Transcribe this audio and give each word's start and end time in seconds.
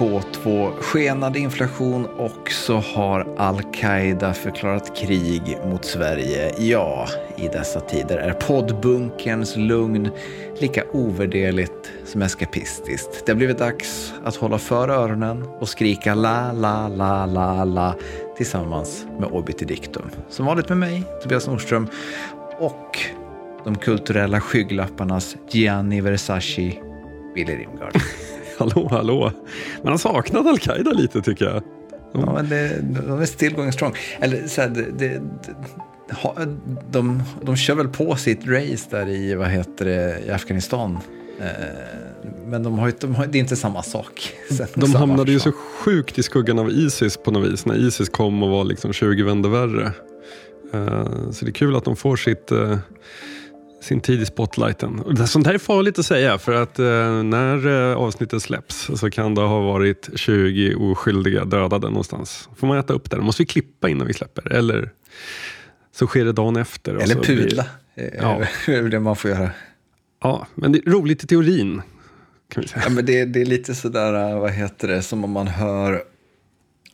på 0.00 0.20
K2, 0.20 0.72
skenande 0.80 1.38
inflation 1.38 2.06
och 2.06 2.50
så 2.50 2.76
har 2.76 3.34
Al-Qaida 3.36 4.34
förklarat 4.34 4.96
krig 4.96 5.58
mot 5.66 5.84
Sverige. 5.84 6.54
Ja, 6.58 7.08
i 7.36 7.48
dessa 7.48 7.80
tider 7.80 8.18
är 8.18 8.32
poddbunkerns 8.32 9.56
lugn 9.56 10.10
lika 10.58 10.84
ovärderligt 10.92 11.92
som 12.04 12.22
eskapistiskt. 12.22 13.26
Det 13.26 13.32
har 13.32 13.36
blivit 13.36 13.58
dags 13.58 14.14
att 14.24 14.36
hålla 14.36 14.58
för 14.58 14.88
öronen 14.88 15.42
och 15.42 15.68
skrika 15.68 16.14
la, 16.14 16.52
la, 16.52 16.88
la, 16.88 17.26
la, 17.26 17.64
la 17.64 17.94
tillsammans 18.36 19.06
med 19.18 19.28
Obiter 19.28 19.66
Dictum. 19.66 20.10
Som 20.28 20.46
vanligt 20.46 20.68
med 20.68 20.78
mig, 20.78 21.02
Tobias 21.22 21.46
Nordström, 21.46 21.88
och 22.58 22.98
de 23.64 23.74
kulturella 23.74 24.40
skygglapparnas 24.40 25.36
Gianni 25.50 26.00
Versace, 26.00 26.72
Billy 27.34 27.56
Rimgard. 27.56 27.94
hallå, 28.60 28.88
hallå. 28.90 29.32
Man 29.82 29.92
har 29.92 29.98
saknat 29.98 30.46
Al-Qaida 30.46 30.92
lite 30.92 31.22
tycker 31.22 31.44
jag. 31.44 31.62
De... 32.12 32.20
Ja, 32.20 32.32
men 32.32 32.48
det, 32.48 32.80
de 33.06 33.20
är 33.20 33.26
still 33.26 33.54
going 33.54 33.72
strong. 33.72 33.94
Eller 34.20 34.46
så 34.46 34.60
här, 34.60 34.68
det, 34.68 34.86
det, 34.98 35.20
de, 36.90 37.22
de 37.42 37.56
kör 37.56 37.74
väl 37.74 37.88
på 37.88 38.16
sitt 38.16 38.46
race 38.46 38.86
där 38.90 39.08
i, 39.08 39.34
vad 39.34 39.48
heter 39.48 39.84
det, 39.84 40.26
i 40.26 40.30
Afghanistan. 40.30 40.98
Eh, 41.40 41.46
men 42.46 42.62
de 42.62 42.78
har, 42.78 42.92
de 43.00 43.14
har, 43.14 43.26
det 43.26 43.38
är 43.38 43.40
inte 43.40 43.56
samma 43.56 43.82
sak. 43.82 44.32
de 44.74 44.94
hamnade 44.94 45.32
ju 45.32 45.40
så 45.40 45.52
sjukt 45.52 46.18
i 46.18 46.22
skuggan 46.22 46.58
av 46.58 46.70
Isis 46.70 47.16
på 47.16 47.30
något 47.30 47.52
vis. 47.52 47.66
När 47.66 47.86
Isis 47.86 48.08
kom 48.08 48.42
och 48.42 48.50
var 48.50 48.64
liksom 48.64 48.92
20 48.92 49.22
vänder 49.22 49.48
värre. 49.48 49.92
Eh, 50.74 51.30
så 51.30 51.44
det 51.44 51.50
är 51.50 51.52
kul 51.52 51.76
att 51.76 51.84
de 51.84 51.96
får 51.96 52.16
sitt 52.16 52.50
eh, 52.50 52.78
sin 53.80 54.00
tid 54.00 54.20
i 54.20 54.26
spotlighten. 54.26 55.26
Sånt 55.26 55.46
här 55.46 55.54
är 55.54 55.58
farligt 55.58 55.98
att 55.98 56.06
säga 56.06 56.38
för 56.38 56.52
att 56.52 56.78
eh, 56.78 57.22
när 57.22 57.90
eh, 57.90 57.96
avsnittet 57.96 58.42
släpps 58.42 58.90
så 58.94 59.10
kan 59.10 59.34
det 59.34 59.40
ha 59.40 59.60
varit 59.60 60.08
20 60.14 60.74
oskyldiga 60.74 61.44
dödade 61.44 61.88
någonstans. 61.88 62.48
Får 62.56 62.66
man 62.66 62.78
äta 62.78 62.92
upp 62.92 63.10
det? 63.10 63.16
Måste 63.16 63.42
vi 63.42 63.46
klippa 63.46 63.88
innan 63.88 64.06
vi 64.06 64.14
släpper? 64.14 64.52
Eller 64.52 64.90
så 65.92 66.06
sker 66.06 66.24
det 66.24 66.32
dagen 66.32 66.56
efter. 66.56 66.94
Eller 66.94 67.14
pudla. 67.14 67.66
Blir, 67.94 68.16
ja. 68.20 68.42
det 68.66 68.74
är 68.74 68.82
det 68.82 69.00
man 69.00 69.16
får 69.16 69.30
göra. 69.30 69.50
Ja, 70.22 70.46
men 70.54 70.72
det 70.72 70.78
är 70.78 70.90
roligt 70.90 71.24
i 71.24 71.26
teorin. 71.26 71.82
Kan 72.48 72.60
vi 72.60 72.68
säga. 72.68 72.82
Ja, 72.86 72.90
men 72.90 73.06
det, 73.06 73.24
det 73.24 73.40
är 73.40 73.44
lite 73.44 73.74
sådär, 73.74 74.34
vad 74.34 74.50
heter 74.50 74.88
det, 74.88 75.02
som 75.02 75.24
om 75.24 75.30
man 75.30 75.48
hör 75.48 76.02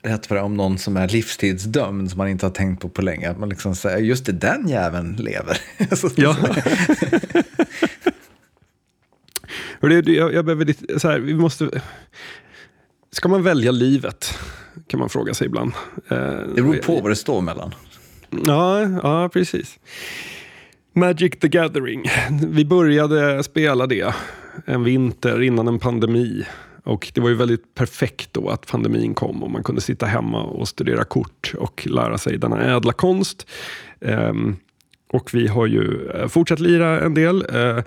rätt 0.06 0.26
för 0.26 0.36
om 0.36 0.56
någon 0.56 0.78
som 0.78 0.96
är 0.96 1.08
livstidsdömd 1.08 2.10
som 2.10 2.18
man 2.18 2.28
inte 2.28 2.46
har 2.46 2.50
tänkt 2.50 2.82
på 2.82 2.88
på 2.88 3.02
länge. 3.02 3.30
Att 3.30 3.38
man 3.38 3.48
liksom 3.48 3.74
säger, 3.74 3.98
just 3.98 4.26
det, 4.26 4.32
den 4.32 4.68
jäveln 4.68 5.16
lever. 5.16 5.58
ja. 6.16 6.36
det, 10.02 10.12
jag, 10.12 10.34
jag 10.34 10.44
behöver 10.44 10.64
lite, 10.64 11.00
så 11.00 11.08
här, 11.08 11.18
vi 11.18 11.34
måste... 11.34 11.80
Ska 13.12 13.28
man 13.28 13.42
välja 13.42 13.70
livet? 13.70 14.38
Kan 14.86 15.00
man 15.00 15.08
fråga 15.08 15.34
sig 15.34 15.46
ibland. 15.46 15.72
Eh, 16.08 16.18
det 16.54 16.62
beror 16.62 16.76
på 16.76 17.00
vad 17.00 17.10
det 17.10 17.16
står 17.16 17.40
mellan. 17.40 17.74
Ja, 18.46 18.82
ja 19.02 19.28
precis. 19.28 19.78
Magic 20.92 21.32
the 21.40 21.48
Gathering. 21.48 22.10
Vi 22.30 22.64
började 22.64 23.42
spela 23.42 23.86
det 23.86 24.14
en 24.64 24.84
vinter 24.84 25.42
innan 25.42 25.68
en 25.68 25.78
pandemi. 25.78 26.46
Och 26.86 27.10
det 27.14 27.20
var 27.20 27.28
ju 27.28 27.34
väldigt 27.34 27.74
perfekt 27.74 28.32
då 28.32 28.48
att 28.48 28.66
pandemin 28.66 29.14
kom 29.14 29.42
och 29.42 29.50
man 29.50 29.62
kunde 29.62 29.80
sitta 29.80 30.06
hemma 30.06 30.42
och 30.42 30.68
studera 30.68 31.04
kort 31.04 31.52
och 31.58 31.86
lära 31.86 32.18
sig 32.18 32.38
denna 32.38 32.76
ädla 32.76 32.92
konst. 32.92 33.46
Um, 34.00 34.56
och 35.12 35.34
vi 35.34 35.46
har 35.46 35.66
ju 35.66 36.10
eh, 36.10 36.28
fortsatt 36.28 36.60
lira 36.60 37.00
en 37.00 37.14
del. 37.14 37.46
Uh, 37.54 37.82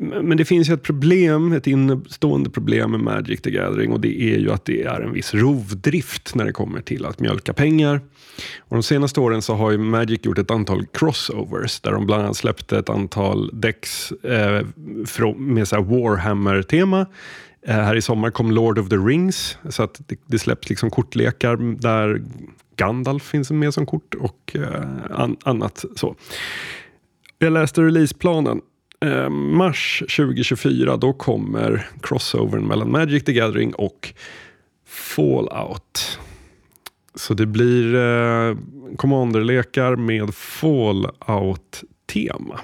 men 0.00 0.36
det 0.36 0.44
finns 0.44 0.70
ju 0.70 0.74
ett 0.74 0.82
problem, 0.82 1.52
ett 1.52 1.66
innestående 1.66 2.50
problem 2.50 2.90
med 2.90 3.00
Magic 3.00 3.40
the 3.40 3.50
Gathering 3.50 3.92
och 3.92 4.00
det 4.00 4.22
är 4.22 4.38
ju 4.38 4.52
att 4.52 4.64
det 4.64 4.82
är 4.82 5.00
en 5.00 5.12
viss 5.12 5.34
rovdrift 5.34 6.34
när 6.34 6.44
det 6.44 6.52
kommer 6.52 6.80
till 6.80 7.06
att 7.06 7.20
mjölka 7.20 7.52
pengar. 7.52 8.00
Och 8.58 8.76
de 8.76 8.82
senaste 8.82 9.20
åren 9.20 9.42
så 9.42 9.54
har 9.54 9.70
ju 9.70 9.78
Magic 9.78 10.20
gjort 10.24 10.38
ett 10.38 10.50
antal 10.50 10.86
crossovers 10.86 11.80
där 11.80 11.92
de 11.92 12.06
bland 12.06 12.22
annat 12.22 12.36
släppte 12.36 12.78
ett 12.78 12.88
antal 12.88 13.50
decks 13.52 14.12
eh, 14.12 14.66
med 15.36 15.66
Warhammer-tema 15.68 17.06
Eh, 17.66 17.74
här 17.74 17.96
i 17.96 18.02
sommar 18.02 18.30
kom 18.30 18.50
Lord 18.50 18.78
of 18.78 18.88
the 18.88 18.96
Rings, 18.96 19.58
så 19.68 19.82
att 19.82 20.00
det, 20.06 20.16
det 20.26 20.38
släpps 20.38 20.68
liksom 20.68 20.90
kortlekar 20.90 21.80
där 21.80 22.22
Gandalf 22.76 23.22
finns 23.22 23.50
med 23.50 23.74
som 23.74 23.86
kort 23.86 24.14
och 24.14 24.56
eh, 24.56 24.82
an, 25.10 25.36
annat 25.42 25.84
så. 25.96 26.16
Jag 27.38 27.52
läste 27.52 27.82
releaseplanen. 27.82 28.60
Eh, 29.04 29.30
mars 29.30 30.02
2024, 30.16 30.96
då 30.96 31.12
kommer 31.12 31.88
crossovern 32.02 32.64
mellan 32.64 32.90
Magic 32.90 33.24
the 33.24 33.32
Gathering 33.32 33.74
och 33.74 34.14
Fallout. 34.86 36.18
Så 37.14 37.34
det 37.34 37.46
blir 37.46 37.94
eh, 37.94 38.56
Commander-lekar 38.96 39.96
med 39.96 40.34
Fallout-tema. 40.34 42.60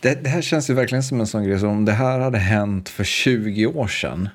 Det, 0.00 0.24
det, 0.24 0.28
här 0.28 0.42
känns 0.42 0.70
ju 0.70 0.74
verkligen 0.74 1.02
som 1.02 1.20
en 1.20 1.26
sån 1.26 1.44
grej 1.44 1.58
som 1.58 1.68
om 1.68 1.84
det 1.84 1.92
här 1.92 2.20
hade 2.20 2.38
hänt 2.38 2.88
för 2.88 3.04
20 3.04 3.66
år 3.66 3.88
sedan. 3.88 4.28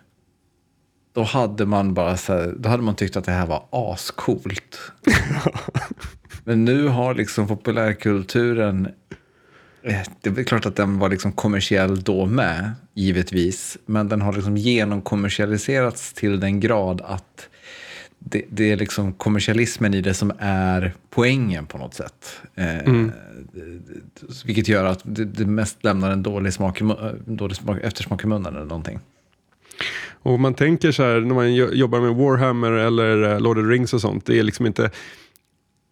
Då 1.13 1.23
hade 1.23 1.65
man 1.65 1.93
bara 1.93 2.17
så 2.17 2.33
här, 2.33 2.53
då 2.57 2.69
hade 2.69 2.83
man 2.83 2.95
tyckt 2.95 3.15
att 3.15 3.25
det 3.25 3.31
här 3.31 3.45
var 3.45 3.65
ascoolt. 3.71 4.79
Men 6.43 6.65
nu 6.65 6.87
har 6.87 7.13
liksom 7.13 7.47
populärkulturen, 7.47 8.87
eh, 9.83 10.01
det 10.21 10.29
är 10.29 10.43
klart 10.43 10.65
att 10.65 10.75
den 10.75 10.99
var 10.99 11.09
liksom 11.09 11.31
kommersiell 11.31 12.01
då 12.01 12.25
med, 12.25 12.71
givetvis. 12.93 13.77
Men 13.85 14.09
den 14.09 14.21
har 14.21 14.33
liksom 14.33 14.57
genomkommersialiserats 14.57 16.13
till 16.13 16.39
den 16.39 16.59
grad 16.59 17.01
att 17.01 17.49
det, 18.25 18.45
det, 18.49 18.71
är 18.71 18.77
liksom 18.77 19.13
kommersialismen 19.13 19.93
i 19.93 20.01
det 20.01 20.13
som 20.13 20.31
är 20.39 20.93
poängen 21.09 21.65
på 21.65 21.77
något 21.77 21.93
sätt. 21.93 22.41
Eh, 22.55 22.79
mm. 22.79 23.11
vilket 24.45 24.67
gör 24.67 24.85
att 24.85 24.99
det, 25.03 25.25
det, 25.25 25.45
mest 25.45 25.83
lämnar 25.83 26.11
en 26.11 26.23
dålig, 26.23 26.53
smak, 26.53 26.81
dålig 27.25 27.57
smak, 27.57 27.77
eftersmak 27.83 28.23
i 28.23 28.27
munnen 28.27 28.55
eller 28.55 28.65
någonting. 28.65 28.99
Och 30.23 30.39
man 30.39 30.53
tänker 30.53 30.91
så 30.91 31.03
här 31.03 31.19
när 31.19 31.35
man 31.35 31.55
jobbar 31.55 32.01
med 32.01 32.15
Warhammer 32.15 32.71
eller 32.71 33.33
eh, 33.33 33.39
Lord 33.39 33.57
of 33.57 33.63
the 33.63 33.69
Rings 33.69 33.93
och 33.93 34.01
sånt. 34.01 34.25
Det 34.25 34.39
är 34.39 34.43
liksom 34.43 34.65
inte 34.65 34.91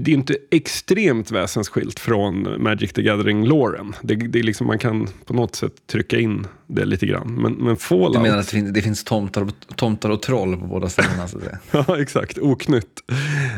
det 0.03 0.11
är 0.11 0.15
inte 0.15 0.37
extremt 0.51 1.31
väsensskilt 1.31 1.99
från 1.99 2.63
Magic 2.63 2.93
the 2.93 3.01
Gathering-låren. 3.01 3.95
Det, 4.01 4.15
det 4.15 4.39
är 4.39 4.43
liksom, 4.43 4.67
man 4.67 4.79
kan 4.79 5.07
på 5.25 5.33
något 5.33 5.55
sätt 5.55 5.73
trycka 5.87 6.19
in 6.19 6.47
det 6.67 6.85
lite 6.85 7.05
grann. 7.05 7.33
Men, 7.41 7.53
men 7.53 7.77
Fallout... 7.77 8.13
Du 8.13 8.19
menar 8.19 8.37
att 8.37 8.45
det 8.45 8.51
finns, 8.51 8.73
det 8.73 8.81
finns 8.81 9.03
tomtar, 9.03 9.47
tomtar 9.75 10.09
och 10.09 10.21
troll 10.21 10.57
på 10.57 10.67
båda 10.67 10.89
ställena? 10.89 11.27
ja, 11.71 12.01
exakt. 12.01 12.37
Oknytt. 12.37 13.03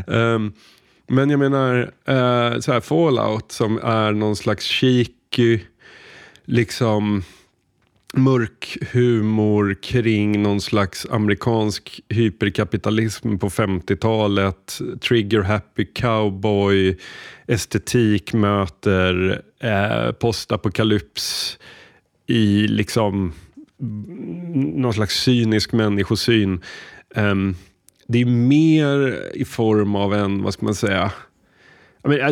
Um, 0.08 0.54
men 1.08 1.30
jag 1.30 1.40
menar, 1.40 1.78
uh, 1.81 2.60
så 2.60 2.72
här, 2.72 2.80
Fallout 2.80 3.52
som 3.52 3.80
är 3.84 4.12
någon 4.12 4.36
slags 4.36 4.66
cheeky, 4.66 5.60
liksom 6.46 7.24
mörk 8.13 8.78
humor 8.91 9.78
kring 9.81 10.41
någon 10.41 10.62
slags 10.62 11.07
amerikansk 11.09 12.01
hyperkapitalism 12.09 13.38
på 13.38 13.50
50-talet. 13.50 14.80
Trigger-happy 15.01 15.86
cowboy, 15.94 16.98
estetik 17.48 18.33
möter 18.33 19.42
eh, 19.60 20.12
postapokalyps 20.12 21.57
i 22.27 22.68
liksom 22.68 23.33
någon 24.56 24.94
slags 24.94 25.24
cynisk 25.24 25.71
människosyn. 25.71 26.62
Um, 27.16 27.56
det 28.07 28.21
är 28.21 28.25
mer 28.25 29.21
i 29.33 29.45
form 29.45 29.95
av 29.95 30.13
en, 30.13 30.44
vad 30.44 30.54
ska 30.54 30.66
man 30.66 30.75
säga, 30.75 31.12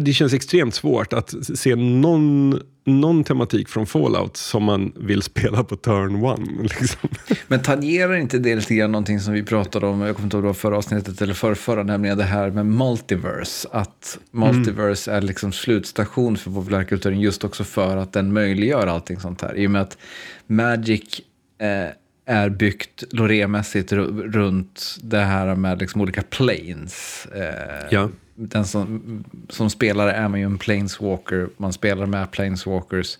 det 0.01 0.13
känns 0.13 0.33
extremt 0.33 0.75
svårt 0.75 1.13
att 1.13 1.57
se 1.57 1.75
någon, 1.75 2.61
någon 2.83 3.23
tematik 3.23 3.69
från 3.69 3.85
Fallout 3.85 4.37
som 4.37 4.63
man 4.63 4.93
vill 4.95 5.21
spela 5.21 5.63
på 5.63 5.75
turn 5.75 6.23
one. 6.23 6.61
Liksom. 6.61 7.09
Men 7.47 7.61
tangerar 7.61 8.15
inte 8.15 8.39
det 8.39 8.55
lite 8.55 8.75
grann 8.75 8.91
någonting 8.91 9.19
som 9.19 9.33
vi 9.33 9.43
pratade 9.43 9.87
om, 9.87 10.01
jag 10.01 10.15
kommer 10.15 10.25
inte 10.25 10.37
ihåg 10.37 10.45
det 10.45 10.53
förra 10.53 10.77
avsnittet 10.77 11.21
eller 11.21 11.33
förrförra, 11.33 11.83
nämligen 11.83 12.17
det 12.17 12.23
här 12.23 12.49
med 12.49 12.65
multiverse. 12.65 13.67
Att 13.71 14.19
multiverse 14.31 15.11
mm. 15.11 15.23
är 15.23 15.27
liksom 15.27 15.51
slutstation 15.51 16.37
för 16.37 16.51
populärkulturen 16.51 17.19
just 17.19 17.43
också 17.43 17.63
för 17.63 17.97
att 17.97 18.13
den 18.13 18.33
möjliggör 18.33 18.87
allting 18.87 19.19
sånt 19.19 19.41
här. 19.41 19.57
I 19.57 19.67
och 19.67 19.71
med 19.71 19.81
att 19.81 19.97
Magic 20.47 21.21
eh, 21.61 22.35
är 22.35 22.49
byggt 22.49 23.03
Loré-mässigt 23.11 23.93
runt 23.93 24.95
det 25.01 25.19
här 25.19 25.55
med 25.55 25.79
liksom 25.79 26.01
olika 26.01 26.21
planes. 26.21 27.27
Eh, 27.35 27.87
ja 27.89 28.09
den 28.47 28.65
som, 28.65 29.23
som 29.49 29.69
spelare 29.69 30.11
är 30.11 30.27
man 30.27 30.39
ju 30.39 30.45
en 30.45 30.57
planeswalker, 30.57 31.49
man 31.57 31.73
spelar 31.73 32.05
med 32.05 32.31
planeswalkers. 32.31 33.17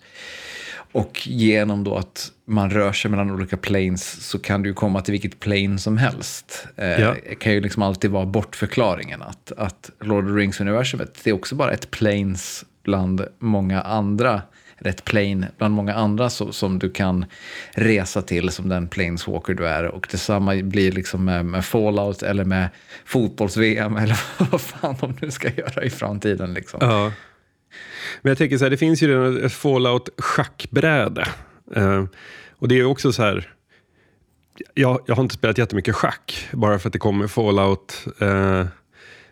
Och 0.92 1.26
genom 1.26 1.84
då 1.84 1.96
att 1.96 2.32
man 2.44 2.70
rör 2.70 2.92
sig 2.92 3.10
mellan 3.10 3.30
olika 3.30 3.56
planes 3.56 4.26
så 4.28 4.38
kan 4.38 4.62
du 4.62 4.74
komma 4.74 5.00
till 5.00 5.12
vilket 5.12 5.40
plane 5.40 5.78
som 5.78 5.96
helst. 5.96 6.66
Eh, 6.76 7.00
ja. 7.00 7.14
Det 7.28 7.34
kan 7.34 7.52
ju 7.52 7.60
liksom 7.60 7.82
alltid 7.82 8.10
vara 8.10 8.26
bortförklaringen 8.26 9.22
att, 9.22 9.52
att 9.56 9.90
Lord 10.00 10.24
of 10.24 10.30
the 10.30 10.34
Rings-universumet, 10.34 11.20
det 11.24 11.30
är 11.30 11.34
också 11.34 11.54
bara 11.54 11.72
ett 11.72 11.90
planes 11.90 12.64
bland 12.82 13.26
många 13.38 13.80
andra 13.80 14.42
ett 14.84 15.04
plane 15.04 15.48
bland 15.58 15.74
många 15.74 15.94
andra 15.94 16.30
så, 16.30 16.52
som 16.52 16.78
du 16.78 16.90
kan 16.90 17.24
resa 17.70 18.22
till 18.22 18.50
som 18.50 18.68
den 18.68 18.88
planeswalker 18.88 19.54
du 19.54 19.66
är. 19.66 19.84
Och 19.84 20.06
detsamma 20.10 20.54
blir 20.62 20.92
liksom 20.92 21.24
med, 21.24 21.44
med 21.44 21.64
Fallout 21.64 22.22
eller 22.22 22.44
med 22.44 22.68
fotbolls-VM 23.04 23.96
eller 23.96 24.20
vad 24.50 24.60
fan 24.60 24.96
de 25.00 25.16
nu 25.20 25.30
ska 25.30 25.50
göra 25.50 25.84
i 25.84 25.90
framtiden. 25.90 26.54
Liksom. 26.54 26.78
Ja. 26.82 27.12
Men 28.22 28.30
jag 28.30 28.38
tänker 28.38 28.58
så 28.58 28.64
här, 28.64 28.70
det 28.70 28.76
finns 28.76 29.02
ju 29.02 29.08
redan 29.08 29.44
ett 29.44 29.52
Fallout 29.52 30.08
schackbräde. 30.18 31.28
Eh, 31.76 32.04
och 32.58 32.68
det 32.68 32.78
är 32.78 32.84
också 32.84 33.12
så 33.12 33.22
här, 33.22 33.52
jag, 34.74 35.00
jag 35.06 35.14
har 35.14 35.22
inte 35.22 35.34
spelat 35.34 35.58
jättemycket 35.58 35.94
schack 35.94 36.48
bara 36.52 36.78
för 36.78 36.88
att 36.88 36.92
det 36.92 36.98
kommer 36.98 37.26
Fallout 37.26 38.06
eh, 38.20 38.66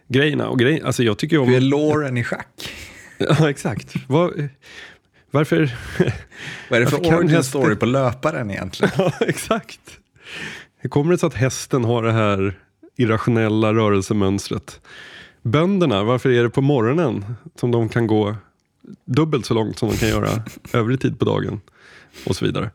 grejerna. 0.08 0.48
Och 0.48 0.58
grej, 0.58 0.82
alltså 0.84 1.02
jag 1.02 1.18
tycker 1.18 1.38
om... 1.38 1.48
Hur 1.48 1.56
är 1.56 1.60
låren 1.60 2.16
i 2.16 2.24
schack? 2.24 2.72
ja, 3.18 3.50
exakt. 3.50 3.94
Var, 4.08 4.48
varför... 5.30 5.74
Vad 6.70 6.80
är 6.80 6.84
det 6.84 6.90
för 6.90 6.98
origin 6.98 7.28
hästen... 7.28 7.42
story 7.42 7.76
på 7.76 7.86
löparen 7.86 8.50
egentligen? 8.50 8.92
ja, 8.98 9.12
exakt. 9.20 9.80
Hur 10.78 10.90
kommer 10.90 11.12
det 11.12 11.18
sig 11.18 11.26
att 11.26 11.34
hästen 11.34 11.84
har 11.84 12.02
det 12.02 12.12
här 12.12 12.58
irrationella 12.96 13.74
rörelsemönstret? 13.74 14.80
Bönderna, 15.42 16.04
varför 16.04 16.30
är 16.30 16.42
det 16.42 16.50
på 16.50 16.60
morgonen 16.60 17.24
som 17.54 17.70
de 17.70 17.88
kan 17.88 18.06
gå 18.06 18.36
dubbelt 19.04 19.46
så 19.46 19.54
långt 19.54 19.78
som 19.78 19.88
de 19.88 19.96
kan 19.96 20.08
göra 20.08 20.28
övrig 20.72 21.00
tid 21.00 21.18
på 21.18 21.24
dagen? 21.24 21.60
och 22.26 22.36
så 22.36 22.44
vidare. 22.44 22.70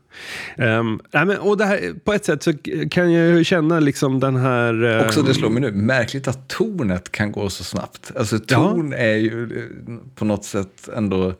Um, 0.56 1.00
nej 1.12 1.26
men, 1.26 1.38
och 1.38 1.60
här, 1.60 1.94
på 2.04 2.12
ett 2.12 2.24
sätt 2.24 2.42
så 2.42 2.52
kan 2.90 3.12
jag 3.12 3.46
känna 3.46 3.80
liksom 3.80 4.20
den 4.20 4.36
här... 4.36 4.84
Um... 4.84 5.06
Också 5.06 5.22
det 5.22 5.34
slår 5.34 5.50
mig 5.50 5.60
nu, 5.60 5.72
märkligt 5.72 6.28
att 6.28 6.48
tornet 6.48 7.12
kan 7.12 7.32
gå 7.32 7.50
så 7.50 7.64
snabbt. 7.64 8.12
Alltså 8.16 8.38
torn 8.38 8.92
ja. 8.92 8.98
är 8.98 9.16
ju 9.16 9.42
eh, 9.42 9.96
på 10.14 10.24
något 10.24 10.44
sätt 10.44 10.88
ändå 10.96 11.34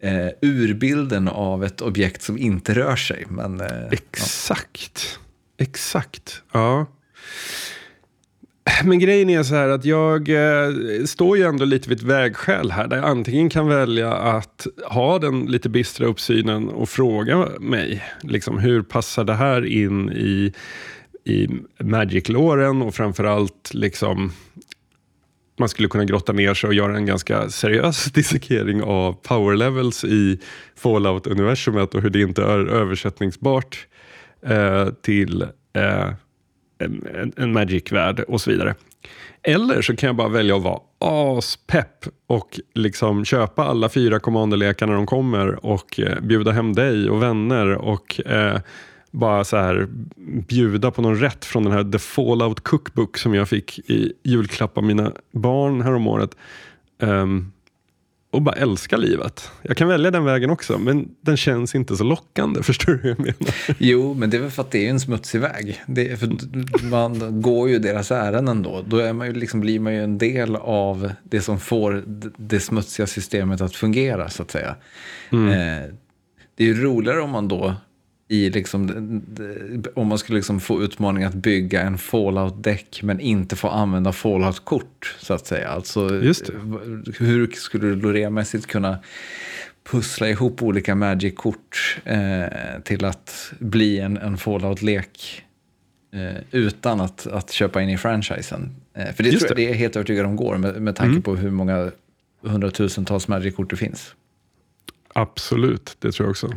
eh, 0.00 0.28
urbilden 0.42 1.28
av 1.28 1.64
ett 1.64 1.80
objekt 1.80 2.22
som 2.22 2.38
inte 2.38 2.74
rör 2.74 2.96
sig. 2.96 3.24
Men, 3.28 3.60
eh, 3.60 3.88
Exakt. 3.90 5.18
Ja. 5.18 5.64
Exakt. 5.64 6.42
Ja. 6.52 6.86
Men 8.84 8.98
grejen 8.98 9.30
är 9.30 9.42
så 9.42 9.54
här 9.54 9.68
att 9.68 9.84
jag 9.84 10.28
eh, 10.28 11.04
står 11.06 11.36
ju 11.36 11.44
ändå 11.44 11.64
lite 11.64 11.88
vid 11.88 11.98
ett 11.98 12.04
vägskäl 12.04 12.70
här. 12.70 12.88
Där 12.88 12.96
jag 12.96 13.06
antingen 13.06 13.50
kan 13.50 13.68
välja 13.68 14.12
att 14.12 14.66
ha 14.86 15.18
den 15.18 15.46
lite 15.46 15.68
bistra 15.68 16.06
uppsynen 16.06 16.68
och 16.68 16.88
fråga 16.88 17.48
mig. 17.60 18.04
Liksom, 18.22 18.58
hur 18.58 18.82
passar 18.82 19.24
det 19.24 19.34
här 19.34 19.66
in 19.66 20.10
i, 20.12 20.52
i 21.24 21.48
Magic-låren 21.78 22.82
och 22.82 22.94
framförallt 22.94 23.70
liksom 23.74 24.32
man 25.58 25.68
skulle 25.68 25.88
kunna 25.88 26.04
grotta 26.04 26.32
ner 26.32 26.54
sig 26.54 26.68
och 26.68 26.74
göra 26.74 26.96
en 26.96 27.06
ganska 27.06 27.48
seriös 27.48 28.04
dissekering 28.12 28.82
av 28.82 29.12
power 29.12 29.56
levels 29.56 30.04
i 30.04 30.40
Fallout-universumet 30.76 31.94
och 31.94 32.02
hur 32.02 32.10
det 32.10 32.20
inte 32.20 32.42
är 32.42 32.66
översättningsbart 32.66 33.86
eh, 34.46 34.88
till 35.02 35.42
eh, 35.72 36.08
en, 36.78 37.32
en 37.36 37.52
Magic-värld 37.52 38.20
och 38.20 38.40
så 38.40 38.50
vidare. 38.50 38.74
Eller 39.42 39.82
så 39.82 39.96
kan 39.96 40.06
jag 40.06 40.16
bara 40.16 40.28
välja 40.28 40.56
att 40.56 40.62
vara 40.62 40.80
aspepp 41.38 42.06
och 42.26 42.60
liksom 42.74 43.24
köpa 43.24 43.64
alla 43.64 43.88
fyra 43.88 44.20
kommandolekar 44.20 44.86
när 44.86 44.94
de 44.94 45.06
kommer 45.06 45.66
och 45.66 46.00
eh, 46.00 46.20
bjuda 46.20 46.52
hem 46.52 46.72
dig 46.72 47.10
och 47.10 47.22
vänner 47.22 47.74
och 47.74 48.20
eh, 48.26 48.60
bara 49.10 49.44
så 49.44 49.56
här 49.56 49.88
bjuda 50.48 50.90
på 50.90 51.02
någon 51.02 51.16
rätt 51.16 51.44
från 51.44 51.64
den 51.64 51.72
här 51.72 51.92
The 51.92 51.98
Fallout 51.98 52.60
Cookbook 52.60 53.18
som 53.18 53.34
jag 53.34 53.48
fick 53.48 53.78
i 53.78 54.12
julklapp 54.22 54.78
av 54.78 54.84
mina 54.84 55.12
barn 55.32 55.80
häromåret. 55.80 56.36
Um, 56.98 57.52
och 58.30 58.42
bara 58.42 58.54
älska 58.54 58.96
livet. 58.96 59.50
Jag 59.62 59.76
kan 59.76 59.88
välja 59.88 60.10
den 60.10 60.24
vägen 60.24 60.50
också, 60.50 60.78
men 60.78 61.08
den 61.20 61.36
känns 61.36 61.74
inte 61.74 61.96
så 61.96 62.04
lockande. 62.04 62.62
Förstår 62.62 62.92
du 62.92 62.98
hur 62.98 63.08
jag 63.08 63.18
menar? 63.18 63.76
Jo, 63.78 64.14
men 64.14 64.30
det 64.30 64.36
är 64.36 64.40
väl 64.40 64.50
för 64.50 64.62
att 64.62 64.70
det 64.70 64.86
är 64.86 64.90
en 64.90 65.00
smutsig 65.00 65.40
väg. 65.40 65.82
Det 65.86 66.08
är 66.10 66.16
för 66.16 66.28
man 66.84 67.42
går 67.42 67.68
ju 67.68 67.78
deras 67.78 68.10
ärenden 68.10 68.62
då. 68.62 68.84
Då 68.86 68.96
är 68.96 69.12
man 69.12 69.26
ju 69.26 69.32
liksom, 69.32 69.60
blir 69.60 69.80
man 69.80 69.94
ju 69.94 70.04
en 70.04 70.18
del 70.18 70.56
av 70.56 71.12
det 71.22 71.40
som 71.40 71.60
får 71.60 72.04
det 72.36 72.60
smutsiga 72.60 73.06
systemet 73.06 73.60
att 73.60 73.76
fungera, 73.76 74.28
så 74.28 74.42
att 74.42 74.50
säga. 74.50 74.76
Mm. 75.32 75.48
Eh, 75.48 75.90
det 76.54 76.64
är 76.64 76.68
ju 76.68 76.82
roligare 76.82 77.20
om 77.20 77.30
man 77.30 77.48
då 77.48 77.74
i 78.28 78.50
liksom, 78.50 78.88
om 79.94 80.06
man 80.06 80.18
skulle 80.18 80.36
liksom 80.36 80.60
få 80.60 80.82
utmaning 80.82 81.24
att 81.24 81.34
bygga 81.34 81.82
en 81.82 81.98
fallout-däck 81.98 83.00
men 83.02 83.20
inte 83.20 83.56
få 83.56 83.68
använda 83.68 84.12
fallout-kort 84.12 85.16
så 85.18 85.34
att 85.34 85.46
säga. 85.46 85.68
Alltså, 85.68 86.08
hur 87.18 87.50
skulle 87.56 87.86
du 87.86 87.96
loremässigt 87.96 88.66
kunna 88.66 88.98
pussla 89.90 90.28
ihop 90.28 90.62
olika 90.62 90.94
magic-kort 90.94 91.98
eh, 92.04 92.80
till 92.84 93.04
att 93.04 93.52
bli 93.58 93.98
en, 93.98 94.16
en 94.16 94.38
fallout-lek 94.38 95.42
eh, 96.12 96.42
utan 96.50 97.00
att, 97.00 97.26
att 97.26 97.50
köpa 97.50 97.82
in 97.82 97.88
i 97.88 97.98
franchisen? 97.98 98.76
Eh, 98.94 99.12
för 99.14 99.22
det 99.22 99.28
Just 99.28 99.40
tror 99.40 99.50
jag 99.50 99.56
det. 99.56 99.72
det 99.72 99.74
är 99.74 99.78
helt 99.78 99.96
övertygad 99.96 100.26
om 100.26 100.36
går 100.36 100.56
med, 100.56 100.82
med 100.82 100.96
tanke 100.96 101.10
mm. 101.10 101.22
på 101.22 101.36
hur 101.36 101.50
många 101.50 101.90
hundratusentals 102.42 103.28
magic-kort 103.28 103.70
det 103.70 103.76
finns. 103.76 104.14
Absolut, 105.12 105.96
det 105.98 106.12
tror 106.12 106.26
jag 106.26 106.30
också. 106.30 106.56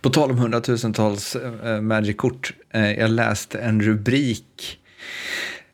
På 0.00 0.10
tal 0.10 0.30
om 0.30 0.38
hundratusentals 0.38 1.36
äh, 1.36 1.80
Magic-kort, 1.80 2.52
äh, 2.70 2.92
jag 2.92 3.10
läste 3.10 3.58
en 3.58 3.82
rubrik 3.82 4.78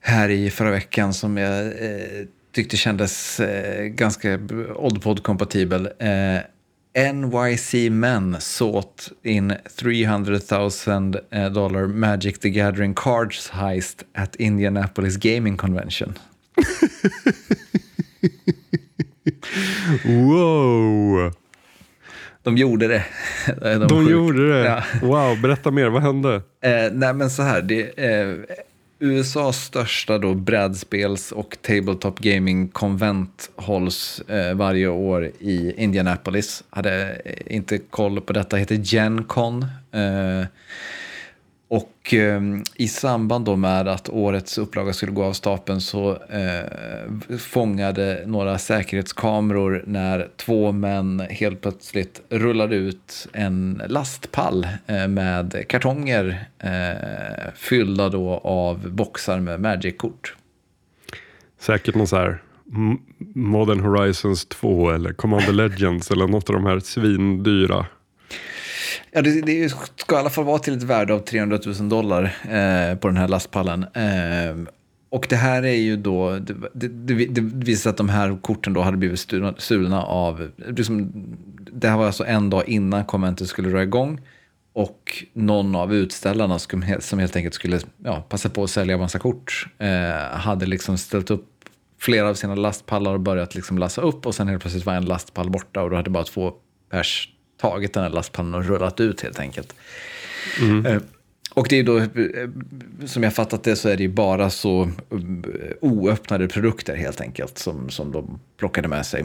här 0.00 0.28
i 0.28 0.50
förra 0.50 0.70
veckan 0.70 1.14
som 1.14 1.36
jag 1.36 1.66
äh, 1.66 2.26
tyckte 2.52 2.76
kändes 2.76 3.40
äh, 3.40 3.86
ganska 3.86 4.34
Oddpod-kompatibel. 4.74 5.88
NYC 7.12 7.90
Men 7.90 8.36
sought 8.40 9.12
in 9.22 9.52
300 9.76 10.40
000 10.50 10.70
dollar 11.50 11.86
Magic 11.86 12.38
the 12.38 12.50
Gathering 12.50 12.94
cards 12.94 13.48
heist 13.48 14.04
at 14.14 14.36
Indianapolis 14.36 15.16
Gaming 15.16 15.56
Convention. 15.56 16.14
wow! 20.04 21.32
De 22.44 22.56
gjorde 22.56 22.88
det. 22.88 23.04
De, 23.60 23.78
De 23.88 24.10
gjorde 24.10 24.52
det? 24.52 24.64
Ja. 24.64 24.82
Wow, 25.02 25.40
berätta 25.40 25.70
mer, 25.70 25.86
vad 25.88 26.02
hände? 26.02 26.34
Eh, 26.60 26.92
nej 26.92 27.14
men 27.14 27.30
så 27.30 27.42
här, 27.42 27.62
det, 27.62 27.98
eh, 27.98 28.34
USAs 28.98 29.64
största 29.64 30.18
då 30.18 30.34
brädspels 30.34 31.32
och 31.32 31.56
tabletop 31.62 32.18
gaming 32.18 32.68
konvent 32.68 33.50
hålls 33.56 34.20
eh, 34.20 34.54
varje 34.54 34.88
år 34.88 35.30
i 35.38 35.74
Indianapolis. 35.76 36.64
Hade 36.70 37.20
inte 37.46 37.78
koll 37.78 38.20
på 38.20 38.32
detta, 38.32 38.56
heter 38.56 38.74
Gen 38.74 39.24
Con. 39.24 39.62
Eh, 39.92 40.46
och 41.74 42.14
eh, 42.14 42.40
i 42.76 42.88
samband 42.88 43.44
då 43.44 43.56
med 43.56 43.88
att 43.88 44.08
årets 44.08 44.58
upplaga 44.58 44.92
skulle 44.92 45.12
gå 45.12 45.24
av 45.24 45.32
stapeln 45.32 45.80
så 45.80 46.10
eh, 46.10 47.36
fångade 47.38 48.22
några 48.26 48.58
säkerhetskameror 48.58 49.84
när 49.86 50.28
två 50.36 50.72
män 50.72 51.22
helt 51.30 51.60
plötsligt 51.60 52.22
rullade 52.28 52.76
ut 52.76 53.28
en 53.32 53.82
lastpall 53.88 54.66
eh, 54.86 55.08
med 55.08 55.64
kartonger 55.68 56.48
eh, 56.58 57.52
fyllda 57.54 58.08
då 58.08 58.30
av 58.44 58.90
boxar 58.90 59.40
med 59.40 59.60
Magic-kort. 59.60 60.36
Säkert 61.60 61.94
någon 61.94 62.06
så 62.06 62.16
här 62.16 62.42
Modern 63.34 63.80
Horizons 63.80 64.46
2 64.46 64.90
eller 64.90 65.12
Commander 65.12 65.52
Legends 65.52 66.10
eller 66.10 66.26
något 66.26 66.50
av 66.50 66.54
de 66.54 66.66
här 66.66 66.80
svindyra 66.80 67.86
Ja, 69.10 69.22
det, 69.22 69.40
det, 69.40 69.72
ska 69.96 70.16
i 70.16 70.18
alla 70.18 70.30
fall 70.30 70.44
vara 70.44 70.58
till 70.58 70.76
ett 70.76 70.82
värde 70.82 71.14
av 71.14 71.18
300 71.18 71.58
000 71.66 71.88
dollar 71.88 72.22
eh, 72.24 72.98
på 72.98 73.08
den 73.08 73.16
här 73.16 73.28
lastpallen. 73.28 73.82
Eh, 73.82 74.72
och 75.08 75.26
det 75.28 75.36
här 75.36 75.62
är 75.62 75.74
ju 75.74 75.96
då, 75.96 76.38
det, 76.38 76.54
det, 76.72 76.88
det, 76.88 77.26
det 77.26 77.40
visar 77.40 77.90
att 77.90 77.96
de 77.96 78.08
här 78.08 78.38
korten 78.42 78.72
då 78.72 78.80
hade 78.80 78.96
blivit 78.96 79.20
stulna 79.58 80.02
av, 80.02 80.50
liksom, 80.56 81.12
det 81.72 81.88
här 81.88 81.96
var 81.96 82.06
alltså 82.06 82.24
en 82.24 82.50
dag 82.50 82.68
innan 82.68 83.04
konventet 83.04 83.48
skulle 83.48 83.68
dra 83.68 83.82
igång. 83.82 84.20
Och 84.72 85.24
någon 85.32 85.74
av 85.74 85.94
utställarna 85.94 86.58
som, 86.58 86.96
som 87.00 87.18
helt 87.18 87.36
enkelt 87.36 87.54
skulle 87.54 87.80
ja, 88.04 88.26
passa 88.28 88.48
på 88.48 88.64
att 88.64 88.70
sälja 88.70 88.98
massa 88.98 89.18
kort 89.18 89.66
eh, 89.78 90.38
hade 90.38 90.66
liksom 90.66 90.98
ställt 90.98 91.30
upp 91.30 91.50
flera 91.98 92.28
av 92.28 92.34
sina 92.34 92.54
lastpallar 92.54 93.12
och 93.12 93.20
börjat 93.20 93.54
liksom 93.54 93.78
lassa 93.78 94.02
upp 94.02 94.26
och 94.26 94.34
sen 94.34 94.48
helt 94.48 94.62
plötsligt 94.62 94.86
var 94.86 94.94
en 94.94 95.04
lastpall 95.04 95.50
borta 95.50 95.82
och 95.82 95.90
då 95.90 95.96
hade 95.96 96.10
bara 96.10 96.24
två 96.24 96.52
pers 96.90 97.33
tagit 97.56 97.92
den 97.92 98.02
här 98.02 98.10
lastpallen 98.10 98.54
och 98.54 98.64
rullat 98.64 99.00
ut 99.00 99.20
helt 99.20 99.38
enkelt. 99.38 99.74
Mm. 100.60 100.86
Eh, 100.86 101.02
och 101.54 101.66
det 101.68 101.78
är 101.78 101.82
då, 101.82 101.98
eh, 101.98 102.06
som 103.06 103.22
jag 103.22 103.34
fattat 103.34 103.64
det, 103.64 103.76
så 103.76 103.88
är 103.88 103.96
det 103.96 104.02
ju 104.02 104.08
bara 104.08 104.50
så 104.50 104.82
eh, 104.82 104.90
oöppnade 105.80 106.48
produkter 106.48 106.96
helt 106.96 107.20
enkelt 107.20 107.58
som, 107.58 107.90
som 107.90 108.12
de 108.12 108.40
plockade 108.56 108.88
med 108.88 109.06
sig. 109.06 109.24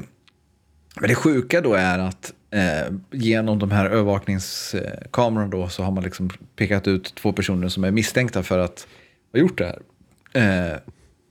Men 0.99 1.09
det 1.09 1.15
sjuka 1.15 1.61
då 1.61 1.73
är 1.73 1.99
att 1.99 2.33
eh, 2.51 2.93
genom 3.11 3.59
de 3.59 3.71
här 3.71 3.85
övervakningskamerorna 3.85 5.47
då 5.47 5.69
så 5.69 5.83
har 5.83 5.91
man 5.91 6.03
liksom 6.03 6.29
pekat 6.55 6.87
ut 6.87 7.15
två 7.15 7.33
personer 7.33 7.67
som 7.67 7.83
är 7.83 7.91
misstänkta 7.91 8.43
för 8.43 8.59
att 8.59 8.87
ha 9.33 9.39
gjort 9.39 9.57
det 9.57 9.65
här. 9.65 9.79
Eh, 10.33 10.77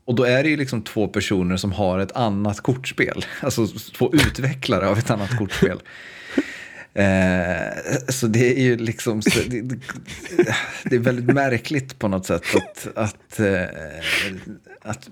och 0.04 0.14
då 0.14 0.24
är 0.24 0.42
det 0.42 0.48
ju 0.48 0.56
liksom 0.56 0.82
två 0.82 1.08
personer 1.08 1.56
som 1.56 1.72
har 1.72 1.98
ett 1.98 2.12
annat 2.12 2.60
kortspel. 2.60 3.24
Alltså 3.40 3.66
två 3.98 4.14
utvecklare 4.14 4.88
av 4.88 4.98
ett 4.98 5.10
annat 5.10 5.38
kortspel. 5.38 5.78
Eh, 6.98 7.96
så 8.08 8.26
det 8.26 8.58
är 8.58 8.62
ju 8.62 8.76
liksom, 8.76 9.22
så, 9.22 9.40
det, 9.48 9.60
det, 10.84 10.96
är 10.96 10.98
väldigt 10.98 11.34
märkligt 11.34 11.98
på 11.98 12.08
något 12.08 12.26
sätt 12.26 12.42
att, 12.54 12.88
att, 12.94 13.40
eh, 13.40 13.64
att 14.82 15.10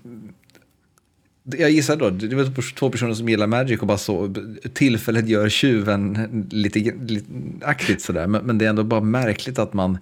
jag 1.45 1.71
gissar 1.71 1.97
då, 1.97 2.11
det 2.11 2.37
var 2.37 2.75
två 2.75 2.91
personer 2.91 3.15
som 3.15 3.29
gillar 3.29 3.47
Magic 3.47 3.81
och 3.81 3.87
bara 3.87 3.99
så 3.99 4.35
tillfället 4.73 5.29
gör 5.29 5.49
tjuven 5.49 6.47
lite, 6.51 6.79
lite 7.07 7.27
aktigt 7.63 8.03
sådär. 8.03 8.27
Men, 8.27 8.47
men 8.47 8.59
det 8.59 8.65
är 8.65 8.71
ändå 8.71 8.85
bara 8.85 9.01
märkligt 9.01 9.59
att 9.59 9.73
man 9.73 9.99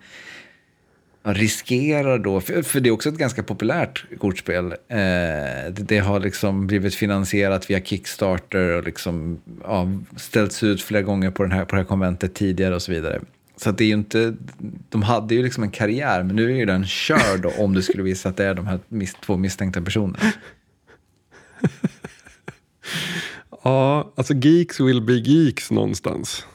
riskerar 1.25 2.19
då, 2.19 2.41
för, 2.41 2.63
för 2.63 2.81
det 2.81 2.89
är 2.89 2.91
också 2.91 3.09
ett 3.09 3.19
ganska 3.19 3.43
populärt 3.43 4.05
kortspel. 4.19 4.67
Eh, 4.67 4.77
det, 4.89 5.71
det, 5.71 5.99
har 5.99 6.21
liksom 6.21 6.67
blivit 6.67 6.95
finansierat 6.95 7.71
via 7.71 7.81
Kickstarter 7.81 8.77
och 8.77 8.85
liksom, 8.85 9.41
ja, 9.63 9.89
ställts 10.17 10.63
ut 10.63 10.83
flera 10.83 11.03
gånger 11.03 11.31
på, 11.31 11.43
den 11.43 11.53
här, 11.53 11.65
på 11.65 11.77
det 11.77 11.83
här 11.83 11.89
konventet 11.89 12.35
tidigare 12.35 12.75
och 12.75 12.83
så 12.83 12.93
vidare. 12.93 13.21
Så 13.57 13.71
det 13.71 13.85
är 13.85 13.89
ju 13.89 13.95
inte, 13.95 14.35
de 14.89 15.03
hade 15.03 15.35
ju 15.35 15.43
liksom 15.43 15.63
en 15.63 15.71
karriär, 15.71 16.23
men 16.23 16.37
nu 16.37 16.53
är 16.53 16.57
ju 16.57 16.65
den 16.65 16.87
körd 16.87 17.41
då, 17.43 17.53
om 17.59 17.75
det 17.75 17.83
skulle 17.83 18.03
visa 18.03 18.29
att 18.29 18.37
det 18.37 18.45
är 18.45 18.55
de 18.55 18.67
här 18.67 18.79
mis, 18.89 19.15
två 19.15 19.37
misstänkta 19.37 19.83
personerna. 19.83 20.19
ja, 23.65 24.13
alltså 24.17 24.35
geeks 24.35 24.81
will 24.81 25.03
be 25.03 25.13
geeks 25.13 25.71
någonstans. 25.71 26.47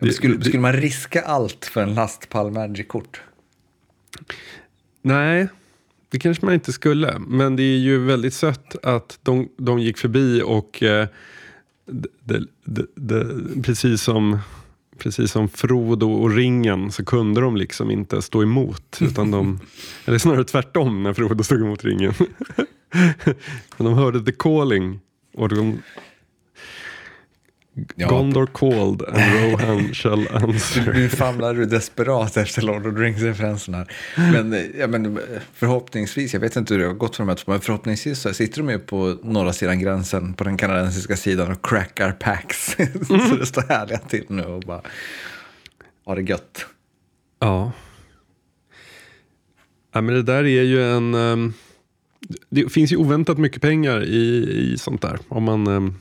Det, 0.00 0.12
skulle, 0.12 0.44
skulle 0.44 0.60
man 0.60 0.72
riska 0.72 1.22
allt 1.22 1.64
för 1.64 1.82
en 1.82 1.94
lastpall 1.94 2.50
Magic-kort? 2.50 3.22
Nej, 5.02 5.48
det 6.10 6.18
kanske 6.18 6.44
man 6.44 6.54
inte 6.54 6.72
skulle. 6.72 7.18
Men 7.18 7.56
det 7.56 7.62
är 7.62 7.78
ju 7.78 7.98
väldigt 7.98 8.34
sött 8.34 8.76
att 8.82 9.18
de, 9.22 9.48
de 9.56 9.78
gick 9.78 9.98
förbi 9.98 10.42
och 10.44 10.82
eh, 10.82 11.08
det, 12.24 12.42
det, 12.64 12.86
det, 12.94 13.26
precis, 13.62 14.02
som, 14.02 14.38
precis 14.98 15.32
som 15.32 15.48
Frodo 15.48 16.12
och 16.12 16.30
ringen 16.30 16.92
så 16.92 17.04
kunde 17.04 17.40
de 17.40 17.56
liksom 17.56 17.90
inte 17.90 18.22
stå 18.22 18.42
emot. 18.42 18.98
Utan 19.00 19.30
de, 19.30 19.60
eller 20.04 20.18
snarare 20.18 20.44
tvärtom 20.44 21.02
när 21.02 21.12
Frodo 21.12 21.44
stod 21.44 21.60
emot 21.60 21.84
ringen. 21.84 22.14
Men 23.76 23.86
de 23.86 23.94
hörde 23.94 24.24
the 24.24 24.32
calling 24.32 25.00
och 25.34 25.48
de 25.48 25.82
Ja. 27.96 28.08
Gondor 28.08 28.46
called 28.46 29.02
and 29.02 29.32
Rohan 29.34 29.94
shall 29.94 30.28
answer. 30.28 30.92
Nu 30.92 31.08
famlar 31.08 31.54
du 31.54 31.64
desperat 31.64 32.36
efter 32.36 32.62
Lord 32.62 32.86
of 32.86 32.94
the 32.94 33.00
Rings-referenserna. 33.00 33.86
Men, 34.16 34.70
ja, 34.78 34.86
men 34.86 35.18
förhoppningsvis, 35.54 36.32
jag 36.32 36.40
vet 36.40 36.56
inte 36.56 36.74
hur 36.74 36.80
det 36.80 36.86
har 36.86 36.94
gått 36.94 37.16
för 37.16 37.22
de 37.22 37.28
här 37.28 37.36
två, 37.36 37.52
men 37.52 37.60
förhoppningsvis 37.60 38.20
så 38.20 38.34
sitter 38.34 38.62
de 38.62 38.70
ju 38.70 38.78
på 38.78 39.18
norra 39.22 39.52
sidan 39.52 39.80
gränsen 39.80 40.34
på 40.34 40.44
den 40.44 40.56
kanadensiska 40.56 41.16
sidan 41.16 41.52
och 41.52 41.66
crackar 41.66 42.12
packs. 42.12 42.78
Mm. 42.78 43.04
så 43.28 43.36
det 43.36 43.46
står 43.46 43.62
härliga 43.68 43.98
till 43.98 44.24
nu 44.28 44.42
och 44.42 44.60
bara 44.60 44.80
har 46.04 46.16
det 46.16 46.22
gött. 46.22 46.66
Ja. 47.38 47.72
ja 49.92 50.00
men 50.00 50.14
det 50.14 50.22
där 50.22 50.44
är 50.44 50.62
ju 50.62 50.92
en... 50.92 51.14
Um, 51.14 51.54
det 52.50 52.72
finns 52.72 52.92
ju 52.92 52.96
oväntat 52.96 53.38
mycket 53.38 53.62
pengar 53.62 54.04
i, 54.04 54.50
i 54.72 54.78
sånt 54.78 55.02
där. 55.02 55.18
Om 55.28 55.44
man... 55.44 55.66
Um, 55.66 55.96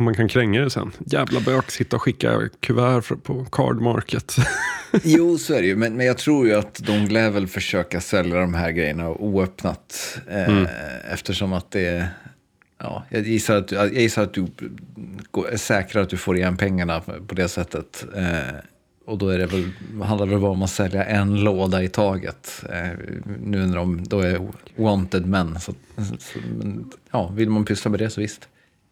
man 0.00 0.14
kan 0.14 0.28
kränga 0.28 0.60
det 0.60 0.70
sen. 0.70 0.92
Jävla 1.06 1.40
bök, 1.40 1.70
sitta 1.70 1.96
och 1.96 2.02
skicka 2.02 2.48
kuvert 2.60 3.22
på 3.22 3.44
card 3.44 3.80
market. 3.80 4.36
jo, 5.02 5.38
så 5.38 5.54
är 5.54 5.60
det 5.60 5.66
ju. 5.66 5.76
Men, 5.76 5.96
men 5.96 6.06
jag 6.06 6.18
tror 6.18 6.46
ju 6.46 6.54
att 6.54 6.74
de 6.86 7.06
lär 7.08 7.30
väl 7.30 7.46
försöka 7.46 8.00
sälja 8.00 8.40
de 8.40 8.54
här 8.54 8.70
grejerna 8.70 9.10
oöppnat. 9.10 10.18
Eh, 10.30 10.48
mm. 10.48 10.66
Eftersom 11.12 11.52
att 11.52 11.70
det 11.70 12.08
Ja, 12.82 13.04
jag 13.08 13.26
gissar 13.26 13.56
att, 13.56 13.72
jag 13.72 13.94
gissar 13.94 14.22
att 14.22 14.34
du 14.34 14.46
är 15.52 15.56
säker 15.56 15.98
att 15.98 16.08
du 16.08 16.16
får 16.16 16.36
igen 16.36 16.56
pengarna 16.56 17.00
på 17.00 17.34
det 17.34 17.48
sättet. 17.48 18.04
Eh, 18.16 18.56
och 19.04 19.18
då 19.18 19.28
är 19.28 19.38
det 19.38 19.46
väl, 19.46 19.70
handlar 20.02 20.26
det 20.26 20.32
väl 20.32 20.40
bara 20.40 20.50
om 20.50 20.62
att 20.62 20.70
sälja 20.70 21.04
en 21.04 21.44
låda 21.44 21.82
i 21.82 21.88
taget. 21.88 22.64
Eh, 22.72 22.90
nu 23.40 23.66
när 23.66 23.76
de 23.76 24.04
då 24.04 24.20
är 24.20 24.48
wanted 24.76 25.26
men. 25.26 25.60
Så, 25.60 25.72
så, 26.18 26.38
men, 26.58 26.90
ja, 27.10 27.28
vill 27.28 27.50
man 27.50 27.64
pyssla 27.64 27.90
med 27.90 28.00
det 28.00 28.10
så 28.10 28.20
visst. 28.20 28.48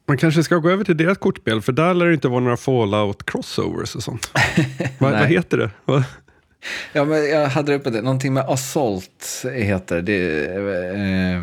Man 0.08 0.16
kanske 0.16 0.42
ska 0.42 0.56
gå 0.56 0.70
över 0.70 0.84
till 0.84 0.96
deras 0.96 1.18
kortspel, 1.18 1.62
för 1.62 1.72
där 1.72 1.94
lär 1.94 2.06
det 2.06 2.14
inte 2.14 2.28
vara 2.28 2.40
några 2.40 2.56
fallout 2.56 3.26
crossovers 3.26 3.96
och 3.96 4.02
sånt. 4.02 4.30
vad, 4.98 5.12
vad 5.12 5.26
heter 5.26 5.58
det? 5.58 5.70
ja, 6.92 7.04
men 7.04 7.30
jag 7.30 7.48
hade 7.48 7.74
uppe 7.74 7.90
det, 7.90 8.02
någonting 8.02 8.34
med 8.34 8.44
assault 8.48 9.44
heter 9.54 10.02
det. 10.02 10.46
Eh, 10.94 11.42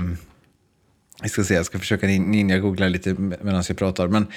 jag 1.22 1.32
ska 1.32 1.44
se, 1.44 1.54
jag 1.54 1.66
ska 1.66 1.80
försöka 1.80 2.08
ninja-googla 2.08 2.88
lite 2.88 3.14
medan 3.14 3.64
jag 3.68 3.78
pratar. 3.78 4.08
Men 4.08 4.28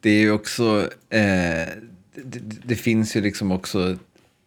det 0.00 0.10
är 0.10 0.20
ju 0.20 0.32
också, 0.32 0.88
eh, 1.10 1.20
det, 2.14 2.40
det, 2.64 2.76
finns 2.76 3.16
ju 3.16 3.20
liksom 3.20 3.52
också 3.52 3.96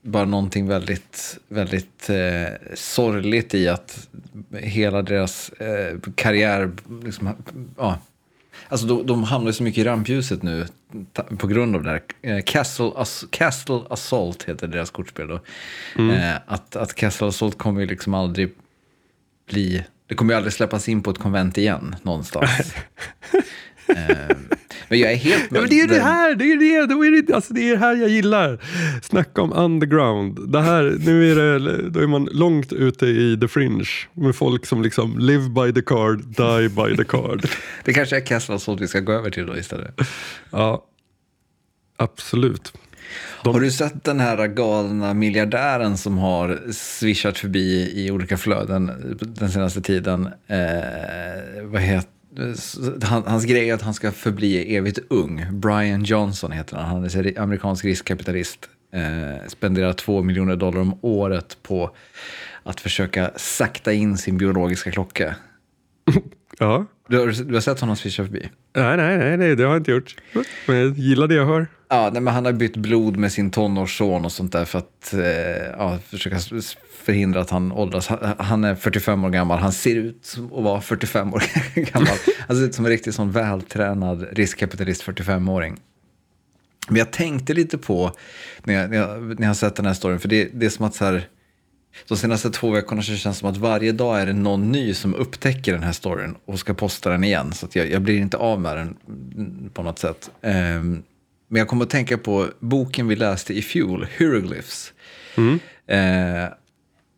bara 0.02 0.26
någonting 0.26 0.68
väldigt, 0.68 1.38
väldigt 1.48 2.10
eh, 2.10 2.74
sorgligt 2.74 3.54
i 3.54 3.68
att 3.68 4.08
hela 4.52 5.02
deras 5.02 5.50
eh, 5.50 6.00
karriär, 6.16 6.72
liksom, 7.04 7.30
ja, 7.78 8.00
Alltså 8.68 8.88
de, 8.88 9.06
de 9.08 9.24
hamnar 9.24 9.52
så 9.52 9.64
mycket 9.64 9.82
i 9.82 9.84
rampljuset 9.84 10.44
nu 10.44 10.68
på 11.38 11.48
grund 11.48 11.76
av 11.76 11.84
det 11.84 11.90
här. 11.90 12.02
Eh, 12.22 12.44
Castle, 12.46 12.92
As 12.96 13.26
Castle 13.30 13.82
Assault 13.90 14.44
heter 14.44 14.68
deras 14.68 14.90
kortspel. 14.90 15.28
Då. 15.28 15.40
Mm. 15.98 16.16
Eh, 16.16 16.42
att, 16.46 16.76
att 16.76 16.94
Castle 16.96 17.28
Assault 17.28 17.58
kommer 17.58 17.82
ju 17.82 17.88
liksom 17.88 18.14
aldrig 18.14 18.54
bli... 19.50 19.84
Det 20.08 20.16
kommer 20.16 20.34
ju 20.34 20.38
aldrig 20.38 20.54
släppas 20.54 20.90
in 20.90 21.04
på 21.04 21.12
ett 21.12 21.18
konvent 21.18 21.58
igen 21.58 21.96
någonstans. 22.02 22.74
eh, 23.88 24.36
men 24.90 25.00
jag 25.00 25.12
är 25.12 25.16
helt... 25.16 25.48
Ja, 25.52 25.62
men 25.62 25.70
det 25.70 25.76
är 25.76 25.82
ju 25.82 25.88
det 25.88 26.02
här, 26.02 26.36
det 26.36 26.46
är 26.46 26.58
det, 26.58 26.94
det, 26.94 26.94
är 26.94 27.22
det, 27.22 27.34
alltså 27.34 27.54
det 27.54 27.70
är 27.70 27.72
det 27.72 27.80
här 27.80 27.96
jag 27.96 28.10
gillar. 28.10 28.60
Snacka 29.02 29.42
om 29.42 29.54
underground. 29.54 30.52
Det 30.52 30.62
här, 30.62 30.96
nu 31.00 31.32
är 31.32 31.36
det, 31.36 31.90
då 31.90 32.00
är 32.00 32.08
man 32.08 32.30
långt 32.32 32.74
ute 32.74 33.06
i 33.06 33.38
the 33.42 33.48
fringe 33.48 33.90
med 34.14 34.36
folk 34.36 34.66
som 34.66 34.82
liksom 34.82 35.20
live 35.20 35.50
by 35.50 35.74
the 35.74 35.82
card, 35.82 36.20
die 36.20 36.70
by 36.70 36.98
the 36.98 37.04
card. 37.04 37.46
det 37.84 37.94
kanske 37.94 38.16
är 38.16 38.26
Castle 38.26 38.56
Assault 38.56 38.82
vi 38.82 38.88
ska 38.88 39.00
gå 39.00 39.12
över 39.12 39.30
till 39.30 39.46
då 39.46 39.58
istället. 39.58 40.00
Ja, 40.50 40.86
absolut. 41.98 42.74
De... 43.44 43.54
Har 43.54 43.62
du 43.62 43.72
sett 43.72 44.04
den 44.04 44.20
här 44.20 44.48
galna 44.48 45.14
miljardären 45.14 45.98
som 45.98 46.18
har 46.18 46.72
swishat 46.72 47.38
förbi 47.38 47.92
i 47.96 48.12
olika 48.12 48.38
flöden 48.38 48.92
den 49.20 49.52
senaste 49.52 49.82
tiden? 49.82 50.26
Eh, 50.48 51.64
vad 51.64 51.82
heter 51.82 52.21
hans 53.26 53.46
grej 53.46 53.70
är 53.70 53.74
att 53.74 53.82
han 53.82 53.94
ska 53.94 54.12
förbli 54.12 54.76
evigt 54.76 55.00
ung. 55.10 55.46
Brian 55.52 56.04
Johnson 56.04 56.52
heter 56.52 56.78
han. 56.78 56.86
Han 56.86 57.04
är 57.04 57.40
amerikansk 57.40 57.86
riskkapitalist. 57.86 58.70
Eh, 58.94 59.48
spenderar 59.48 59.94
två 59.94 60.24
miljoner 60.24 60.56
dollar 60.56 60.82
om 60.82 61.00
året 61.02 61.58
på 61.64 61.96
att 62.64 62.82
försöka 62.82 63.32
sakta 63.36 63.94
in 63.94 64.18
sin 64.18 64.38
biologiska 64.38 64.92
klocka. 64.92 65.36
Ja. 66.60 66.86
Du 67.08 67.20
har, 67.20 67.46
du 67.46 67.54
har 67.54 67.62
sett 67.62 67.80
honom 67.80 67.96
swisha 67.96 68.24
förbi? 68.24 68.50
Nej, 68.76 68.98
nej, 68.98 69.18
nej, 69.18 69.38
nej, 69.38 69.56
det 69.56 69.64
har 69.64 69.72
jag 69.72 69.80
inte 69.80 69.92
gjort. 69.92 70.16
Men 70.68 70.78
jag 70.78 70.98
gillar 70.98 71.28
det 71.28 71.36
jag 71.36 71.46
hör. 71.46 71.68
Ja, 71.94 72.10
nej, 72.14 72.22
men 72.22 72.34
han 72.34 72.46
har 72.46 72.52
bytt 72.54 72.78
blod 72.78 73.18
med 73.18 73.32
sin 73.32 73.52
tonårsson 73.52 74.26
och 74.26 74.32
sånt 74.32 74.52
där 74.52 74.66
för 74.66 74.80
att 74.80 75.14
eh, 75.14 75.22
ja, 75.78 76.00
försöka 76.08 76.40
förhindra 77.04 77.42
att 77.42 77.50
han 77.50 77.72
åldras. 77.72 78.08
Han 78.38 78.64
är 78.64 78.76
45 78.76 79.26
år 79.26 79.30
gammal, 79.30 79.60
han 79.60 79.72
ser 79.72 79.96
ut 79.96 80.38
att 80.58 80.64
vara 80.64 80.82
45 80.82 81.34
år 81.34 81.44
gammal. 81.76 82.18
Han 82.48 82.58
ser 82.58 82.64
ut 82.64 82.76
som 82.76 82.86
en 82.86 82.92
riktigt 82.92 83.16
sån 83.16 83.32
vältränad 83.32 84.28
riskkapitalist 84.32 85.04
45-åring. 85.04 85.78
Men 86.88 86.98
jag 86.98 87.12
tänkte 87.12 87.54
lite 87.54 87.78
på 87.78 88.12
när 88.64 88.74
jag, 88.74 88.90
när 88.90 88.98
jag, 88.98 89.24
när 89.24 89.42
jag 89.42 89.48
har 89.48 89.54
sett 89.54 89.76
den 89.76 89.86
här 89.86 89.94
storyn, 89.94 90.20
för 90.20 90.30
det, 90.30 90.50
det 90.54 90.66
är 90.66 90.70
som 90.70 90.86
att 90.86 90.96
så 90.96 91.06
här, 91.06 91.28
de 92.08 92.18
senaste 92.18 92.50
två 92.50 92.72
veckorna 92.72 93.02
så 93.02 93.16
känns 93.16 93.38
det 93.38 93.40
som 93.40 93.50
att 93.50 93.58
varje 93.58 93.92
dag 93.92 94.22
är 94.22 94.26
det 94.26 94.34
någon 94.34 94.72
ny 94.72 94.94
som 94.94 95.16
upptäcker 95.16 95.74
den 95.74 95.84
här 95.84 95.92
storyn 95.92 96.36
och 96.46 96.60
ska 96.60 96.74
posta 96.74 97.10
den 97.10 97.24
igen. 97.24 97.54
Så 97.54 97.66
att 97.66 97.76
jag, 97.76 97.92
jag 97.92 98.02
blir 98.02 98.18
inte 98.18 98.38
av 98.38 98.62
med 98.62 98.78
den 98.78 98.98
på 99.74 99.84
något 99.84 100.00
sätt. 100.00 100.32
Um, 100.42 101.04
men 101.52 101.60
jag 101.60 101.68
kommer 101.68 101.86
att 101.86 101.90
tänka 101.90 102.18
på 102.18 102.48
boken 102.60 103.08
vi 103.08 103.16
läste 103.16 103.54
i 103.54 103.62
fjol, 103.62 104.08
Hieroglyphs. 104.18 104.94
Mm. 105.38 105.60
Eh, 105.88 106.50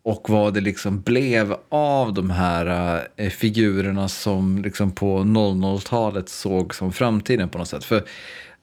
och 0.03 0.29
vad 0.29 0.53
det 0.53 0.61
liksom 0.61 1.01
blev 1.01 1.55
av 1.69 2.13
de 2.13 2.29
här 2.29 2.99
eh, 3.15 3.29
figurerna 3.29 4.09
som 4.09 4.61
liksom 4.61 4.91
på 4.91 5.19
00-talet 5.19 6.29
såg 6.29 6.75
som 6.75 6.93
framtiden 6.93 7.49
på 7.49 7.57
något 7.57 7.67
sätt. 7.67 7.83
För 7.83 8.03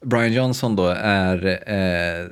Brian 0.04 0.33
Johnson 0.33 0.76
då 0.76 0.87
är 0.97 1.47
eh, 1.66 2.26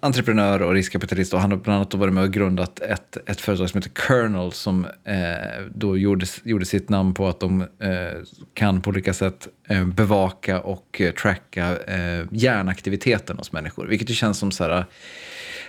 entreprenör 0.00 0.62
och 0.62 0.72
riskkapitalist 0.72 1.34
och 1.34 1.40
han 1.40 1.50
har 1.50 1.58
bland 1.58 1.76
annat 1.76 1.94
varit 1.94 2.14
med 2.14 2.24
och 2.24 2.32
grundat 2.32 2.80
ett, 2.80 3.16
ett 3.26 3.40
företag 3.40 3.70
som 3.70 3.78
heter 3.78 4.02
Kernel 4.08 4.52
som 4.52 4.84
eh, 5.04 5.66
då 5.74 5.98
gjorde, 5.98 6.26
gjorde 6.44 6.64
sitt 6.64 6.88
namn 6.88 7.14
på 7.14 7.28
att 7.28 7.40
de 7.40 7.60
eh, 7.60 8.22
kan 8.54 8.80
på 8.80 8.90
olika 8.90 9.14
sätt 9.14 9.48
eh, 9.68 9.84
bevaka 9.84 10.60
och 10.60 11.00
eh, 11.00 11.12
tracka 11.12 11.76
eh, 11.76 12.26
hjärnaktiviteten 12.30 13.38
hos 13.38 13.52
människor. 13.52 13.86
Vilket 13.86 14.10
ju 14.10 14.14
känns 14.14 14.38
som 14.38 14.50
så 14.50 14.64
här, 14.64 14.86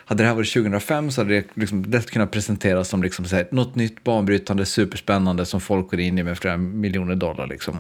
hade 0.06 0.24
det 0.24 0.28
här 0.28 0.36
varit 0.36 0.54
2005 0.54 1.12
så 1.12 1.22
hade 1.22 1.34
det 1.34 1.46
liksom 1.54 1.84
lätt 1.84 2.12
kunnat 2.12 2.32
presenteras 2.32 2.90
som 2.90 3.04
liksom 3.04 3.26
så 3.26 3.36
här, 3.36 3.48
något 3.52 3.76
nytt, 3.76 4.04
banbrytande, 4.04 4.66
superspännande 4.66 5.46
som 5.46 5.62
folk 5.62 5.92
går 5.92 6.00
in 6.00 6.18
i 6.18 6.24
med 6.24 6.38
flera 6.38 6.58
miljoner 6.58 7.16
dollar. 7.16 7.48
Liksom. 7.48 7.78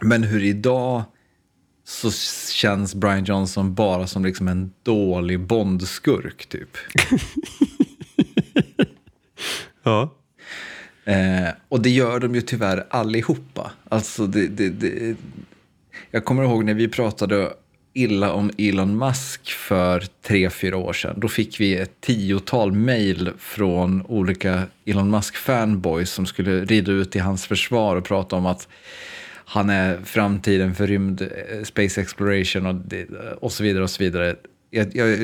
Men 0.00 0.22
hur 0.22 0.44
idag 0.44 1.04
så 1.90 2.10
känns 2.52 2.94
Brian 2.94 3.24
Johnson 3.24 3.74
bara 3.74 4.06
som 4.06 4.24
liksom 4.24 4.48
en 4.48 4.72
dålig 4.82 5.40
Bond-skurk 5.40 6.46
typ. 6.48 6.76
ja. 9.82 10.14
Eh, 11.04 11.48
och 11.68 11.80
det 11.80 11.90
gör 11.90 12.20
de 12.20 12.34
ju 12.34 12.40
tyvärr 12.40 12.86
allihopa. 12.90 13.70
Alltså 13.88 14.26
det, 14.26 14.46
det, 14.46 14.68
det, 14.68 15.16
jag 16.10 16.24
kommer 16.24 16.42
ihåg 16.42 16.64
när 16.64 16.74
vi 16.74 16.88
pratade 16.88 17.52
illa 17.92 18.32
om 18.32 18.50
Elon 18.58 18.98
Musk 18.98 19.50
för 19.50 20.04
tre, 20.22 20.50
fyra 20.50 20.76
år 20.76 20.92
sedan. 20.92 21.20
Då 21.20 21.28
fick 21.28 21.60
vi 21.60 21.76
ett 21.76 22.00
tiotal 22.00 22.72
mejl 22.72 23.30
från 23.38 24.06
olika 24.06 24.62
Elon 24.84 25.10
Musk-fanboys 25.10 26.10
som 26.10 26.26
skulle 26.26 26.64
rida 26.64 26.92
ut 26.92 27.16
i 27.16 27.18
hans 27.18 27.46
försvar 27.46 27.96
och 27.96 28.04
prata 28.04 28.36
om 28.36 28.46
att 28.46 28.68
han 29.52 29.70
är 29.70 30.00
framtiden 30.04 30.74
för 30.74 30.86
rymd, 30.86 31.22
eh, 31.22 31.62
space 31.62 32.00
exploration 32.00 32.66
och, 32.66 32.74
och 33.42 33.52
så 33.52 33.62
vidare. 33.62 33.82
och 33.82 33.90
så 33.90 34.02
vidare. 34.02 34.36
Jag, 34.70 34.96
jag, 34.96 35.22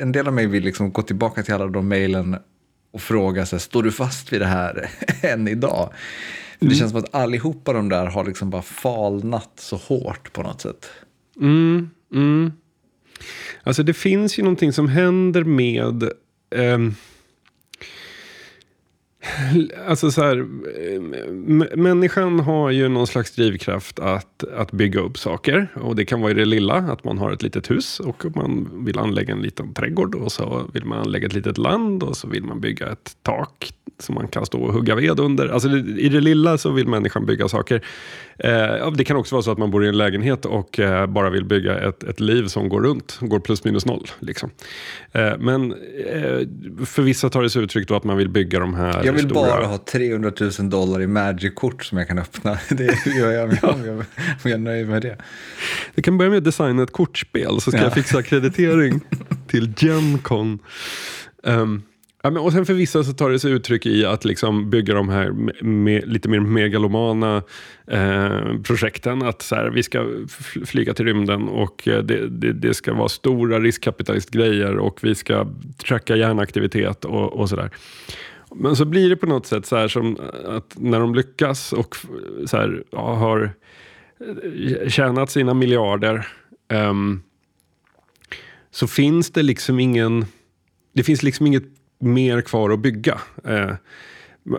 en 0.00 0.12
del 0.12 0.26
av 0.26 0.32
mig 0.32 0.46
vill 0.46 0.64
liksom 0.64 0.92
gå 0.92 1.02
tillbaka 1.02 1.42
till 1.42 1.54
alla 1.54 1.66
de 1.66 1.88
mejlen 1.88 2.36
och 2.92 3.00
fråga 3.00 3.46
sig, 3.46 3.60
står 3.60 3.82
du 3.82 3.92
fast 3.92 4.32
vid 4.32 4.40
det 4.40 4.46
här 4.46 4.90
än 5.22 5.48
idag? 5.48 5.92
Mm. 6.60 6.72
Det 6.72 6.78
känns 6.78 6.90
som 6.90 7.00
att 7.00 7.14
allihopa 7.14 7.72
de 7.72 7.88
där 7.88 8.06
har 8.06 8.24
liksom 8.24 8.50
bara 8.50 8.62
falnat 8.62 9.50
så 9.56 9.76
hårt 9.76 10.32
på 10.32 10.42
något 10.42 10.60
sätt. 10.60 10.90
Mm, 11.40 11.90
mm. 12.14 12.52
Alltså 13.62 13.82
det 13.82 13.94
finns 13.94 14.38
ju 14.38 14.42
någonting 14.42 14.72
som 14.72 14.88
händer 14.88 15.44
med 15.44 16.02
eh, 16.54 16.78
Alltså 19.88 20.10
så 20.10 20.22
här, 20.22 20.38
eh, 20.38 21.00
människan 21.76 22.40
har 22.40 22.70
ju 22.70 22.88
någon 22.88 23.06
slags 23.06 23.30
drivkraft 23.34 23.98
att, 23.98 24.44
att 24.44 24.72
bygga 24.72 25.00
upp 25.00 25.18
saker. 25.18 25.68
Och 25.74 25.96
det 25.96 26.04
kan 26.04 26.20
vara 26.20 26.30
i 26.30 26.34
det 26.34 26.44
lilla, 26.44 26.74
att 26.74 27.04
man 27.04 27.18
har 27.18 27.32
ett 27.32 27.42
litet 27.42 27.70
hus 27.70 28.00
och 28.00 28.24
man 28.36 28.84
vill 28.84 28.98
anlägga 28.98 29.34
en 29.34 29.42
liten 29.42 29.74
trädgård. 29.74 30.14
Och 30.14 30.32
så 30.32 30.66
vill 30.72 30.84
man 30.84 30.98
anlägga 30.98 31.26
ett 31.26 31.34
litet 31.34 31.58
land 31.58 32.02
och 32.02 32.16
så 32.16 32.28
vill 32.28 32.44
man 32.44 32.60
bygga 32.60 32.86
ett 32.86 33.16
tak 33.22 33.72
som 34.00 34.14
man 34.14 34.28
kan 34.28 34.46
stå 34.46 34.58
och 34.58 34.72
hugga 34.72 34.94
ved 34.94 35.20
under. 35.20 35.48
Alltså 35.48 35.68
I 35.76 36.08
det 36.08 36.20
lilla 36.20 36.58
så 36.58 36.70
vill 36.70 36.88
människan 36.88 37.26
bygga 37.26 37.48
saker. 37.48 37.84
Eh, 38.38 38.92
det 38.92 39.04
kan 39.04 39.16
också 39.16 39.34
vara 39.34 39.42
så 39.42 39.50
att 39.50 39.58
man 39.58 39.70
bor 39.70 39.84
i 39.84 39.88
en 39.88 39.98
lägenhet 39.98 40.44
och 40.44 40.80
eh, 40.80 41.06
bara 41.06 41.30
vill 41.30 41.44
bygga 41.44 41.78
ett, 41.78 42.02
ett 42.02 42.20
liv 42.20 42.46
som 42.46 42.68
går 42.68 42.80
runt, 42.80 43.18
går 43.20 43.40
plus 43.40 43.64
minus 43.64 43.86
noll. 43.86 44.06
Liksom. 44.18 44.50
Men 45.38 45.74
för 46.86 47.02
vissa 47.02 47.30
tar 47.30 47.42
det 47.42 47.50
sig 47.50 47.62
uttryck 47.62 47.88
då 47.88 47.96
att 47.96 48.04
man 48.04 48.16
vill 48.16 48.28
bygga 48.28 48.58
de 48.58 48.74
här 48.74 49.04
jag 49.08 49.12
vill 49.12 49.30
stora... 49.30 49.48
bara 49.48 49.66
ha 49.66 49.78
300 49.78 50.32
000 50.58 50.70
dollar 50.70 51.02
i 51.02 51.06
Magic-kort 51.06 51.84
som 51.84 51.98
jag 51.98 52.08
kan 52.08 52.18
öppna. 52.18 52.58
Det 52.68 53.06
gör 53.06 53.30
jag 53.30 53.48
om 53.48 53.56
jag, 53.62 53.74
om 53.74 53.84
jag, 53.86 53.96
om 53.96 54.04
jag 54.42 54.52
är 54.52 54.58
nöjd 54.58 54.88
med 54.88 55.02
det. 55.02 55.16
Du 55.94 56.02
kan 56.02 56.18
börja 56.18 56.30
med 56.30 56.38
att 56.38 56.44
designa 56.44 56.82
ett 56.82 56.92
kortspel 56.92 57.60
så 57.60 57.70
ska 57.70 57.80
ja. 57.80 57.84
jag 57.84 57.94
fixa 57.94 58.22
kreditering 58.22 59.00
till 59.46 59.72
Gencon. 59.76 60.58
Um, 61.42 61.82
Ja, 62.22 62.30
men, 62.30 62.42
och 62.42 62.52
sen 62.52 62.66
för 62.66 62.74
vissa 62.74 63.04
så 63.04 63.12
tar 63.12 63.30
det 63.30 63.38
sig 63.38 63.52
uttryck 63.52 63.86
i 63.86 64.04
att 64.04 64.24
liksom 64.24 64.70
bygga 64.70 64.94
de 64.94 65.08
här 65.08 65.30
me, 65.62 66.00
lite 66.00 66.28
mer 66.28 66.40
megalomana 66.40 67.42
eh, 67.86 68.60
projekten. 68.64 69.22
Att 69.22 69.42
så 69.42 69.54
här, 69.54 69.70
vi 69.70 69.82
ska 69.82 70.06
flyga 70.66 70.94
till 70.94 71.04
rymden 71.04 71.48
och 71.48 71.88
eh, 71.88 72.02
det, 72.02 72.28
det, 72.28 72.52
det, 72.52 72.74
ska 72.74 72.94
vara 72.94 73.08
stora 73.08 73.58
riskkapitalistgrejer 73.60 74.78
och 74.78 74.98
vi 75.02 75.14
ska 75.14 75.46
tracka 75.76 76.16
hjärnaktivitet 76.16 77.04
och, 77.04 77.32
och 77.32 77.48
sådär. 77.48 77.70
Men 78.54 78.76
så 78.76 78.84
blir 78.84 79.10
det 79.10 79.16
på 79.16 79.26
något 79.26 79.46
sätt 79.46 79.66
så 79.66 79.76
här 79.76 79.88
som 79.88 80.18
att 80.44 80.74
när 80.78 81.00
de 81.00 81.14
lyckas 81.14 81.72
och 81.72 81.96
så 82.46 82.56
här, 82.56 82.84
ja, 82.90 83.14
har 83.14 83.50
eh, 84.20 84.88
tjänat 84.88 85.30
sina 85.30 85.54
miljarder 85.54 86.28
um, 86.68 87.22
så 88.70 88.86
finns 88.86 89.30
det 89.30 89.42
liksom 89.42 89.80
ingen 89.80 90.26
det 90.92 91.02
finns 91.02 91.22
liksom 91.22 91.46
inget 91.46 91.64
mer 91.98 92.40
kvar 92.40 92.70
att 92.70 92.78
bygga. 92.78 93.20
Eh, 93.44 93.74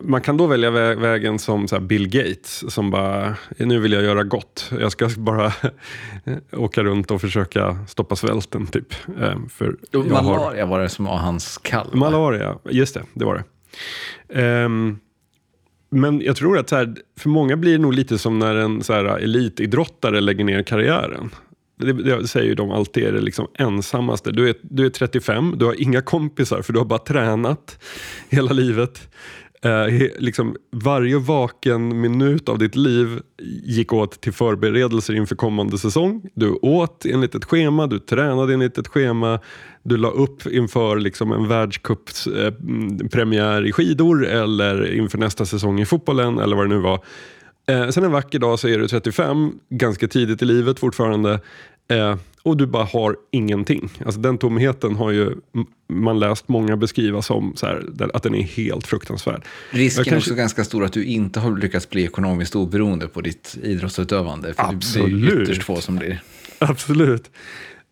man 0.02 0.22
kan 0.22 0.38
då 0.38 0.48
välja 0.48 0.72
vä 0.72 0.96
vägen 0.96 1.40
som 1.40 1.68
så 1.68 1.80
Bill 1.80 2.08
Gates 2.08 2.74
som 2.74 2.92
bara, 2.92 3.36
nu 3.58 3.80
vill 3.80 3.92
jag 3.92 4.04
göra 4.04 4.24
gott. 4.24 4.72
Jag 4.80 4.92
ska 4.92 5.10
bara 5.18 5.54
åka 6.52 6.84
runt 6.84 7.12
och 7.12 7.22
försöka 7.22 7.78
stoppa 7.88 8.16
svälten 8.16 8.68
typ. 8.68 8.94
Eh, 9.22 9.40
för 9.50 9.78
malaria 9.94 10.66
har... 10.66 10.70
var 10.70 10.80
det 10.80 10.90
som 10.90 11.06
var 11.06 11.18
hans 11.18 11.58
kall? 11.58 11.90
Malaria, 11.94 12.58
just 12.70 12.94
det, 12.94 13.04
det 13.14 13.26
var 13.26 13.36
det. 13.36 13.44
Um, 14.28 15.00
men 15.90 16.22
jag 16.22 16.36
tror 16.36 16.58
att 16.58 16.72
här, 16.72 16.96
för 17.20 17.30
många 17.30 17.58
blir 17.58 17.72
det 17.72 17.78
nog 17.78 17.94
lite 17.94 18.18
som 18.18 18.40
när 18.40 18.56
en 18.56 18.84
så 18.84 18.94
här, 18.94 19.06
elitidrottare 19.06 20.22
lägger 20.22 20.44
ner 20.44 20.64
karriären. 20.64 21.30
Det, 21.78 21.94
det 21.94 22.28
säger 22.28 22.56
de 22.56 22.72
alltid 22.72 23.04
är 23.04 23.12
det 23.12 23.22
liksom 23.22 23.48
ensammaste. 23.54 24.32
Du 24.32 24.50
är, 24.50 24.56
du 24.62 24.86
är 24.86 24.90
35, 24.90 25.56
du 25.58 25.66
har 25.66 25.82
inga 25.82 26.02
kompisar 26.02 26.62
för 26.62 26.74
du 26.74 26.80
har 26.80 26.86
bara 26.86 27.00
tränat 27.00 27.84
hela 28.30 28.54
livet. 28.54 29.10
Eh, 29.62 30.08
liksom 30.18 30.56
varje 30.72 31.18
vaken 31.18 32.02
minut 32.02 32.50
av 32.50 32.58
ditt 32.58 32.76
liv 32.76 33.20
gick 33.64 33.94
åt 33.94 34.22
till 34.22 34.34
förberedelser 34.34 35.14
inför 35.14 35.36
kommande 35.36 35.78
säsong. 35.78 36.22
Du 36.34 36.52
åt 36.52 37.06
enligt 37.06 37.36
ett 37.36 37.46
schema, 37.46 37.88
du 37.88 38.00
tränade 38.00 38.54
enligt 38.54 38.78
ett 38.78 38.88
schema, 38.88 39.40
du 39.84 39.98
la 39.98 40.10
upp 40.10 40.46
inför 40.46 41.00
liksom 41.00 41.32
en 41.32 41.48
världscuppremiär 41.48 43.66
i 43.66 43.72
skidor 43.72 44.26
eller 44.26 44.94
inför 44.94 45.18
nästa 45.18 45.46
säsong 45.46 45.80
i 45.80 45.86
fotbollen 45.86 46.40
eller 46.40 46.56
vad 46.56 46.66
det 46.66 46.76
nu 46.76 46.82
var. 46.82 47.04
Eh, 47.70 47.90
sen 47.90 48.04
en 48.04 48.12
vacker 48.12 48.40
dag 48.40 48.60
så 48.60 48.68
är 48.68 48.80
du 48.80 48.88
35, 48.88 49.52
ganska 49.70 50.08
tidigt 50.08 50.42
i 50.42 50.46
livet 50.46 50.80
fortfarande. 50.80 51.40
Eh, 51.92 52.16
och 52.44 52.58
du 52.58 52.68
bara 52.68 52.84
har 52.84 53.16
ingenting. 53.32 53.90
Alltså 54.06 54.22
den 54.22 54.38
tomheten 54.38 54.96
har 54.96 55.12
ju 55.12 55.36
man 55.94 56.20
läst 56.20 56.48
många 56.48 56.78
beskriva 56.78 57.22
som 57.22 57.54
så 57.56 57.66
här, 57.66 58.10
att 58.14 58.24
den 58.24 58.36
är 58.36 58.44
helt 58.44 58.88
fruktansvärd. 58.88 59.42
Risken 59.70 60.02
är 60.02 60.06
kanske... 60.06 60.18
också 60.18 60.36
ganska 60.36 60.64
stor 60.64 60.86
att 60.86 60.94
du 60.94 61.06
inte 61.06 61.40
har 61.40 61.58
lyckats 61.58 61.90
bli 61.90 62.04
ekonomiskt 62.04 62.56
oberoende 62.56 63.08
på 63.08 63.22
ditt 63.22 63.58
idrottsutövande. 63.64 64.54
För 64.54 64.64
Absolut. 64.64 65.30
Det 65.30 65.36
är 65.36 65.42
ytterst 65.42 65.64
få 65.64 65.82
som 65.82 65.96
blir. 65.96 66.22
Absolut. 66.60 67.32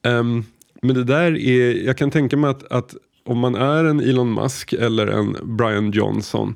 Um, 0.03 0.45
men 0.81 0.95
det 0.95 1.03
där 1.03 1.37
är, 1.37 1.85
jag 1.85 1.97
kan 1.97 2.11
tänka 2.11 2.37
mig 2.37 2.49
att, 2.49 2.71
att 2.71 2.95
om 3.25 3.39
man 3.39 3.55
är 3.55 3.85
en 3.85 3.99
Elon 3.99 4.33
Musk 4.33 4.73
eller 4.73 5.07
en 5.07 5.37
Brian 5.57 5.91
Johnson 5.91 6.55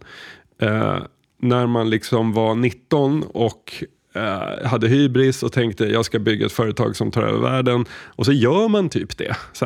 Eh, 0.61 0.99
när 1.41 1.67
man 1.67 1.89
liksom 1.89 2.33
var 2.33 2.55
19 2.55 3.23
och 3.23 3.83
eh, 4.15 4.67
hade 4.67 4.87
hybris 4.87 5.43
och 5.43 5.51
tänkte 5.51 5.85
jag 5.85 6.05
ska 6.05 6.19
bygga 6.19 6.45
ett 6.45 6.51
företag 6.51 6.95
som 6.95 7.11
tar 7.11 7.23
över 7.23 7.39
världen. 7.39 7.85
Och 7.91 8.25
så 8.25 8.31
gör 8.31 8.67
man 8.67 8.89
typ 8.89 9.17
det. 9.17 9.35
Så 9.53 9.65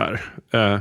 eh, 0.51 0.79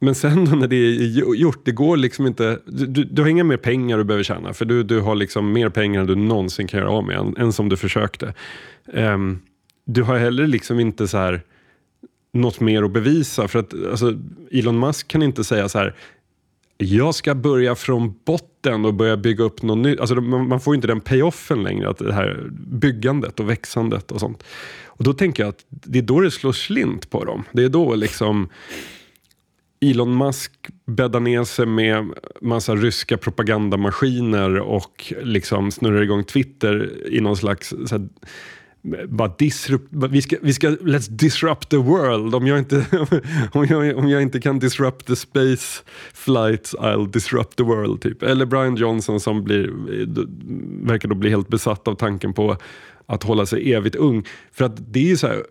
men 0.00 0.14
sen 0.14 0.44
när 0.44 0.66
det 0.68 0.76
är 0.76 1.34
gjort, 1.34 1.60
det 1.64 1.72
går 1.72 1.96
liksom 1.96 2.26
inte, 2.26 2.58
du, 2.66 3.04
du, 3.04 3.22
har 3.22 3.28
inga 3.28 3.44
mer 3.44 3.56
pengar 3.56 3.98
du 3.98 4.04
behöver 4.04 4.24
tjäna 4.24 4.52
för 4.52 4.64
du, 4.64 4.82
du 4.82 5.00
har 5.00 5.14
liksom 5.14 5.52
mer 5.52 5.68
pengar 5.68 6.00
än 6.00 6.06
du 6.06 6.14
någonsin 6.14 6.66
kan 6.66 6.80
göra 6.80 6.90
av 6.90 7.04
med 7.04 7.16
än, 7.16 7.36
än 7.36 7.52
som 7.52 7.68
du 7.68 7.76
försökte. 7.76 8.34
Ehm, 8.92 9.38
du 9.84 10.02
har 10.02 10.18
heller 10.18 10.46
liksom 10.46 10.80
inte 10.80 11.08
så 11.08 11.18
här 11.18 11.42
något 12.32 12.60
mer 12.60 12.82
att 12.82 12.92
bevisa 12.92 13.48
för 13.48 13.58
att 13.58 13.74
alltså, 13.90 14.14
Elon 14.50 14.80
Musk 14.80 15.08
kan 15.08 15.22
inte 15.22 15.44
säga 15.44 15.68
så 15.68 15.78
här 15.78 15.94
jag 16.78 17.14
ska 17.14 17.34
börja 17.34 17.74
från 17.74 18.14
botten 18.24 18.84
och 18.84 18.94
börja 18.94 19.16
bygga 19.16 19.44
upp 19.44 19.62
något 19.62 19.78
nytt. 19.78 20.00
Alltså, 20.00 20.14
man 20.14 20.60
får 20.60 20.74
inte 20.74 20.86
den 20.86 21.00
payoffen 21.00 21.62
längre, 21.62 21.88
att 21.88 21.98
det 21.98 22.14
här 22.14 22.50
byggandet 22.66 23.40
och 23.40 23.50
växandet 23.50 24.12
och 24.12 24.20
sånt. 24.20 24.44
Och 24.86 25.04
då 25.04 25.12
tänker 25.12 25.42
jag 25.42 25.50
att 25.50 25.64
det 25.68 25.98
är 25.98 26.02
då 26.02 26.20
det 26.20 26.30
slår 26.30 26.52
slint 26.52 27.10
på 27.10 27.24
dem. 27.24 27.44
Det 27.52 27.64
är 27.64 27.68
då 27.68 27.94
liksom 27.94 28.48
Elon 29.80 30.18
Musk 30.18 30.52
bäddar 30.86 31.20
ner 31.20 31.44
sig 31.44 31.66
med 31.66 32.04
massa 32.40 32.74
ryska 32.74 33.16
propagandamaskiner 33.16 34.58
och 34.58 35.12
liksom 35.22 35.70
snurrar 35.70 36.02
igång 36.02 36.24
Twitter 36.24 36.92
i 37.06 37.20
någon 37.20 37.36
slags 37.36 37.74
här, 37.90 38.08
bara 39.08 39.32
disrupt, 39.38 39.86
vi, 39.90 40.22
ska, 40.22 40.36
vi 40.42 40.52
ska, 40.52 40.68
let's 40.68 41.10
disrupt 41.10 41.68
the 41.68 41.76
world. 41.76 42.34
Om 42.34 42.46
jag, 42.46 42.58
inte, 42.58 42.86
om, 43.52 43.66
jag, 43.68 43.96
om 43.96 44.08
jag 44.08 44.22
inte 44.22 44.40
kan 44.40 44.58
disrupt 44.58 45.06
the 45.06 45.16
space 45.16 45.82
flights, 46.14 46.74
I'll 46.74 47.10
disrupt 47.10 47.56
the 47.56 47.62
world. 47.62 48.00
Typ. 48.00 48.22
Eller 48.22 48.46
Brian 48.46 48.76
Johnson 48.76 49.20
som 49.20 49.44
blir, 49.44 49.72
verkar 50.86 51.08
då 51.08 51.14
bli 51.14 51.30
helt 51.30 51.48
besatt 51.48 51.88
av 51.88 51.94
tanken 51.94 52.32
på 52.32 52.56
att 53.06 53.22
hålla 53.22 53.46
sig 53.46 53.72
evigt 53.72 53.96
ung. 53.96 54.26
För 54.52 54.64
att 54.64 54.92
det 54.92 55.10
är 55.10 55.16
så 55.16 55.26
här 55.26 55.42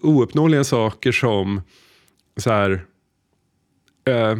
ouppnåeliga 0.00 0.64
saker 0.64 1.12
som 1.12 1.60
så 2.36 2.50
här, 2.50 2.84
eh, 4.06 4.38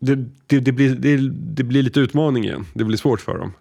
det, 0.00 0.14
det, 0.46 0.60
det, 0.60 0.72
blir, 0.72 0.94
det, 0.94 1.16
det 1.30 1.64
blir 1.64 1.82
lite 1.82 2.00
utmaning 2.00 2.44
igen. 2.44 2.66
Det 2.74 2.84
blir 2.84 2.98
svårt 2.98 3.20
för 3.20 3.38
dem. 3.38 3.52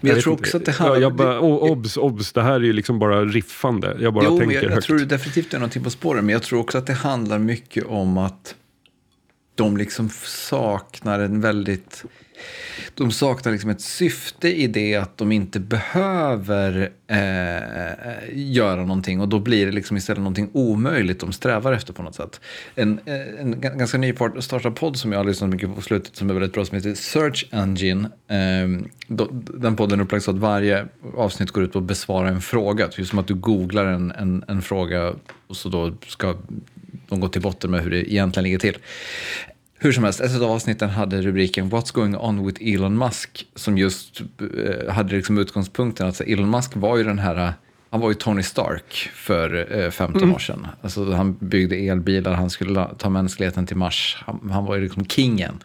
Men 0.00 0.08
jag, 0.08 0.16
jag 0.16 0.24
tror 0.24 0.34
också 0.34 0.56
att 0.56 0.64
det 0.64 0.72
handlar... 0.72 1.00
Jag 1.00 1.14
bara, 1.14 1.40
obs, 1.40 1.96
obs, 1.96 2.32
det 2.32 2.42
här 2.42 2.54
är 2.54 2.60
ju 2.60 2.72
liksom 2.72 2.98
bara 2.98 3.24
riffande. 3.24 3.96
Jag 4.00 4.14
bara 4.14 4.24
jo, 4.24 4.38
tänker 4.38 4.54
jag, 4.54 4.64
jag 4.64 4.70
högt. 4.70 4.86
tror 4.86 4.98
definitivt 4.98 5.50
det 5.50 5.56
är 5.56 5.58
någonting 5.58 5.84
på 5.84 5.90
spåren, 5.90 6.26
men 6.26 6.32
jag 6.32 6.42
tror 6.42 6.60
också 6.60 6.78
att 6.78 6.86
det 6.86 6.92
handlar 6.92 7.38
mycket 7.38 7.84
om 7.84 8.18
att 8.18 8.54
de 9.54 9.76
liksom 9.76 10.10
saknar 10.24 11.20
en 11.20 11.40
väldigt 11.40 12.04
de 12.94 13.12
saknar 13.12 13.52
liksom 13.52 13.70
ett 13.70 13.80
syfte 13.80 14.48
i 14.48 14.66
det 14.66 14.96
att 14.96 15.18
de 15.18 15.32
inte 15.32 15.60
behöver 15.60 16.90
eh, 17.06 17.18
göra 18.32 18.80
någonting 18.80 19.20
och 19.20 19.28
då 19.28 19.38
blir 19.38 19.66
det 19.66 19.72
liksom 19.72 19.96
istället 19.96 20.18
någonting 20.18 20.50
omöjligt 20.52 21.20
de 21.20 21.32
strävar 21.32 21.72
efter 21.72 21.92
på 21.92 22.02
något 22.02 22.14
sätt. 22.14 22.40
En, 22.74 23.00
eh, 23.04 23.40
en 23.40 23.60
ganska 23.60 23.98
ny 23.98 24.14
startad 24.40 24.76
podd 24.76 24.96
som 24.96 25.12
jag 25.12 25.18
har 25.18 25.24
lyssnat 25.24 25.50
mycket 25.50 25.74
på 25.74 25.80
på 25.80 25.84
slutet 25.84 26.16
som 26.16 26.30
är 26.30 26.34
väldigt 26.34 26.52
bra 26.52 26.64
som 26.64 26.76
heter 26.76 26.94
Search 26.94 27.46
Engine. 27.50 28.08
Eh, 28.28 28.86
då, 29.06 29.28
den 29.30 29.76
podden 29.76 30.00
är 30.00 30.04
upplagd 30.04 30.24
så 30.24 30.30
att 30.30 30.36
varje 30.36 30.86
avsnitt 31.16 31.50
går 31.50 31.64
ut 31.64 31.72
på 31.72 31.78
att 31.78 31.84
besvara 31.84 32.28
en 32.28 32.40
fråga. 32.40 32.86
Det 32.86 33.02
är 33.02 33.04
som 33.04 33.18
att 33.18 33.26
du 33.26 33.34
googlar 33.34 33.86
en, 33.86 34.12
en, 34.12 34.44
en 34.48 34.62
fråga 34.62 35.14
och 35.46 35.56
så 35.56 35.68
då 35.68 35.92
ska 36.06 36.34
de 37.08 37.20
gå 37.20 37.28
till 37.28 37.42
botten 37.42 37.70
med 37.70 37.82
hur 37.82 37.90
det 37.90 38.12
egentligen 38.12 38.44
ligger 38.44 38.58
till. 38.58 38.76
Hur 39.82 39.92
som 39.92 40.04
helst, 40.04 40.20
ett 40.20 40.36
av 40.36 40.50
avsnitten 40.50 40.90
hade 40.90 41.22
rubriken 41.22 41.70
What's 41.70 41.94
going 41.94 42.16
on 42.16 42.46
with 42.46 42.62
Elon 42.74 42.98
Musk 42.98 43.46
som 43.54 43.78
just 43.78 44.20
eh, 44.20 44.92
hade 44.92 45.16
liksom 45.16 45.38
utgångspunkten 45.38 46.08
att 46.08 46.20
Elon 46.20 46.50
Musk 46.50 46.76
var 46.76 46.96
ju 46.96 47.04
den 47.04 47.18
här 47.18 47.54
han 47.90 48.00
var 48.00 48.08
ju 48.08 48.14
Tony 48.14 48.42
Stark 48.42 49.10
för 49.14 49.90
15 49.90 50.22
mm. 50.22 50.34
år 50.34 50.38
sedan. 50.38 50.66
Alltså, 50.82 51.12
han 51.12 51.36
byggde 51.40 51.76
elbilar, 51.76 52.32
han 52.32 52.50
skulle 52.50 52.86
ta 52.98 53.08
mänskligheten 53.08 53.66
till 53.66 53.76
Mars. 53.76 54.22
Han, 54.26 54.50
han 54.52 54.64
var 54.64 54.76
ju 54.76 54.82
liksom 54.82 55.06
kingen. 55.06 55.58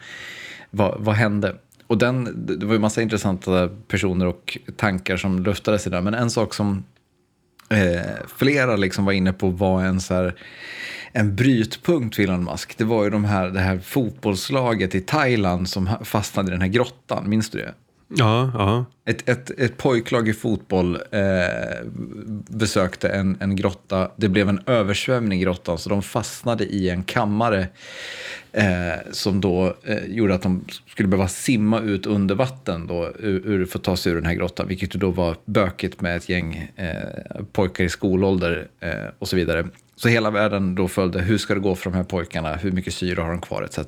Va, 0.70 0.96
vad 0.98 1.14
hände? 1.14 1.56
Och 1.86 1.98
den, 1.98 2.46
det 2.46 2.66
var 2.66 2.72
ju 2.72 2.78
massa 2.78 3.02
intressanta 3.02 3.68
personer 3.88 4.26
och 4.26 4.58
tankar 4.76 5.16
som 5.16 5.42
luftades 5.42 5.86
i 5.86 5.90
det. 5.90 6.00
Men 6.00 6.14
en 6.14 6.30
sak 6.30 6.54
som 6.54 6.84
eh, 7.70 8.26
flera 8.36 8.76
liksom 8.76 9.04
var 9.04 9.12
inne 9.12 9.32
på 9.32 9.50
var 9.50 9.82
en 9.82 10.00
så 10.00 10.14
här 10.14 10.34
en 11.12 11.36
brytpunkt 11.36 12.16
för 12.16 12.22
Elon 12.22 12.44
Musk. 12.44 12.78
Det 12.78 12.84
var 12.84 13.04
ju 13.04 13.10
de 13.10 13.24
här, 13.24 13.48
det 13.48 13.60
här 13.60 13.78
fotbollslaget 13.78 14.94
i 14.94 15.00
Thailand 15.00 15.68
som 15.68 15.90
fastnade 16.04 16.48
i 16.48 16.50
den 16.50 16.60
här 16.60 16.68
grottan. 16.68 17.28
Minns 17.28 17.50
du 17.50 17.58
det? 17.58 17.74
Ja, 18.08 18.50
ja. 18.54 18.84
Ett, 19.04 19.28
ett, 19.28 19.50
ett 19.50 19.76
pojklag 19.76 20.28
i 20.28 20.32
fotboll 20.32 20.98
eh, 21.10 21.86
besökte 22.48 23.08
en, 23.08 23.36
en 23.40 23.56
grotta. 23.56 24.10
Det 24.16 24.28
blev 24.28 24.48
en 24.48 24.60
översvämning 24.66 25.40
i 25.40 25.42
grottan 25.42 25.78
så 25.78 25.88
de 25.88 26.02
fastnade 26.02 26.64
i 26.64 26.90
en 26.90 27.02
kammare 27.02 27.68
eh, 28.52 29.12
som 29.12 29.40
då 29.40 29.76
eh, 29.82 30.04
gjorde 30.06 30.34
att 30.34 30.42
de 30.42 30.64
skulle 30.88 31.08
behöva 31.08 31.28
simma 31.28 31.80
ut 31.80 32.06
under 32.06 32.34
vatten 32.34 32.86
då, 32.86 33.12
ur, 33.18 33.46
ur, 33.46 33.66
för 33.66 33.78
att 33.78 33.84
ta 33.84 33.96
sig 33.96 34.12
ur 34.12 34.16
den 34.16 34.26
här 34.26 34.34
grottan. 34.34 34.68
Vilket 34.68 34.92
då 34.92 35.10
var 35.10 35.36
bökigt 35.44 36.00
med 36.00 36.16
ett 36.16 36.28
gäng 36.28 36.70
eh, 36.76 37.42
pojkar 37.52 37.84
i 37.84 37.88
skolålder 37.88 38.68
eh, 38.80 38.90
och 39.18 39.28
så 39.28 39.36
vidare. 39.36 39.66
Så 39.96 40.08
hela 40.08 40.30
världen 40.30 40.74
då 40.74 40.88
följde, 40.88 41.20
hur 41.20 41.38
ska 41.38 41.54
det 41.54 41.60
gå 41.60 41.74
för 41.74 41.90
de 41.90 41.96
här 41.96 42.04
pojkarna, 42.04 42.56
hur 42.56 42.72
mycket 42.72 42.94
syre 42.94 43.20
har 43.20 43.30
de 43.30 43.40
kvar 43.40 43.62
etc. 43.62 43.78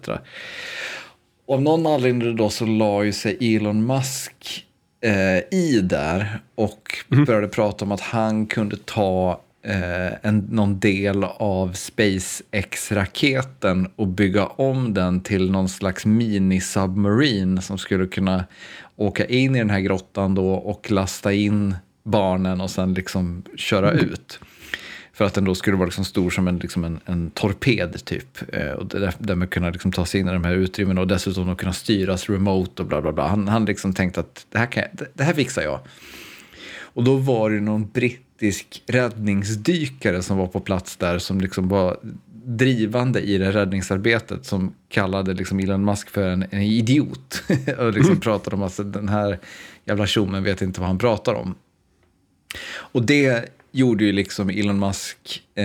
Och 1.49 1.55
av 1.55 1.63
någon 1.63 1.87
anledning 1.87 2.37
då 2.37 2.51
så 2.51 2.67
la 2.67 3.05
ju 3.05 3.13
sig 3.13 3.57
Elon 3.57 3.87
Musk 3.87 4.67
eh, 5.01 5.59
i 5.59 5.81
där 5.83 6.41
och 6.55 6.99
mm. 7.13 7.25
började 7.25 7.49
prata 7.49 7.85
om 7.85 7.93
att 7.93 8.01
han 8.01 8.47
kunde 8.47 8.77
ta 8.77 9.41
eh, 9.63 10.13
en, 10.23 10.39
någon 10.51 10.81
del 10.81 11.25
av 11.25 11.73
SpaceX-raketen 11.73 13.89
och 13.97 14.07
bygga 14.07 14.47
om 14.47 14.95
den 14.95 15.21
till 15.21 15.51
någon 15.51 15.69
slags 15.69 16.07
mini-submarine 16.07 17.63
som 17.63 17.79
skulle 17.79 18.07
kunna 18.07 18.45
åka 18.97 19.25
in 19.25 19.57
i 19.57 19.59
den 19.59 19.71
här 19.71 19.81
grottan 19.81 20.35
då 20.35 20.53
och 20.53 20.91
lasta 20.91 21.33
in 21.33 21.77
barnen 22.05 22.61
och 22.61 22.71
sen 22.71 22.95
liksom 22.95 23.43
köra 23.57 23.93
mm. 23.93 24.05
ut. 24.05 24.41
För 25.19 25.25
att 25.25 25.35
den 25.35 25.45
då 25.45 25.55
skulle 25.55 25.77
vara 25.77 25.87
liksom 25.87 26.05
stor 26.05 26.31
som 26.31 26.49
en, 26.49 26.59
liksom 26.59 26.85
en, 26.85 27.01
en 27.05 27.31
torped 27.31 28.05
typ. 28.05 28.55
Eh, 28.55 28.71
och 28.71 28.87
därmed 29.19 29.51
kunna 29.51 29.71
liksom 29.71 29.93
ta 29.93 30.07
sig 30.07 30.21
in 30.21 30.29
i 30.29 30.33
de 30.33 30.45
här 30.45 30.53
utrymmena 30.53 31.01
och 31.01 31.07
dessutom 31.07 31.47
då 31.47 31.55
kunna 31.55 31.73
styras 31.73 32.31
remote 32.31 32.83
och 32.83 32.89
bla 32.89 33.03
bla 33.03 33.13
bla. 33.13 33.29
Han, 33.29 33.49
han 33.49 33.65
liksom 33.65 33.95
tänkte 33.95 34.21
att 34.21 34.47
det 34.51 34.59
här, 34.59 34.67
kan 34.67 34.83
jag, 34.83 35.07
det 35.15 35.25
här 35.25 35.35
fixar 35.35 35.63
jag. 35.63 35.81
Och 36.81 37.05
då 37.05 37.17
var 37.17 37.51
det 37.51 37.61
någon 37.61 37.91
brittisk 37.91 38.83
räddningsdykare 38.87 40.23
som 40.23 40.37
var 40.37 40.47
på 40.47 40.61
plats 40.61 40.97
där 40.97 41.19
som 41.19 41.41
liksom 41.41 41.69
var 41.69 41.99
drivande 42.45 43.21
i 43.21 43.39
det 43.39 43.53
räddningsarbetet 43.53 44.47
som 44.47 44.75
kallade 44.89 45.35
liksom 45.35 45.59
Elon 45.59 45.85
Musk 45.85 46.11
för 46.11 46.29
en, 46.29 46.45
en 46.51 46.63
idiot. 46.63 47.43
och 47.79 47.93
liksom 47.93 48.11
mm. 48.11 48.21
pratade 48.21 48.57
om 48.57 48.63
att 48.63 48.77
den 48.77 49.09
här 49.09 49.39
jävla 49.85 50.07
tjommen 50.07 50.45
vet 50.45 50.63
inte 50.63 50.81
vad 50.81 50.89
han 50.89 50.99
pratar 50.99 51.35
om. 51.35 51.55
Och 52.77 53.03
det 53.03 53.58
gjorde 53.73 54.05
ju 54.05 54.13
liksom 54.13 54.51
Elon 54.51 54.79
Musk 54.79 55.43
eh, 55.55 55.65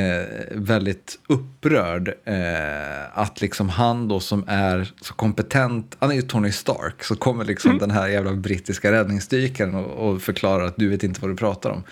väldigt 0.52 1.20
upprörd. 1.28 2.08
Eh, 2.26 3.20
att 3.20 3.42
liksom 3.42 3.70
han 3.70 4.08
då 4.08 4.20
som 4.20 4.44
är 4.48 4.94
så 5.02 5.14
kompetent, 5.14 5.98
han 6.00 6.12
är 6.12 6.16
ju 6.16 6.22
Tony 6.22 6.52
Stark, 6.52 7.04
så 7.04 7.16
kommer 7.16 7.46
liksom 7.46 7.72
mm. 7.72 7.80
den 7.80 7.92
här 7.92 8.08
jävla 8.08 8.34
brittiska 8.34 8.92
räddningsdykaren 8.92 9.76
och, 9.76 10.10
och 10.10 10.22
förklarar 10.22 10.66
att 10.66 10.78
du 10.78 10.90
vet 10.90 11.04
inte 11.04 11.22
vad 11.22 11.32
du 11.32 11.36
pratar 11.36 11.70
om. 11.70 11.84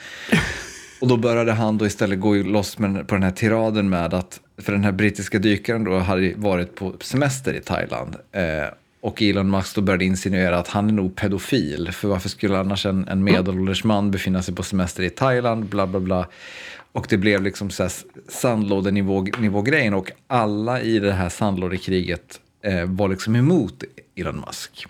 Och 1.01 1.07
då 1.07 1.17
började 1.17 1.51
han 1.51 1.77
då 1.77 1.85
istället 1.85 2.19
gå 2.19 2.35
loss 2.35 2.77
med, 2.77 3.07
på 3.07 3.15
den 3.15 3.23
här 3.23 3.31
tiraden 3.31 3.89
med 3.89 4.13
att, 4.13 4.39
för 4.57 4.71
den 4.71 4.83
här 4.83 4.91
brittiska 4.91 5.39
dykaren 5.39 5.83
då 5.83 5.97
hade 5.97 6.33
varit 6.35 6.75
på 6.75 6.93
semester 7.01 7.53
i 7.53 7.61
Thailand. 7.61 8.15
Eh, 8.31 8.41
och 9.01 9.21
Elon 9.21 9.51
Musk 9.51 9.75
då 9.75 9.81
började 9.81 10.05
insinuera 10.05 10.57
att 10.57 10.67
han 10.67 10.89
är 10.89 10.93
nog 10.93 11.15
pedofil. 11.15 11.91
För 11.91 12.07
varför 12.07 12.29
skulle 12.29 12.59
annars 12.59 12.85
en, 12.85 13.07
en 13.07 13.23
medelålders 13.23 13.83
man 13.83 14.11
befinna 14.11 14.41
sig 14.41 14.55
på 14.55 14.63
semester 14.63 15.03
i 15.03 15.09
Thailand? 15.09 15.65
Bla, 15.65 15.87
bla, 15.87 15.99
bla. 15.99 16.27
Och 16.91 17.05
det 17.09 17.17
blev 17.17 17.43
liksom 17.43 17.69
så 17.69 17.83
här 17.83 17.91
sandlådenivå-grejen. 18.27 19.93
Och 19.93 20.11
alla 20.27 20.81
i 20.81 20.99
det 20.99 21.13
här 21.13 21.29
sandlådekriget 21.29 22.39
eh, 22.63 22.85
var 22.85 23.07
liksom 23.07 23.35
emot 23.35 23.83
Elon 24.15 24.43
Musk. 24.47 24.87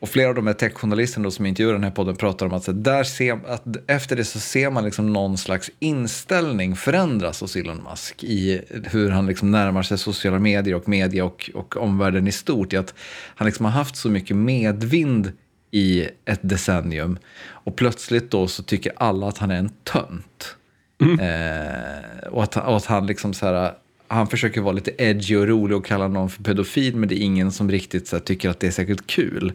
Och 0.00 0.08
flera 0.08 0.28
av 0.28 0.34
de 0.34 0.46
här 0.46 0.54
techjournalisterna 0.54 1.30
som 1.30 1.46
intervjuar 1.46 1.72
den 1.72 1.84
här 1.84 1.90
podden 1.90 2.16
pratar 2.16 2.46
om 2.46 2.52
att, 2.52 2.64
så 2.64 2.72
där 2.72 3.04
ser, 3.04 3.40
att 3.46 3.64
efter 3.86 4.16
det 4.16 4.24
så 4.24 4.40
ser 4.40 4.70
man 4.70 4.84
liksom 4.84 5.12
någon 5.12 5.38
slags 5.38 5.70
inställning 5.78 6.76
förändras 6.76 7.40
hos 7.40 7.56
Elon 7.56 7.86
Musk 7.90 8.24
i 8.24 8.60
hur 8.84 9.10
han 9.10 9.26
liksom 9.26 9.50
närmar 9.50 9.82
sig 9.82 9.98
sociala 9.98 10.38
medier 10.38 10.74
och 10.74 10.88
media 10.88 11.24
och, 11.24 11.50
och 11.54 11.76
omvärlden 11.76 12.28
i 12.28 12.32
stort. 12.32 12.72
I 12.72 12.76
att 12.76 12.94
han 13.34 13.46
liksom 13.46 13.64
har 13.64 13.72
haft 13.72 13.96
så 13.96 14.08
mycket 14.08 14.36
medvind 14.36 15.32
i 15.70 16.08
ett 16.24 16.40
decennium 16.42 17.18
och 17.42 17.76
plötsligt 17.76 18.30
då 18.30 18.48
så 18.48 18.62
tycker 18.62 18.92
alla 18.96 19.28
att 19.28 19.38
han 19.38 19.50
är 19.50 19.58
en 19.58 19.70
tönt. 19.84 20.56
Mm. 21.02 21.20
Eh, 21.20 22.28
och, 22.30 22.42
att, 22.42 22.56
och 22.56 22.76
att 22.76 22.84
han 22.86 23.06
liksom 23.06 23.34
så 23.34 23.46
här, 23.46 23.72
han 24.10 24.26
försöker 24.26 24.60
vara 24.60 24.72
lite 24.72 24.92
edgy 24.98 25.36
och 25.36 25.48
rolig 25.48 25.76
och 25.76 25.86
kalla 25.86 26.08
någon 26.08 26.30
för 26.30 26.42
pedofil, 26.42 26.96
men 26.96 27.08
det 27.08 27.14
är 27.14 27.24
ingen 27.24 27.52
som 27.52 27.70
riktigt 27.70 28.08
så 28.08 28.16
här, 28.16 28.20
tycker 28.20 28.50
att 28.50 28.60
det 28.60 28.66
är 28.66 28.70
särskilt 28.70 29.06
kul. 29.06 29.52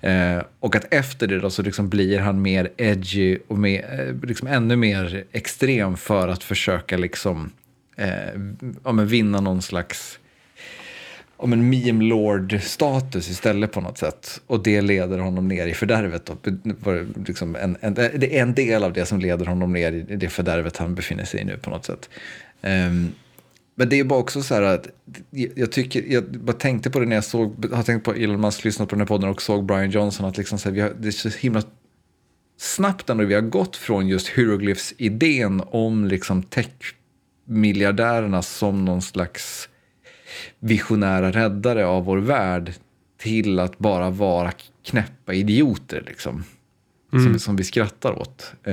Eh, 0.00 0.42
och 0.60 0.76
att 0.76 0.94
efter 0.94 1.26
det 1.26 1.38
då 1.38 1.50
så 1.50 1.62
liksom 1.62 1.88
blir 1.88 2.18
han 2.18 2.42
mer 2.42 2.70
edgy 2.76 3.38
och 3.48 3.58
mer, 3.58 4.00
eh, 4.00 4.28
liksom 4.28 4.48
ännu 4.48 4.76
mer 4.76 5.24
extrem 5.32 5.96
för 5.96 6.28
att 6.28 6.42
försöka 6.44 6.96
liksom, 6.96 7.50
eh, 7.96 8.08
ja, 8.84 8.92
men 8.92 9.06
vinna 9.06 9.40
någon 9.40 9.62
slags 9.62 10.18
om 11.36 11.52
en 11.52 11.70
meme 11.70 12.04
lord-status 12.04 13.30
istället 13.30 13.72
på 13.72 13.80
något 13.80 13.98
sätt. 13.98 14.40
Och 14.46 14.62
det 14.62 14.80
leder 14.80 15.18
honom 15.18 15.48
ner 15.48 15.66
i 15.66 15.74
fördärvet. 15.74 16.26
Då. 16.26 16.36
Liksom 17.26 17.56
en, 17.56 17.76
en, 17.80 17.94
det 17.94 18.38
är 18.38 18.42
en 18.42 18.54
del 18.54 18.84
av 18.84 18.92
det 18.92 19.06
som 19.06 19.20
leder 19.20 19.46
honom 19.46 19.72
ner 19.72 19.92
i 19.92 20.16
det 20.16 20.28
fördärvet 20.28 20.76
han 20.76 20.94
befinner 20.94 21.24
sig 21.24 21.40
i 21.40 21.44
nu 21.44 21.56
på 21.56 21.70
något 21.70 21.84
sätt. 21.84 22.10
Um, 22.62 23.12
men 23.74 23.88
det 23.88 24.00
är 24.00 24.04
bara 24.04 24.18
också 24.18 24.42
så 24.42 24.54
här 24.54 24.62
att 24.62 24.88
jag, 25.30 25.72
tycker, 25.72 26.04
jag 26.08 26.24
bara 26.24 26.56
tänkte 26.56 26.90
på 26.90 27.00
det 27.00 27.06
när 27.06 27.16
jag 27.16 27.24
såg, 27.24 27.66
har 27.72 27.82
tänkt 27.82 28.04
på 28.04 28.14
Elon 28.14 28.40
Musk, 28.40 28.64
lyssnat 28.64 28.88
på 28.88 28.94
den 28.94 29.00
här 29.00 29.06
podden 29.06 29.30
och 29.30 29.42
såg 29.42 29.64
Brian 29.64 29.90
Johnson, 29.90 30.26
att 30.26 30.36
liksom 30.36 30.58
så 30.58 30.68
här, 30.68 30.74
vi 30.74 30.80
har, 30.80 30.92
det 31.00 31.08
är 31.08 31.12
så 31.12 31.28
himla 31.28 31.62
snabbt 32.56 33.10
ändå 33.10 33.24
vi 33.24 33.34
har 33.34 33.40
gått 33.40 33.76
från 33.76 34.08
just 34.08 34.28
Hieroglyphs-idén 34.28 35.62
om 35.66 36.04
liksom 36.04 36.42
tech-miljardärerna 36.42 38.42
som 38.42 38.84
någon 38.84 39.02
slags 39.02 39.68
visionära 40.60 41.32
räddare 41.32 41.86
av 41.86 42.04
vår 42.04 42.18
värld 42.18 42.72
till 43.18 43.58
att 43.58 43.78
bara 43.78 44.10
vara 44.10 44.52
knäppa 44.84 45.34
idioter 45.34 46.02
liksom. 46.06 46.44
Mm. 47.12 47.24
Som, 47.24 47.38
som 47.38 47.56
vi 47.56 47.64
skrattar 47.64 48.18
åt. 48.18 48.52
Eh, 48.62 48.72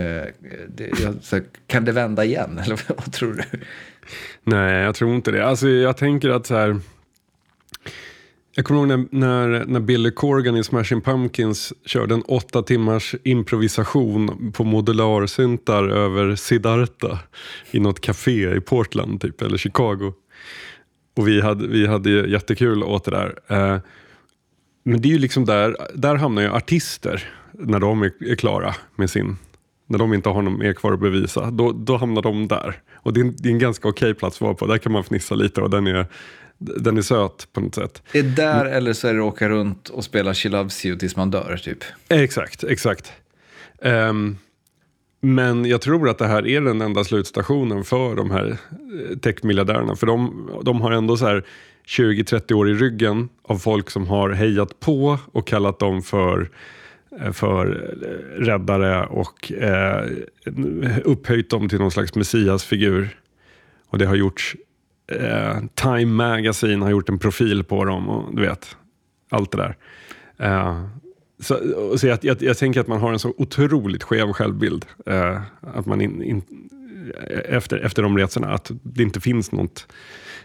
det, 0.69 1.01
jag, 1.01 1.15
här, 1.31 1.43
kan 1.67 1.85
det 1.85 1.91
vända 1.91 2.25
igen, 2.25 2.59
eller 2.63 2.81
vad 2.87 3.11
tror 3.11 3.33
du? 3.33 3.59
Nej, 4.43 4.83
jag 4.83 4.95
tror 4.95 5.15
inte 5.15 5.31
det. 5.31 5.45
Alltså, 5.45 5.69
jag 5.69 5.97
tänker 5.97 6.29
att 6.29 6.45
så 6.45 6.55
här, 6.55 6.79
jag 8.55 8.65
kommer 8.65 8.79
ihåg 8.79 8.87
när, 8.87 9.07
när, 9.11 9.65
när 9.65 9.79
Billy 9.79 10.11
Corgan 10.11 10.57
i 10.57 10.63
Smashing 10.63 11.01
Pumpkins 11.01 11.73
körde 11.85 12.13
en 12.13 12.21
åtta 12.21 12.61
timmars 12.63 13.15
improvisation 13.23 14.51
på 14.51 14.63
modularsyntar 14.63 15.87
över 15.87 16.35
Siddhartha 16.35 17.19
i 17.71 17.79
något 17.79 18.01
café 18.01 18.55
i 18.55 18.61
Portland 18.61 19.21
typ, 19.21 19.41
eller 19.41 19.57
Chicago. 19.57 20.13
Och 21.15 21.27
vi 21.27 21.41
hade, 21.41 21.67
vi 21.67 21.87
hade 21.87 22.09
jättekul 22.09 22.83
åt 22.83 23.05
det 23.05 23.11
där. 23.11 23.35
Eh, 23.47 23.79
men 24.83 25.01
det 25.01 25.07
är 25.07 25.11
ju 25.11 25.19
liksom 25.19 25.45
där, 25.45 25.77
där 25.95 26.15
hamnar 26.15 26.41
ju 26.41 26.49
artister 26.49 27.33
när 27.51 27.79
de 27.79 28.01
är, 28.01 28.11
är 28.19 28.35
klara 28.35 28.75
med 28.95 29.09
sin 29.09 29.37
när 29.91 29.97
de 29.97 30.13
inte 30.13 30.29
har 30.29 30.41
något 30.41 30.59
mer 30.59 30.73
kvar 30.73 30.93
att 30.93 30.99
bevisa, 30.99 31.51
då, 31.51 31.71
då 31.71 31.97
hamnar 31.97 32.21
de 32.21 32.47
där. 32.47 32.81
Och 32.95 33.13
det 33.13 33.19
är 33.19 33.25
en, 33.25 33.35
det 33.37 33.49
är 33.49 33.53
en 33.53 33.59
ganska 33.59 33.87
okej 33.87 34.13
plats 34.13 34.37
att 34.37 34.41
vara 34.41 34.53
på. 34.53 34.67
Där 34.67 34.77
kan 34.77 34.91
man 34.91 35.03
fnissa 35.03 35.35
lite 35.35 35.61
och 35.61 35.69
den 35.69 35.87
är, 35.87 36.05
Den 36.57 36.97
är 36.97 37.01
söt 37.01 37.47
på 37.53 37.61
något 37.61 37.75
sätt. 37.75 38.03
Det 38.11 38.19
är 38.19 38.23
där 38.23 38.65
eller 38.65 38.93
så 38.93 39.07
är 39.07 39.13
det 39.13 39.21
åka 39.21 39.49
runt 39.49 39.89
och 39.89 40.03
spela 40.03 40.33
She 40.33 40.49
Loves 40.49 40.85
You 40.85 40.97
tills 40.97 41.15
man 41.15 41.31
dör, 41.31 41.59
typ. 41.63 41.83
Exakt, 42.09 42.63
exakt. 42.63 43.11
Ehm, 43.81 44.37
men 45.21 45.65
jag 45.65 45.81
tror 45.81 46.09
att 46.09 46.17
det 46.17 46.27
här 46.27 46.47
är 46.47 46.61
den 46.61 46.81
enda 46.81 47.03
slutstationen 47.03 47.83
för 47.83 48.15
de 48.15 48.31
här 48.31 48.57
eh, 49.09 49.17
techmiljardärerna. 49.17 49.95
För 49.95 50.07
de, 50.07 50.49
de 50.63 50.81
har 50.81 50.91
ändå 50.91 51.17
så 51.17 51.25
här 51.25 51.43
20-30 51.87 52.53
år 52.53 52.69
i 52.69 52.73
ryggen 52.73 53.29
av 53.43 53.57
folk 53.57 53.89
som 53.89 54.07
har 54.07 54.29
hejat 54.29 54.79
på 54.79 55.17
och 55.31 55.47
kallat 55.47 55.79
dem 55.79 56.01
för 56.01 56.49
Eh, 57.19 57.31
för 57.31 57.65
eh, 58.03 58.43
räddare 58.43 59.05
och 59.05 59.51
eh, 59.51 60.09
upphöjt 61.03 61.49
dem 61.49 61.69
till 61.69 61.79
någon 61.79 61.91
slags 61.91 62.15
messiasfigur. 62.15 63.17
Och 63.87 63.97
det 63.97 64.05
har 64.05 64.15
gjorts, 64.15 64.55
eh, 65.07 65.59
Time 65.75 66.05
Magazine 66.05 66.83
har 66.83 66.89
gjort 66.89 67.09
en 67.09 67.19
profil 67.19 67.63
på 67.63 67.85
dem 67.85 68.09
och 68.09 68.35
du 68.35 68.41
vet, 68.41 68.77
allt 69.29 69.51
det 69.51 69.57
där. 69.57 69.75
Eh, 70.37 70.85
så, 71.39 71.57
så 71.97 72.07
jag, 72.07 72.19
jag, 72.21 72.41
jag, 72.41 72.57
tänker 72.57 72.81
att 72.81 72.87
man 72.87 72.99
har 72.99 73.13
en 73.13 73.19
så 73.19 73.33
otroligt 73.37 74.03
skev 74.03 74.33
självbild 74.33 74.85
eh, 75.05 75.41
att 75.61 75.85
man 75.85 76.01
in, 76.01 76.23
in, 76.23 76.43
eh, 77.29 77.55
efter, 77.55 77.77
efter 77.77 78.03
de 78.03 78.17
resorna, 78.17 78.53
att 78.53 78.71
det 78.83 79.03
inte 79.03 79.21
finns 79.21 79.51
något, 79.51 79.87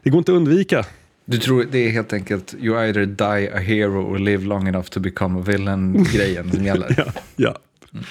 det 0.03 0.11
går 0.11 0.19
inte 0.19 0.33
att 0.33 0.37
undvika. 0.37 0.85
Du 1.29 1.39
tror 1.39 1.65
det 1.71 1.79
är 1.79 1.91
helt 1.91 2.13
enkelt 2.13 2.55
you 2.59 2.87
either 2.87 3.07
die 3.07 3.53
a 3.55 3.59
hero 3.59 4.15
or 4.15 4.19
live 4.19 4.47
long 4.47 4.69
enough 4.69 4.87
to 4.87 5.01
become 5.01 5.41
a 5.41 5.43
villain-grejen 5.47 6.51
som 6.55 6.65
gäller? 6.65 6.95
ja, 6.97 7.13
ja. 7.37 7.59
Mm. 7.93 8.05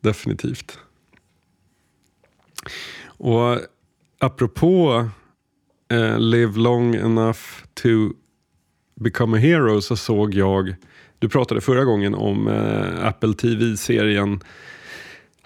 definitivt. 0.00 0.78
Och 3.04 3.58
apropå 4.18 5.08
eh, 5.88 6.18
live 6.18 6.58
long 6.58 6.94
enough 6.94 7.40
to 7.74 7.88
become 8.94 9.36
a 9.36 9.40
hero 9.40 9.80
så 9.80 9.96
såg 9.96 10.34
jag, 10.34 10.74
du 11.18 11.28
pratade 11.28 11.60
förra 11.60 11.84
gången 11.84 12.14
om 12.14 12.48
eh, 12.48 13.06
Apple 13.06 13.34
TV-serien 13.34 14.40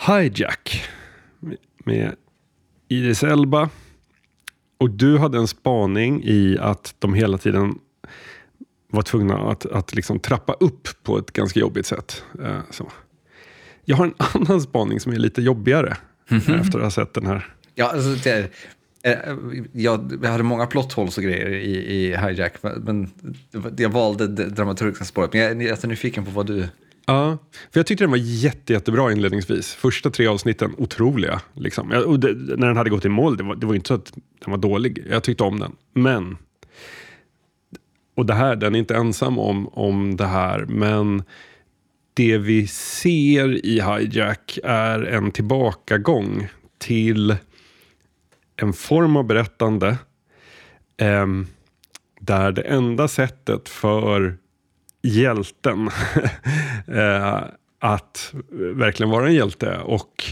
Hijack 0.06 0.88
med 1.84 2.14
Iris 2.88 3.22
Elba. 3.22 3.70
Och 4.78 4.90
du 4.90 5.18
hade 5.18 5.38
en 5.38 5.48
spaning 5.48 6.22
i 6.24 6.58
att 6.60 6.94
de 6.98 7.14
hela 7.14 7.38
tiden 7.38 7.78
var 8.88 9.02
tvungna 9.02 9.38
att, 9.38 9.66
att 9.66 9.94
liksom 9.94 10.18
trappa 10.18 10.52
upp 10.52 10.88
på 11.02 11.18
ett 11.18 11.32
ganska 11.32 11.60
jobbigt 11.60 11.86
sätt. 11.86 12.22
Eh, 12.44 12.60
så. 12.70 12.90
Jag 13.84 13.96
har 13.96 14.04
en 14.04 14.14
annan 14.34 14.60
spaning 14.60 15.00
som 15.00 15.12
är 15.12 15.16
lite 15.16 15.42
jobbigare 15.42 15.96
mm 16.30 16.42
-hmm. 16.42 16.60
efter 16.60 16.78
att 16.78 16.84
ha 16.84 16.90
sett 16.90 17.14
den 17.14 17.26
här. 17.26 17.54
Ja, 17.74 17.92
alltså, 17.92 18.30
det, 18.30 18.50
eh, 19.02 19.36
jag, 19.72 20.18
jag 20.22 20.30
hade 20.30 20.42
många 20.42 20.66
plot 20.66 20.92
holes 20.92 21.18
och 21.18 21.24
grejer 21.24 21.48
i, 21.48 21.76
i 21.76 22.16
Hijack, 22.16 22.54
men 22.62 23.10
jag 23.76 23.90
valde 23.90 24.26
det 24.26 24.48
dramatiska 24.48 25.04
spåret. 25.04 25.32
Men 25.32 25.42
jag, 25.42 25.62
jag 25.62 25.84
är 25.84 25.88
nyfiken 25.88 26.24
på 26.24 26.30
vad 26.30 26.46
du 26.46 26.68
Ja, 27.08 27.38
för 27.72 27.80
jag 27.80 27.86
tyckte 27.86 28.04
den 28.04 28.10
var 28.10 28.18
jätte, 28.18 28.72
jättebra 28.72 29.12
inledningsvis. 29.12 29.74
Första 29.74 30.10
tre 30.10 30.26
avsnitten, 30.26 30.74
otroliga. 30.78 31.40
Liksom. 31.54 31.92
Och 32.06 32.20
det, 32.20 32.34
när 32.34 32.66
den 32.66 32.76
hade 32.76 32.90
gått 32.90 33.04
i 33.04 33.08
mål, 33.08 33.36
det 33.36 33.44
var, 33.44 33.54
det 33.54 33.66
var 33.66 33.74
inte 33.74 33.88
så 33.88 33.94
att 33.94 34.12
den 34.44 34.50
var 34.50 34.58
dålig. 34.58 35.06
Jag 35.10 35.22
tyckte 35.22 35.44
om 35.44 35.60
den. 35.60 35.76
Men, 35.92 36.36
och 38.16 38.26
det 38.26 38.34
här, 38.34 38.56
den 38.56 38.74
är 38.74 38.78
inte 38.78 38.96
ensam 38.96 39.38
om, 39.38 39.68
om 39.68 40.16
det 40.16 40.26
här, 40.26 40.66
men 40.68 41.22
det 42.14 42.38
vi 42.38 42.66
ser 42.66 43.66
i 43.66 43.80
Hijack 43.80 44.58
är 44.64 45.02
en 45.02 45.30
tillbakagång 45.30 46.48
till 46.78 47.36
en 48.56 48.72
form 48.72 49.16
av 49.16 49.24
berättande 49.24 49.98
eh, 50.96 51.26
där 52.20 52.52
det 52.52 52.62
enda 52.62 53.08
sättet 53.08 53.68
för 53.68 54.36
hjälten 55.02 55.88
eh, 56.88 57.42
att 57.78 58.34
verkligen 58.74 59.10
vara 59.10 59.26
en 59.26 59.34
hjälte 59.34 59.78
och 59.78 60.24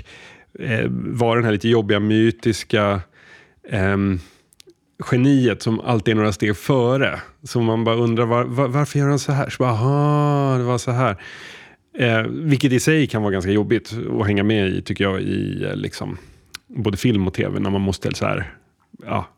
eh, 0.58 0.86
vara 0.90 1.34
den 1.34 1.44
här 1.44 1.52
lite 1.52 1.68
jobbiga 1.68 2.00
mytiska 2.00 3.00
eh, 3.68 3.96
geniet 5.10 5.62
som 5.62 5.80
alltid 5.80 6.12
är 6.12 6.16
några 6.16 6.32
steg 6.32 6.56
före. 6.56 7.20
Så 7.42 7.60
man 7.60 7.84
bara 7.84 7.96
undrar 7.96 8.26
var, 8.26 8.44
var, 8.44 8.68
varför 8.68 8.98
gör 8.98 9.08
han 9.08 9.18
så 9.18 9.32
här? 9.32 9.50
Så 9.50 9.62
bara, 9.62 9.70
aha, 9.70 10.58
det 10.58 10.64
var 10.64 10.78
så 10.78 10.90
här. 10.90 11.16
Eh, 11.98 12.22
vilket 12.22 12.72
i 12.72 12.80
sig 12.80 13.06
kan 13.06 13.22
vara 13.22 13.32
ganska 13.32 13.50
jobbigt 13.50 13.94
att 14.20 14.26
hänga 14.26 14.42
med 14.42 14.68
i, 14.68 14.82
tycker 14.82 15.04
jag, 15.04 15.20
i 15.20 15.64
eh, 15.64 15.76
liksom, 15.76 16.18
både 16.66 16.96
film 16.96 17.26
och 17.26 17.34
tv, 17.34 17.60
när 17.60 17.70
man 17.70 17.80
måste 17.80 18.14
så 18.14 18.26
här, 18.26 18.54
ja, 19.06 19.28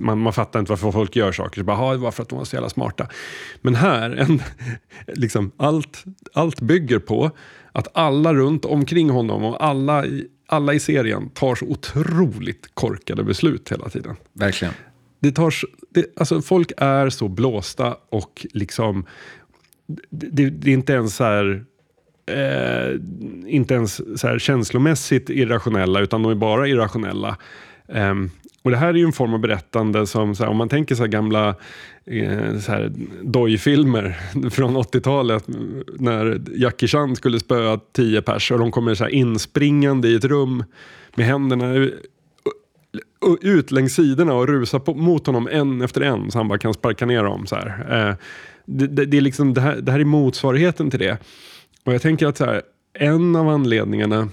man, 0.00 0.18
man 0.18 0.32
fattar 0.32 0.60
inte 0.60 0.72
varför 0.72 0.92
folk 0.92 1.16
gör 1.16 1.32
saker. 1.32 1.60
Så 1.60 1.64
bara, 1.64 1.92
det 1.92 1.98
var 1.98 2.10
för 2.10 2.22
att 2.22 2.28
de 2.28 2.38
var 2.38 2.44
så 2.44 2.56
jävla 2.56 2.68
smarta. 2.68 3.08
Men 3.60 3.74
här, 3.74 4.10
en, 4.10 4.42
liksom, 5.06 5.52
allt, 5.56 6.04
allt 6.32 6.60
bygger 6.60 6.98
på 6.98 7.30
att 7.72 7.88
alla 7.94 8.34
runt 8.34 8.64
omkring 8.64 9.10
honom 9.10 9.44
och 9.44 9.64
alla 9.64 10.06
i, 10.06 10.26
alla 10.46 10.74
i 10.74 10.80
serien 10.80 11.28
tar 11.28 11.54
så 11.54 11.66
otroligt 11.66 12.74
korkade 12.74 13.24
beslut 13.24 13.72
hela 13.72 13.88
tiden. 13.88 14.16
Verkligen. 14.32 14.74
Det 15.20 15.32
tar, 15.32 15.54
det, 15.90 16.06
alltså 16.16 16.42
folk 16.42 16.72
är 16.76 17.10
så 17.10 17.28
blåsta 17.28 17.96
och 18.08 18.46
liksom... 18.52 19.06
Det, 20.10 20.50
det 20.50 20.70
är 20.70 20.74
inte 20.74 20.92
ens 20.92 21.16
så 21.16 21.24
här... 21.24 21.64
Eh, 22.26 23.00
inte 23.46 23.74
ens 23.74 24.20
så 24.20 24.38
känslomässigt 24.38 25.30
irrationella, 25.30 26.00
utan 26.00 26.22
de 26.22 26.30
är 26.30 26.34
bara 26.34 26.68
irrationella. 26.68 27.36
Um, 27.86 28.30
och 28.64 28.70
det 28.70 28.76
här 28.76 28.88
är 28.88 28.94
ju 28.94 29.04
en 29.04 29.12
form 29.12 29.34
av 29.34 29.40
berättande 29.40 30.06
som, 30.06 30.34
så 30.34 30.42
här, 30.42 30.50
om 30.50 30.56
man 30.56 30.68
tänker 30.68 30.94
så 30.94 31.06
gamla 31.06 31.48
eh, 32.06 32.58
så 32.58 32.72
här, 32.72 32.92
dojfilmer 33.22 34.16
från 34.50 34.76
80-talet 34.76 35.44
när 35.98 36.40
Jackie 36.54 36.88
Chan 36.88 37.16
skulle 37.16 37.40
spöa 37.40 37.80
tio 37.92 38.22
pers 38.22 38.50
och 38.50 38.58
de 38.58 38.70
kommer 38.70 38.94
så 38.94 39.04
här 39.04 39.10
inspringande 39.10 40.08
i 40.08 40.14
ett 40.14 40.24
rum 40.24 40.64
med 41.14 41.26
händerna 41.26 41.88
ut 43.40 43.70
längs 43.70 43.94
sidorna 43.94 44.34
och 44.34 44.48
rusar 44.48 44.78
på, 44.78 44.94
mot 44.94 45.26
honom 45.26 45.48
en 45.52 45.82
efter 45.82 46.00
en 46.00 46.30
så 46.30 46.38
han 46.38 46.48
bara 46.48 46.58
kan 46.58 46.74
sparka 46.74 47.06
ner 47.06 47.24
dem. 47.24 47.46
Så 47.46 47.56
här. 47.56 47.86
Eh, 47.90 48.16
det, 48.64 48.86
det, 48.86 49.04
det, 49.04 49.16
är 49.16 49.20
liksom, 49.20 49.54
det, 49.54 49.60
här, 49.60 49.76
det 49.76 49.92
här 49.92 50.00
är 50.00 50.04
motsvarigheten 50.04 50.90
till 50.90 51.00
det. 51.00 51.18
Och 51.84 51.94
jag 51.94 52.02
tänker 52.02 52.26
att 52.26 52.36
så 52.36 52.44
här, 52.44 52.62
en 52.98 53.36
av 53.36 53.48
anledningarna 53.48 54.28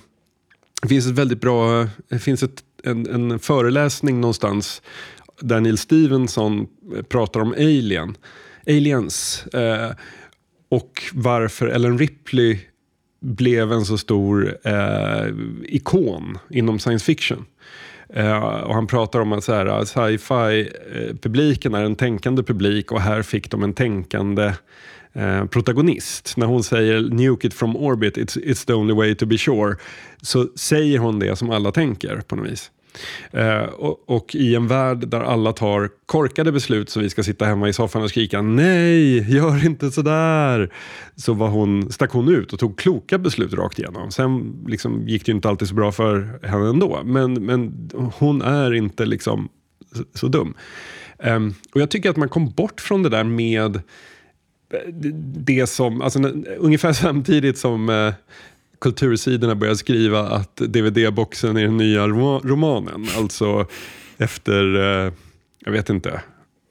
det 0.82 0.88
finns 0.88 1.08
ett 1.08 1.14
väldigt 1.14 1.42
bra, 1.42 1.88
det 2.10 2.20
finns 2.20 2.44
ett 2.44 2.64
en, 2.84 3.32
en 3.32 3.40
föreläsning 3.40 4.22
någonstans 4.22 4.82
där 5.40 5.60
Neil 5.60 5.78
Stevenson 5.78 6.68
eh, 6.96 7.02
pratar 7.02 7.40
om 7.40 7.52
Alien, 7.52 8.18
aliens 8.68 9.46
eh, 9.54 9.92
och 10.70 11.04
varför 11.14 11.68
Ellen 11.68 11.98
Ripley 11.98 12.60
blev 13.22 13.72
en 13.72 13.86
så 13.86 13.98
stor 13.98 14.58
eh, 14.64 15.26
ikon 15.64 16.38
inom 16.50 16.80
science 16.80 17.06
fiction. 17.06 17.46
Eh, 18.14 18.44
och 18.44 18.74
han 18.74 18.88
pratar 18.88 19.20
om 19.20 19.32
att 19.32 19.44
sci-fi-publiken 19.88 21.74
eh, 21.74 21.80
är 21.80 21.86
en 21.86 21.96
tänkande 21.96 22.44
publik 22.44 22.92
och 22.92 23.02
här 23.02 23.22
fick 23.22 23.52
de 23.52 23.64
en 23.64 23.74
tänkande 23.74 24.54
Eh, 25.14 25.46
protagonist. 25.46 26.38
När 26.38 26.46
hon 26.46 26.64
säger 26.64 27.02
“nuke 27.02 27.48
it 27.48 27.54
from 27.54 27.76
orbit, 27.76 28.18
it's, 28.18 28.38
it's 28.38 28.68
the 28.68 28.74
only 28.74 28.94
way 28.94 29.16
to 29.16 29.26
be 29.26 29.38
sure” 29.38 29.76
så 30.22 30.48
säger 30.56 31.00
hon 31.00 31.20
det 31.20 31.36
som 31.36 31.50
alla 31.50 31.72
tänker 31.72 32.22
på 32.28 32.36
något 32.36 32.52
vis. 32.52 32.72
Eh, 33.32 33.64
och, 33.64 34.10
och, 34.10 34.36
i 34.36 34.56
en 34.56 34.68
värld 34.68 35.08
där 35.08 35.20
alla 35.20 35.54
tar 35.54 35.90
korkade 36.06 36.52
beslut 36.52 36.90
så 36.90 37.00
vi 37.00 37.10
ska 37.10 37.24
sitta 37.24 37.46
hemma 37.46 37.70
i 37.70 37.74
soffan 37.74 38.04
och 38.04 38.10
skrika 38.10 38.42
nej, 38.42 39.34
gör 39.36 39.66
inte 39.66 39.92
sådär. 39.92 40.74
Så 41.16 41.34
var 41.34 41.48
hon, 41.48 41.92
stack 41.92 42.12
hon 42.12 42.30
ut 42.30 42.54
och 42.54 42.60
tog 42.60 42.80
kloka 42.80 43.18
beslut 43.18 43.54
rakt 43.54 43.80
igenom. 43.80 44.12
Sen 44.12 44.64
liksom, 44.68 45.08
gick 45.08 45.26
det 45.26 45.30
ju 45.30 45.36
inte 45.36 45.50
alltid 45.50 45.68
så 45.68 45.76
bra 45.76 45.92
för 45.92 46.40
henne 46.48 46.70
ändå. 46.70 47.02
Men, 47.06 47.34
men 47.34 47.90
hon 48.18 48.42
är 48.42 48.74
inte 48.74 49.06
liksom 49.06 49.50
så, 49.96 50.04
så 50.14 50.28
dum. 50.28 50.54
Eh, 51.20 51.40
och 51.74 51.82
jag 51.82 51.92
tycker 51.92 52.10
att 52.10 52.18
man 52.18 52.30
kom 52.30 52.50
bort 52.50 52.82
från 52.82 53.04
det 53.04 53.10
där 53.10 53.24
med 53.24 53.82
det 55.36 55.68
som, 55.68 56.02
alltså, 56.02 56.20
ungefär 56.58 56.94
samtidigt 57.08 57.58
som 57.58 57.90
uh, 57.90 58.14
kultursidorna 58.82 59.56
börjar 59.56 59.76
skriva 59.76 60.20
att 60.20 60.56
DVD-boxen 60.56 61.58
är 61.58 61.62
den 61.62 61.78
nya 61.78 62.08
romanen. 62.08 63.08
Alltså 63.18 63.68
efter, 64.18 64.76
eh, 64.76 65.14
jag 65.66 65.72
vet 65.72 65.90
inte, 65.90 66.22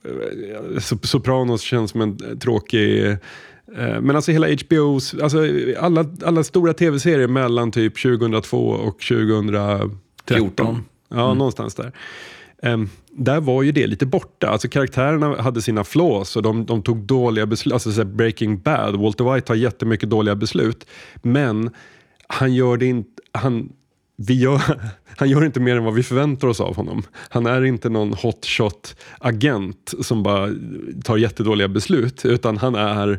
eh, 0.05 0.81
Sopranos 1.03 1.63
känns 1.63 1.91
som 1.91 2.01
en 2.01 2.39
tråkig 2.39 3.07
eh, 3.07 3.17
men 4.01 4.17
alltså 4.17 4.33
hela 4.33 4.47
HBOs, 4.49 5.15
alltså 5.15 5.39
alla, 5.79 6.05
alla 6.25 6.45
stora 6.45 6.73
tv-serier 6.73 7.29
mellan 7.29 7.73
typ 7.73 8.03
2002 8.03 8.69
och 8.69 8.99
2013. 9.01 9.99
14. 10.27 10.85
Ja, 11.09 11.25
mm. 11.25 11.39
någonstans 11.39 11.75
där. 11.75 11.93
Um, 12.63 12.91
där 13.11 13.41
var 13.41 13.63
ju 13.63 13.73
det 13.73 13.87
lite 13.87 14.07
borta. 14.07 14.49
Alltså 14.49 14.69
karaktärerna 14.69 15.43
hade 15.43 15.63
sina 15.63 15.85
flaws 15.85 16.37
och 16.37 16.43
de, 16.43 16.67
de 16.67 16.83
tog 16.83 16.99
dåliga 16.99 17.47
beslut. 17.47 17.73
Alltså 17.73 17.93
så 17.93 18.05
Breaking 18.05 18.61
Bad, 18.61 18.97
Walter 18.97 19.35
White 19.35 19.53
har 19.53 19.57
jättemycket 19.57 20.11
dåliga 20.11 20.35
beslut. 20.35 20.87
Men 21.23 21.71
han 22.27 22.55
gör 22.55 22.77
det 22.77 22.87
inte, 22.87 23.23
han 23.33 23.73
vi 24.17 24.35
gör, 24.35 24.61
han 25.17 25.29
gör 25.29 25.45
inte 25.45 25.61
mer 25.61 25.77
än 25.77 25.85
vad 25.85 25.95
vi 25.95 26.03
förväntar 26.03 26.49
oss 26.49 26.61
av 26.61 26.77
honom. 26.77 27.03
Han 27.13 27.47
är 27.47 27.65
inte 27.65 27.89
någon 27.89 28.15
hotshot-agent 28.15 29.95
som 30.01 30.23
bara 30.23 30.49
tar 31.05 31.17
jättedåliga 31.17 31.69
beslut, 31.69 32.25
utan 32.25 32.57
han 32.57 32.75
är 32.75 33.19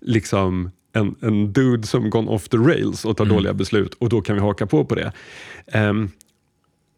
liksom 0.00 0.70
en, 0.92 1.14
en 1.20 1.52
dude 1.52 1.86
som 1.86 2.10
gone 2.10 2.30
off 2.30 2.48
the 2.48 2.56
rails 2.56 3.04
och 3.04 3.16
tar 3.16 3.24
mm. 3.24 3.36
dåliga 3.36 3.54
beslut 3.54 3.94
och 3.94 4.08
då 4.08 4.20
kan 4.20 4.34
vi 4.34 4.40
haka 4.40 4.66
på 4.66 4.84
på 4.84 4.94
det. 4.94 5.12
Um, 5.74 6.10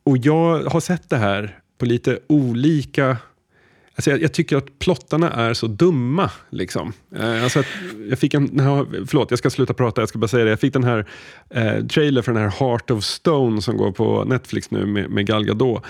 och 0.05 0.19
jag 0.19 0.65
har 0.65 0.81
sett 0.81 1.11
det 1.11 1.17
här 1.17 1.62
på 1.79 1.85
lite 1.85 2.19
olika 2.27 3.17
Alltså 3.95 4.11
jag, 4.11 4.23
jag, 4.23 4.33
tycker 4.33 4.57
att 4.57 4.79
plottarna 4.79 5.31
är 5.31 5.55
så 5.55 5.67
dumma. 5.67 6.31
Liksom. 6.51 6.93
Eh, 7.17 7.45
alltså 7.45 7.63
jag 8.09 8.19
fick 8.19 8.35
en, 8.35 8.49
förlåt, 9.07 9.31
jag 9.31 9.39
ska 9.39 9.51
sluta 9.51 9.75
prata, 9.75 10.03
jag 10.03 10.09
ska 10.09 10.19
bara 10.19 10.29
säga 10.29 10.45
det. 10.45 10.51
Jag 10.51 10.61
fick 10.61 10.73
den 10.73 10.85
här 10.85 11.07
eh, 11.51 11.87
trailer 11.87 12.23
för 12.23 12.33
den 12.33 12.43
här 12.43 12.51
Heart 12.51 12.91
of 12.91 13.05
Stone 13.05 13.63
som 13.63 13.77
går 13.77 13.93
på 13.93 14.25
Netflix 14.25 14.71
nu 14.71 14.87
med, 14.87 15.11
med 15.11 15.27
Gal 15.27 15.45
Gadot. 15.45 15.85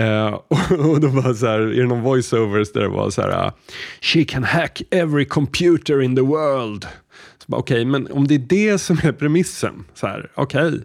Uh, 0.00 0.26
och, 0.48 0.90
och 0.90 1.00
då 1.00 1.08
var 1.08 1.34
så 1.34 1.46
här, 1.46 1.60
är 1.60 1.82
det 1.82 1.86
någon 1.86 2.02
voiceovers 2.02 2.72
där 2.72 2.80
det 2.80 2.88
var 2.88 3.10
så 3.10 3.22
här, 3.22 3.46
eh, 3.46 3.52
She 4.00 4.24
can 4.24 4.44
hack 4.44 4.82
every 4.90 5.24
computer 5.24 6.02
in 6.02 6.16
the 6.16 6.22
world. 6.22 6.86
Okej, 7.46 7.58
okay, 7.58 7.84
men 7.84 8.12
om 8.12 8.26
det 8.26 8.34
är 8.34 8.38
det 8.38 8.78
som 8.78 8.98
är 9.02 9.12
premissen, 9.12 9.84
så 9.94 10.06
här, 10.06 10.30
okej. 10.34 10.66
Okay 10.66 10.80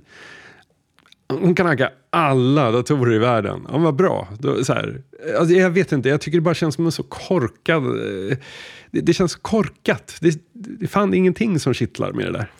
hon 1.29 1.55
kan 1.55 1.65
hacka 1.65 1.91
alla 2.09 2.71
datorer 2.71 3.15
i 3.15 3.17
världen. 3.17 3.67
Ja, 3.71 3.77
vad 3.77 3.95
bra. 3.95 4.27
Då, 4.39 4.63
så 4.63 4.73
här, 4.73 5.01
alltså, 5.39 5.55
jag 5.55 5.69
vet 5.69 5.91
inte, 5.91 6.09
jag 6.09 6.21
tycker 6.21 6.37
det 6.37 6.41
bara 6.41 6.53
känns 6.53 6.75
som 6.75 6.85
en 6.85 6.91
så 6.91 7.03
korkad... 7.03 7.85
Eh, 7.85 8.37
det, 8.91 9.01
det 9.01 9.13
känns 9.13 9.35
korkat. 9.35 10.15
Det, 10.21 10.39
det 10.53 10.87
fan 10.87 11.13
ingenting 11.13 11.59
som 11.59 11.73
kittlar 11.73 12.11
med 12.11 12.25
det 12.25 12.31
där. 12.31 12.51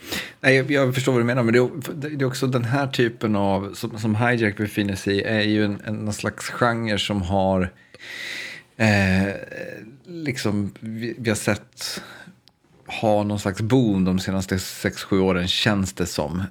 Nej, 0.42 0.56
jag, 0.56 0.72
jag 0.72 0.96
förstår 0.96 1.12
vad 1.12 1.22
du 1.22 1.26
menar, 1.26 1.44
men 1.44 1.54
det, 1.54 1.70
det, 2.10 2.24
är 2.24 2.28
också 2.28 2.48
den 2.48 2.64
här 2.64 2.88
typen 2.88 3.36
av, 3.36 3.74
som, 3.74 4.00
som 4.00 4.16
Hijack 4.16 4.58
befinner 4.58 4.96
sig 4.96 5.16
i, 5.16 5.24
är 5.24 5.42
ju 5.42 5.66
en, 5.66 5.82
en 5.86 5.96
någon 5.96 6.14
slags 6.14 6.50
genre 6.50 6.98
som 6.98 7.22
har... 7.22 7.70
Eh, 8.78 9.34
liksom, 10.06 10.72
vi, 10.80 11.16
vi 11.18 11.30
har 11.30 11.36
sett 11.36 12.02
ha 12.90 13.24
någon 13.24 13.40
slags 13.40 13.62
boom 13.62 14.06
de 14.06 14.20
senaste 14.20 14.56
6-7 14.56 15.20
åren 15.20 15.48
känns 15.48 15.94
det 15.94 16.06
som. 16.06 16.40
Eh, 16.40 16.46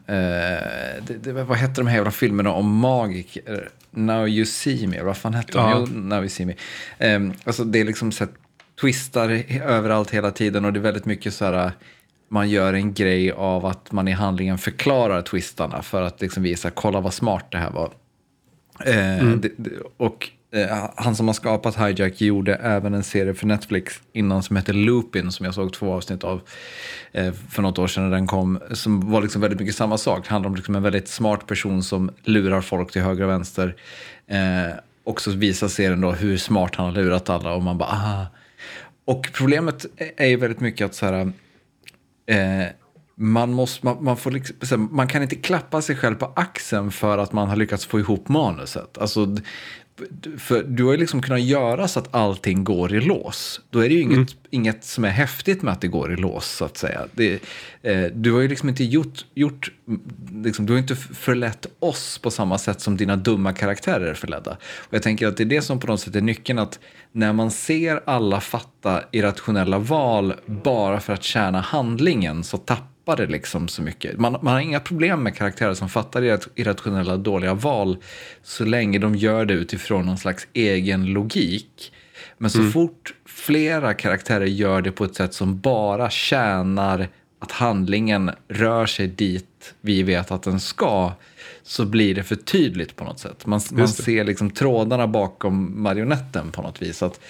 det, 1.06 1.18
det, 1.22 1.32
vad 1.32 1.58
hette 1.58 1.80
de 1.80 1.86
här 1.86 1.96
jävla 1.96 2.10
filmerna 2.10 2.52
om 2.52 2.76
magiker? 2.76 3.68
Now 3.90 4.28
you 4.28 4.46
see 4.46 4.86
me, 4.86 5.02
vad 5.02 5.16
fan 5.16 5.34
hette 5.34 5.58
ja. 5.58 5.74
de? 5.74 5.92
Jo, 5.94 6.00
Now 6.00 6.18
you 6.18 6.28
see 6.28 6.46
me. 6.46 6.54
Eh, 6.98 7.20
alltså 7.44 7.64
det 7.64 7.80
är 7.80 7.84
liksom 7.84 8.12
så 8.12 8.24
här, 8.24 8.32
twistar 8.80 9.42
överallt 9.62 10.10
hela 10.10 10.30
tiden 10.30 10.64
och 10.64 10.72
det 10.72 10.78
är 10.78 10.82
väldigt 10.82 11.06
mycket 11.06 11.34
så 11.34 11.44
här 11.44 11.72
man 12.30 12.50
gör 12.50 12.72
en 12.72 12.94
grej 12.94 13.32
av 13.32 13.66
att 13.66 13.92
man 13.92 14.08
i 14.08 14.12
handlingen 14.12 14.58
förklarar 14.58 15.22
twistarna 15.22 15.82
för 15.82 16.02
att 16.02 16.20
liksom 16.20 16.42
visa, 16.42 16.70
kolla 16.70 17.00
vad 17.00 17.14
smart 17.14 17.46
det 17.50 17.58
här 17.58 17.70
var. 17.70 17.92
Eh, 18.84 19.20
mm. 19.20 19.40
det, 19.40 19.70
och 19.96 20.30
Eh, 20.30 20.37
Eh, 20.52 20.90
han 20.96 21.16
som 21.16 21.26
har 21.26 21.34
skapat 21.34 21.76
Hijack 21.76 22.20
gjorde 22.20 22.54
även 22.54 22.94
en 22.94 23.04
serie 23.04 23.34
för 23.34 23.46
Netflix 23.46 24.02
innan 24.12 24.42
som 24.42 24.56
hette 24.56 24.72
Lupin 24.72 25.32
som 25.32 25.46
jag 25.46 25.54
såg 25.54 25.72
två 25.72 25.92
avsnitt 25.92 26.24
av 26.24 26.40
eh, 27.12 27.32
för 27.32 27.62
något 27.62 27.78
år 27.78 27.86
sedan 27.86 28.04
när 28.04 28.16
den 28.16 28.26
kom. 28.26 28.58
Som 28.72 29.10
var 29.10 29.22
liksom 29.22 29.40
väldigt 29.40 29.60
mycket 29.60 29.74
samma 29.74 29.98
sak. 29.98 30.24
Det 30.24 30.30
handlar 30.30 30.48
om 30.48 30.56
liksom 30.56 30.74
en 30.74 30.82
väldigt 30.82 31.08
smart 31.08 31.46
person 31.46 31.82
som 31.82 32.10
lurar 32.24 32.60
folk 32.60 32.92
till 32.92 33.02
höger 33.02 33.24
och 33.24 33.30
vänster. 33.30 33.76
Eh, 34.26 34.76
och 35.04 35.20
så 35.20 35.30
visar 35.30 35.68
serien 35.68 36.00
då 36.00 36.12
hur 36.12 36.36
smart 36.36 36.74
han 36.74 36.86
har 36.86 36.92
lurat 36.92 37.30
alla 37.30 37.54
och 37.54 37.62
man 37.62 37.78
bara 37.78 37.88
aha. 37.88 38.26
Och 39.04 39.28
problemet 39.32 39.86
är 40.16 40.26
ju 40.26 40.36
väldigt 40.36 40.60
mycket 40.60 40.84
att 40.84 40.94
så 40.94 41.06
här, 41.06 41.32
eh, 42.26 42.68
man, 43.14 43.52
måste, 43.52 43.86
man, 43.86 44.04
man, 44.04 44.16
får 44.16 44.30
liksom, 44.30 44.88
man 44.92 45.08
kan 45.08 45.22
inte 45.22 45.36
klappa 45.36 45.82
sig 45.82 45.96
själv 45.96 46.14
på 46.14 46.32
axeln 46.36 46.90
för 46.90 47.18
att 47.18 47.32
man 47.32 47.48
har 47.48 47.56
lyckats 47.56 47.86
få 47.86 48.00
ihop 48.00 48.28
manuset. 48.28 48.98
Alltså, 48.98 49.36
för 50.38 50.62
du 50.62 50.84
har 50.84 50.92
ju 50.92 50.98
liksom 50.98 51.22
kunnat 51.22 51.42
göra 51.42 51.88
så 51.88 51.98
att 51.98 52.14
allting 52.14 52.64
går 52.64 52.94
i 52.94 53.00
lås. 53.00 53.60
Då 53.70 53.78
är 53.78 53.88
det 53.88 53.94
ju 53.94 54.00
inget, 54.00 54.16
mm. 54.16 54.28
inget 54.50 54.84
som 54.84 55.04
är 55.04 55.08
häftigt 55.08 55.62
med 55.62 55.72
att 55.72 55.80
det 55.80 55.88
går 55.88 56.12
i 56.12 56.16
lås, 56.16 56.46
så 56.46 56.64
att 56.64 56.76
säga. 56.76 57.00
Det, 57.12 57.42
eh, 57.82 58.04
du 58.14 58.32
har 58.32 58.40
ju 58.40 58.48
liksom 58.48 58.68
inte 58.68 58.84
gjort, 58.84 59.24
gjort 59.34 59.72
liksom, 60.44 60.66
du 60.66 60.72
har 60.72 60.78
inte 60.78 60.96
förlett 60.96 61.66
oss 61.78 62.18
på 62.18 62.30
samma 62.30 62.58
sätt 62.58 62.80
som 62.80 62.96
dina 62.96 63.16
dumma 63.16 63.52
karaktärer 63.52 64.06
är 64.06 64.14
förledda. 64.14 64.50
Och 64.60 64.94
jag 64.94 65.02
tänker 65.02 65.26
att 65.26 65.36
det 65.36 65.42
är 65.42 65.46
det 65.46 65.62
som 65.62 65.80
på 65.80 65.86
något 65.86 66.00
sätt 66.00 66.16
är 66.16 66.20
nyckeln, 66.20 66.58
att 66.58 66.78
när 67.12 67.32
man 67.32 67.50
ser 67.50 68.00
alla 68.04 68.40
fatta 68.40 69.02
irrationella 69.12 69.78
val 69.78 70.34
bara 70.46 71.00
för 71.00 71.12
att 71.12 71.22
tjäna 71.22 71.60
handlingen 71.60 72.44
så 72.44 72.56
tappar 72.56 72.97
tappar 73.08 73.26
det 73.26 73.32
liksom 73.32 73.68
så 73.68 73.82
mycket. 73.82 74.18
Man, 74.18 74.32
man 74.42 74.54
har 74.54 74.60
inga 74.60 74.80
problem 74.80 75.22
med 75.22 75.36
karaktärer 75.36 75.74
som 75.74 75.88
fattar 75.88 76.22
irrationella 76.54 77.16
dåliga 77.16 77.54
val 77.54 77.96
så 78.42 78.64
länge 78.64 78.98
de 78.98 79.14
gör 79.14 79.44
det 79.44 79.54
utifrån 79.54 80.06
någon 80.06 80.18
slags 80.18 80.48
egen 80.52 81.06
logik. 81.06 81.92
Men 82.38 82.50
så 82.50 82.58
mm. 82.58 82.72
fort 82.72 83.14
flera 83.26 83.94
karaktärer 83.94 84.46
gör 84.46 84.82
det 84.82 84.92
på 84.92 85.04
ett 85.04 85.14
sätt 85.14 85.34
som 85.34 85.60
bara 85.60 86.10
tjänar 86.10 87.08
att 87.40 87.52
handlingen 87.52 88.30
rör 88.48 88.86
sig 88.86 89.06
dit 89.06 89.74
vi 89.80 90.02
vet 90.02 90.30
att 90.30 90.42
den 90.42 90.60
ska 90.60 91.12
så 91.62 91.84
blir 91.84 92.14
det 92.14 92.24
för 92.24 92.36
tydligt 92.36 92.96
på 92.96 93.04
något 93.04 93.18
sätt. 93.18 93.46
Man, 93.46 93.60
man 93.72 93.88
ser 93.88 94.24
liksom 94.24 94.50
trådarna 94.50 95.06
bakom 95.06 95.82
marionetten 95.82 96.50
på 96.52 96.62
något 96.62 96.82
vis. 96.82 97.02
Att 97.02 97.20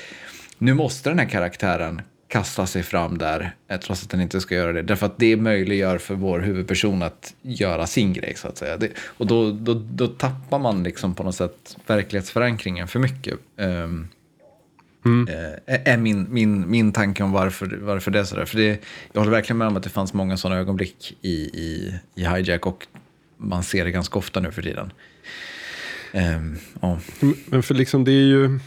nu 0.58 0.74
måste 0.74 1.10
den 1.10 1.18
här 1.18 1.28
karaktären 1.28 2.02
kasta 2.28 2.66
sig 2.66 2.82
fram 2.82 3.18
där, 3.18 3.54
eh, 3.68 3.80
trots 3.80 4.02
att 4.02 4.10
den 4.10 4.20
inte 4.20 4.40
ska 4.40 4.54
göra 4.54 4.72
det. 4.72 4.82
Därför 4.82 5.06
att 5.06 5.18
det 5.18 5.36
möjliggör 5.36 5.98
för 5.98 6.14
vår 6.14 6.40
huvudperson 6.40 7.02
att 7.02 7.34
göra 7.42 7.86
sin 7.86 8.12
grej, 8.12 8.34
så 8.36 8.48
att 8.48 8.58
säga. 8.58 8.76
Det, 8.76 8.90
och 8.98 9.26
då, 9.26 9.50
då, 9.50 9.74
då 9.74 10.06
tappar 10.06 10.58
man 10.58 10.82
liksom 10.82 11.14
på 11.14 11.22
något 11.22 11.34
sätt 11.34 11.76
verklighetsförankringen 11.86 12.88
för 12.88 12.98
mycket. 12.98 13.38
Um, 13.56 14.08
mm. 15.04 15.28
äh, 15.66 15.92
är 15.92 15.96
min, 15.96 16.26
min, 16.30 16.70
min 16.70 16.92
tanke 16.92 17.22
om 17.22 17.32
varför, 17.32 17.78
varför 17.82 18.10
det 18.10 18.18
är 18.18 18.24
sådär. 18.24 18.44
För 18.44 18.56
det, 18.56 18.84
jag 19.12 19.20
håller 19.20 19.32
verkligen 19.32 19.58
med 19.58 19.68
om 19.68 19.76
att 19.76 19.82
det 19.82 19.90
fanns 19.90 20.14
många 20.14 20.36
sådana 20.36 20.60
ögonblick 20.60 21.16
i, 21.22 21.34
i, 21.34 21.94
i 22.14 22.24
Hijack 22.24 22.66
och 22.66 22.86
man 23.36 23.62
ser 23.62 23.84
det 23.84 23.90
ganska 23.90 24.18
ofta 24.18 24.40
nu 24.40 24.52
för 24.52 24.62
tiden. 24.62 24.92
Um, 26.14 26.58
ja. 26.80 26.98
Men 27.46 27.62
för 27.62 27.74
liksom 27.74 28.04
det 28.04 28.12
är 28.12 28.26
ju 28.26 28.60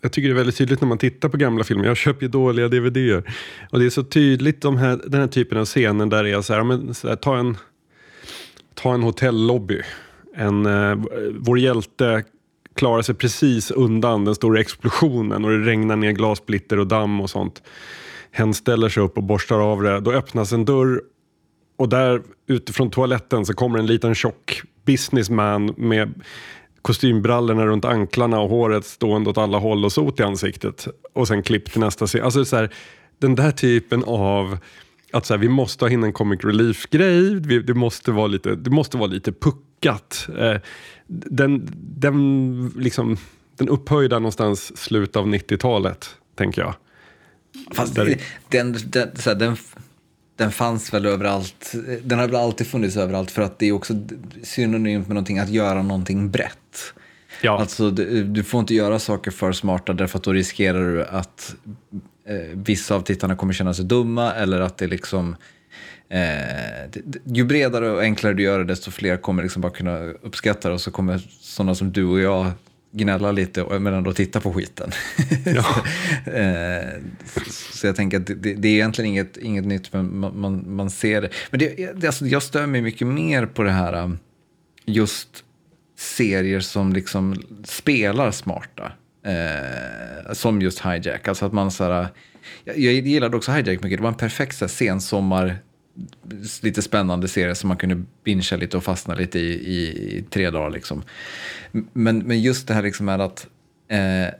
jag 0.00 0.12
tycker 0.12 0.28
det 0.28 0.32
är 0.32 0.36
väldigt 0.36 0.56
tydligt 0.56 0.80
när 0.80 0.88
man 0.88 0.98
tittar 0.98 1.28
på 1.28 1.36
gamla 1.36 1.64
filmer. 1.64 1.84
Jag 1.84 1.96
köper 1.96 2.22
ju 2.22 2.28
dåliga 2.28 2.68
DVDer. 2.68 3.34
Och 3.70 3.78
det 3.78 3.86
är 3.86 3.90
så 3.90 4.02
tydligt 4.02 4.62
de 4.62 4.76
här, 4.76 5.00
den 5.06 5.20
här 5.20 5.28
typen 5.28 5.58
av 5.58 5.64
scener 5.64 6.06
där 6.06 6.24
det 6.24 6.30
är 6.30 6.42
så 6.42 6.54
här, 6.54 6.64
men, 6.64 6.94
så 6.94 7.08
här, 7.08 7.16
ta 7.16 7.36
en, 7.36 7.56
ta 8.74 8.94
en 8.94 9.02
hotellobby. 9.02 9.82
En, 10.34 10.66
eh, 10.66 10.98
vår 11.30 11.58
hjälte 11.58 12.24
klarar 12.74 13.02
sig 13.02 13.14
precis 13.14 13.70
undan 13.70 14.24
den 14.24 14.34
stora 14.34 14.60
explosionen 14.60 15.44
och 15.44 15.50
det 15.50 15.58
regnar 15.58 15.96
ner 15.96 16.12
glassplitter 16.12 16.78
och 16.78 16.86
damm 16.86 17.20
och 17.20 17.30
sånt. 17.30 17.62
Hen 18.30 18.54
ställer 18.54 18.88
sig 18.88 19.02
upp 19.02 19.16
och 19.16 19.22
borstar 19.22 19.72
av 19.72 19.82
det. 19.82 20.00
Då 20.00 20.12
öppnas 20.12 20.52
en 20.52 20.64
dörr 20.64 21.00
och 21.76 21.88
där 21.88 22.22
utifrån 22.46 22.90
toaletten 22.90 23.46
så 23.46 23.54
kommer 23.54 23.78
en 23.78 23.86
liten 23.86 24.14
tjock 24.14 24.62
businessman 24.84 25.74
med 25.76 26.14
kostymbrallorna 26.82 27.66
runt 27.66 27.84
anklarna 27.84 28.40
och 28.40 28.50
håret 28.50 28.84
stående 28.84 29.30
åt 29.30 29.38
alla 29.38 29.58
håll 29.58 29.84
och 29.84 29.92
sot 29.92 30.20
i 30.20 30.22
ansiktet. 30.22 30.88
Och 31.12 31.28
sen 31.28 31.42
klipp 31.42 31.72
till 31.72 31.80
nästa 31.80 32.06
scen. 32.06 32.24
Alltså 32.24 32.44
så 32.44 32.56
här, 32.56 32.70
den 33.18 33.34
där 33.34 33.50
typen 33.50 34.04
av 34.04 34.58
att 35.12 35.26
så 35.26 35.34
här, 35.34 35.38
vi 35.38 35.48
måste 35.48 35.84
ha 35.84 35.90
in 35.90 36.04
en 36.04 36.12
comic 36.12 36.44
relief-grej, 36.44 37.40
det, 37.40 37.74
måste 37.74 38.10
vara 38.10 38.26
lite, 38.26 38.54
det 38.54 38.70
måste 38.70 38.96
vara 38.96 39.10
lite 39.10 39.32
puckat. 39.32 40.28
Eh, 40.38 40.56
den, 41.06 41.68
den, 41.74 42.72
liksom, 42.76 43.16
den 43.56 43.68
upphöjda 43.68 44.18
någonstans 44.18 44.78
slutet 44.78 45.16
av 45.16 45.26
90-talet, 45.26 46.16
tänker 46.34 46.62
jag. 46.62 46.74
Fast 47.74 47.94
Där... 47.94 48.20
den, 48.48 48.76
den, 48.86 49.16
så 49.16 49.30
här, 49.30 49.36
den 49.36 49.56
den 50.40 50.52
fanns 50.52 50.94
väl 50.94 51.06
överallt. 51.06 51.72
Den 52.02 52.18
har 52.18 52.26
väl 52.26 52.36
alltid 52.36 52.66
funnits 52.66 52.96
överallt 52.96 53.30
för 53.30 53.42
att 53.42 53.58
det 53.58 53.66
är 53.66 53.72
också 53.72 53.94
synonymt 54.42 55.06
med 55.06 55.14
någonting, 55.14 55.38
att 55.38 55.48
göra 55.48 55.82
någonting 55.82 56.30
brett. 56.30 56.94
Ja. 57.42 57.58
Alltså, 57.58 57.90
du, 57.90 58.24
du 58.24 58.44
får 58.44 58.60
inte 58.60 58.74
göra 58.74 58.98
saker 58.98 59.30
för 59.30 59.52
smarta 59.52 59.92
därför 59.92 60.18
att 60.18 60.24
då 60.24 60.32
riskerar 60.32 60.92
du 60.92 61.04
att 61.04 61.54
eh, 62.28 62.36
vissa 62.52 62.94
av 62.94 63.00
tittarna 63.00 63.36
kommer 63.36 63.52
känna 63.52 63.74
sig 63.74 63.84
dumma 63.84 64.32
eller 64.32 64.60
att 64.60 64.78
det 64.78 64.86
liksom 64.86 65.36
Eh, 66.08 67.00
ju 67.24 67.44
bredare 67.44 67.90
och 67.90 68.00
enklare 68.00 68.34
du 68.34 68.42
gör 68.42 68.58
det, 68.58 68.64
desto 68.64 68.90
fler 68.90 69.16
kommer 69.16 69.42
liksom 69.42 69.62
bara 69.62 69.72
kunna 69.72 69.98
uppskatta 69.98 70.68
det 70.68 70.74
och 70.74 70.80
så 70.80 70.90
kommer 70.90 71.18
sådana 71.40 71.74
som 71.74 71.92
du 71.92 72.04
och 72.04 72.20
jag 72.20 72.50
gnälla 72.92 73.32
lite 73.32 73.78
men 73.78 73.94
ändå 73.94 74.12
titta 74.12 74.40
på 74.40 74.52
skiten. 74.52 74.90
Ja. 75.44 75.64
Eh, 76.26 77.00
så 77.48 77.86
jag 77.86 77.96
tänker 77.96 78.20
att 78.20 78.26
det, 78.26 78.34
det, 78.34 78.68
är 78.68 78.72
egentligen 78.72 79.10
inget, 79.10 79.36
inget 79.36 79.64
nytt, 79.64 79.92
men 79.92 80.18
man, 80.18 80.40
man, 80.40 80.74
man 80.74 80.90
ser 80.90 81.22
det. 81.22 81.30
Men 81.50 81.60
det, 81.60 81.92
det, 81.96 82.06
alltså, 82.06 82.26
jag 82.26 82.42
stör 82.42 82.66
mig 82.66 82.82
mycket 82.82 83.06
mer 83.06 83.46
på 83.46 83.62
det 83.62 83.70
här 83.70 84.02
um, 84.02 84.18
just 84.84 85.44
serier 85.98 86.60
som 86.60 86.92
liksom 86.92 87.42
spelar 87.64 88.30
smarta. 88.30 88.92
Eh, 89.26 90.32
som 90.32 90.62
just 90.62 90.80
Hijack. 90.80 91.28
Alltså 91.28 91.46
att 91.46 91.52
man 91.52 91.70
så 91.70 91.84
här, 91.84 92.08
jag, 92.64 92.78
jag 92.78 92.94
gillade 92.94 93.36
också 93.36 93.52
Hijack 93.52 93.82
mycket. 93.82 93.98
Det 93.98 94.02
var 94.02 94.08
en 94.08 94.14
perfekt 94.14 94.56
så 94.56 94.64
här, 94.64 94.70
sensommar 94.70 95.58
lite 96.62 96.82
spännande 96.82 97.28
serie 97.28 97.54
som 97.54 97.68
man 97.68 97.76
kunde 97.76 98.02
bingea 98.24 98.58
lite 98.58 98.76
och 98.76 98.84
fastna 98.84 99.14
lite 99.14 99.38
i, 99.38 99.52
i, 99.52 100.16
i 100.18 100.24
tre 100.30 100.50
dagar. 100.50 100.70
Liksom. 100.70 101.02
Men, 101.92 102.18
men 102.18 102.40
just 102.40 102.68
det 102.68 102.74
här 102.74 102.82
liksom 102.82 103.08
är 103.08 103.18
att, 103.18 103.46
eh, 103.88 104.34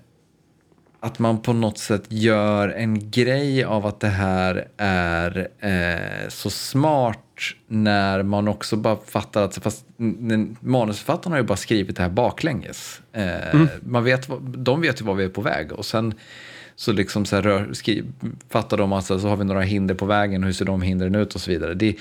att 1.01 1.19
man 1.19 1.43
på 1.43 1.53
något 1.53 1.79
sätt 1.79 2.03
gör 2.09 2.69
en 2.69 3.11
grej 3.11 3.65
av 3.65 3.87
att 3.87 4.01
det 4.01 4.09
här 4.09 4.69
är 4.77 5.49
eh, 5.59 6.29
så 6.29 6.51
smart 6.51 7.19
när 7.67 8.23
man 8.23 8.49
också 8.49 8.77
bara 8.77 8.97
fattar 9.07 9.43
att 9.43 9.59
fast, 9.59 9.87
manusförfattarna 10.61 11.35
har 11.35 11.41
ju 11.41 11.47
bara 11.47 11.57
skrivit 11.57 11.97
det 11.97 12.03
här 12.03 12.11
baklänges. 12.11 13.01
Eh, 13.13 13.55
mm. 13.55 13.69
man 13.83 14.05
vet, 14.05 14.29
de 14.41 14.81
vet 14.81 15.01
ju 15.01 15.05
var 15.05 15.15
vi 15.15 15.25
är 15.25 15.29
på 15.29 15.41
väg 15.41 15.73
och 15.73 15.87
sen 15.87 16.15
så 16.81 16.93
liksom 16.93 17.25
så 17.25 17.37
här 17.37 17.43
rör, 17.43 17.73
skri, 17.73 18.05
fattar 18.49 18.77
de 18.77 18.93
att 18.93 19.05
så 19.07 19.19
har 19.19 19.37
vi 19.37 19.45
några 19.45 19.61
hinder 19.61 19.95
på 19.95 20.07
vägen 20.07 20.45
hur 20.45 20.53
ser 20.53 20.65
de 20.65 20.83
hindren 20.83 21.15
ut 21.15 21.35
och 21.35 21.41
så 21.41 21.51
vidare. 21.51 21.75
Det, 21.75 21.97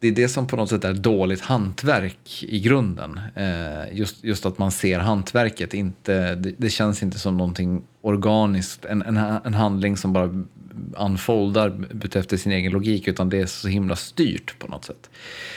det 0.00 0.08
är 0.08 0.12
det 0.12 0.28
som 0.28 0.46
på 0.46 0.56
något 0.56 0.68
sätt 0.68 0.84
är 0.84 0.94
dåligt 0.94 1.40
hantverk 1.40 2.44
i 2.48 2.60
grunden. 2.60 3.20
Eh, 3.34 3.98
just, 3.98 4.24
just 4.24 4.46
att 4.46 4.58
man 4.58 4.70
ser 4.70 4.98
hantverket, 4.98 5.74
inte, 5.74 6.34
det, 6.34 6.54
det, 6.56 6.70
känns 6.70 7.02
inte 7.02 7.18
som 7.18 7.36
någonting 7.36 7.82
organiskt, 8.00 8.84
en, 8.84 9.02
en, 9.02 9.16
en 9.16 9.54
handling 9.54 9.96
som 9.96 10.12
bara 10.12 10.44
unfoldar 10.98 11.86
efter 12.14 12.36
sin 12.36 12.52
egen 12.52 12.72
logik, 12.72 13.08
utan 13.08 13.28
det 13.28 13.40
är 13.40 13.46
så 13.46 13.68
himla 13.68 13.96
styrt 13.96 14.58
på 14.58 14.68
något 14.68 14.84
sätt. 14.84 15.10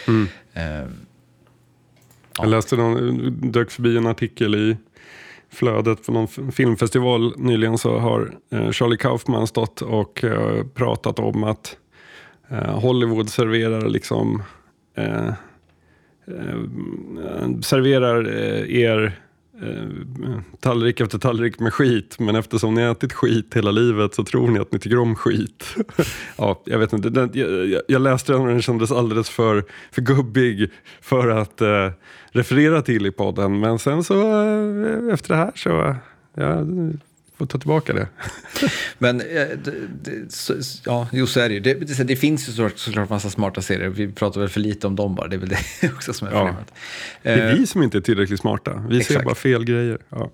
Mm. 0.07 0.27
Eh, 0.53 0.63
ja. 0.63 0.85
Jag 2.37 2.47
läste 2.47 2.75
någon, 2.75 3.51
dök 3.51 3.71
förbi 3.71 3.97
en 3.97 4.07
artikel 4.07 4.55
i 4.55 4.77
flödet 5.53 6.05
på 6.05 6.11
någon 6.11 6.51
filmfestival 6.51 7.33
nyligen 7.37 7.77
så 7.77 7.97
har 7.97 8.33
eh, 8.51 8.71
Charlie 8.71 8.97
Kaufman 8.97 9.47
stått 9.47 9.81
och 9.81 10.23
eh, 10.23 10.65
pratat 10.73 11.19
om 11.19 11.43
att 11.43 11.77
eh, 12.49 12.79
Hollywood 12.79 13.29
serverar 13.29 13.89
liksom 13.89 14.43
serverar 17.61 18.27
er 18.69 19.22
Eh, 19.61 20.39
tallrik 20.59 21.01
efter 21.01 21.17
tallrik 21.17 21.59
med 21.59 21.73
skit, 21.73 22.19
men 22.19 22.35
eftersom 22.35 22.73
ni 22.73 22.81
har 22.81 22.91
ätit 22.91 23.13
skit 23.13 23.53
hela 23.53 23.71
livet 23.71 24.13
så 24.13 24.23
tror 24.23 24.47
ni 24.47 24.59
att 24.59 24.71
ni 24.71 24.79
tycker 24.79 24.99
om 24.99 25.15
skit. 25.15 25.75
ja, 26.37 26.61
jag 26.65 26.79
vet 26.79 26.93
inte, 26.93 27.09
den, 27.09 27.29
jag, 27.33 27.81
jag, 27.87 28.01
läste 28.01 28.31
den 28.31 28.41
och 28.41 28.47
den 28.47 28.61
kändes 28.61 28.91
alldeles 28.91 29.29
för, 29.29 29.63
för 29.91 30.01
gubbig 30.01 30.71
för 31.01 31.27
att 31.27 31.61
eh, 31.61 31.91
referera 32.31 32.81
till 32.81 33.05
i 33.05 33.11
podden. 33.11 33.59
Men 33.59 33.79
sen 33.79 34.03
så 34.03 34.13
eh, 34.13 35.13
efter 35.13 35.29
det 35.29 35.35
här 35.35 35.51
så 35.55 35.95
ja, 36.33 36.65
får 37.43 37.47
ta 37.47 37.59
tillbaka 37.59 37.93
det. 37.93 38.07
Men 38.97 39.21
eh, 39.21 39.47
så, 40.29 40.53
ja, 40.85 41.07
jo, 41.11 41.27
så 41.27 41.39
är 41.39 41.49
det 41.49 41.55
ju. 41.55 41.59
Det, 41.59 41.73
det, 41.73 42.03
det 42.03 42.15
finns 42.15 42.49
ju 42.49 42.51
såklart, 42.51 42.77
såklart 42.77 43.09
massa 43.09 43.29
smarta 43.29 43.61
serier. 43.61 43.89
Vi 43.89 44.11
pratar 44.11 44.39
väl 44.39 44.49
för 44.49 44.59
lite 44.59 44.87
om 44.87 44.95
dem 44.95 45.15
bara. 45.15 45.27
Det 45.27 45.35
är 45.35 45.37
väl 45.37 45.49
det 45.49 45.87
också 45.93 46.13
som 46.13 46.27
är 46.27 46.31
problemet. 46.31 46.73
Det 47.21 47.29
är 47.29 47.53
vi 47.53 47.59
eh, 47.59 47.65
som 47.65 47.83
inte 47.83 47.97
är 47.97 48.01
tillräckligt 48.01 48.39
smarta. 48.39 48.85
Vi 48.89 48.99
Exakt. 48.99 49.19
ser 49.19 49.25
bara 49.25 49.35
fel 49.35 49.65
grejer. 49.65 49.97
Ja. 50.09 50.31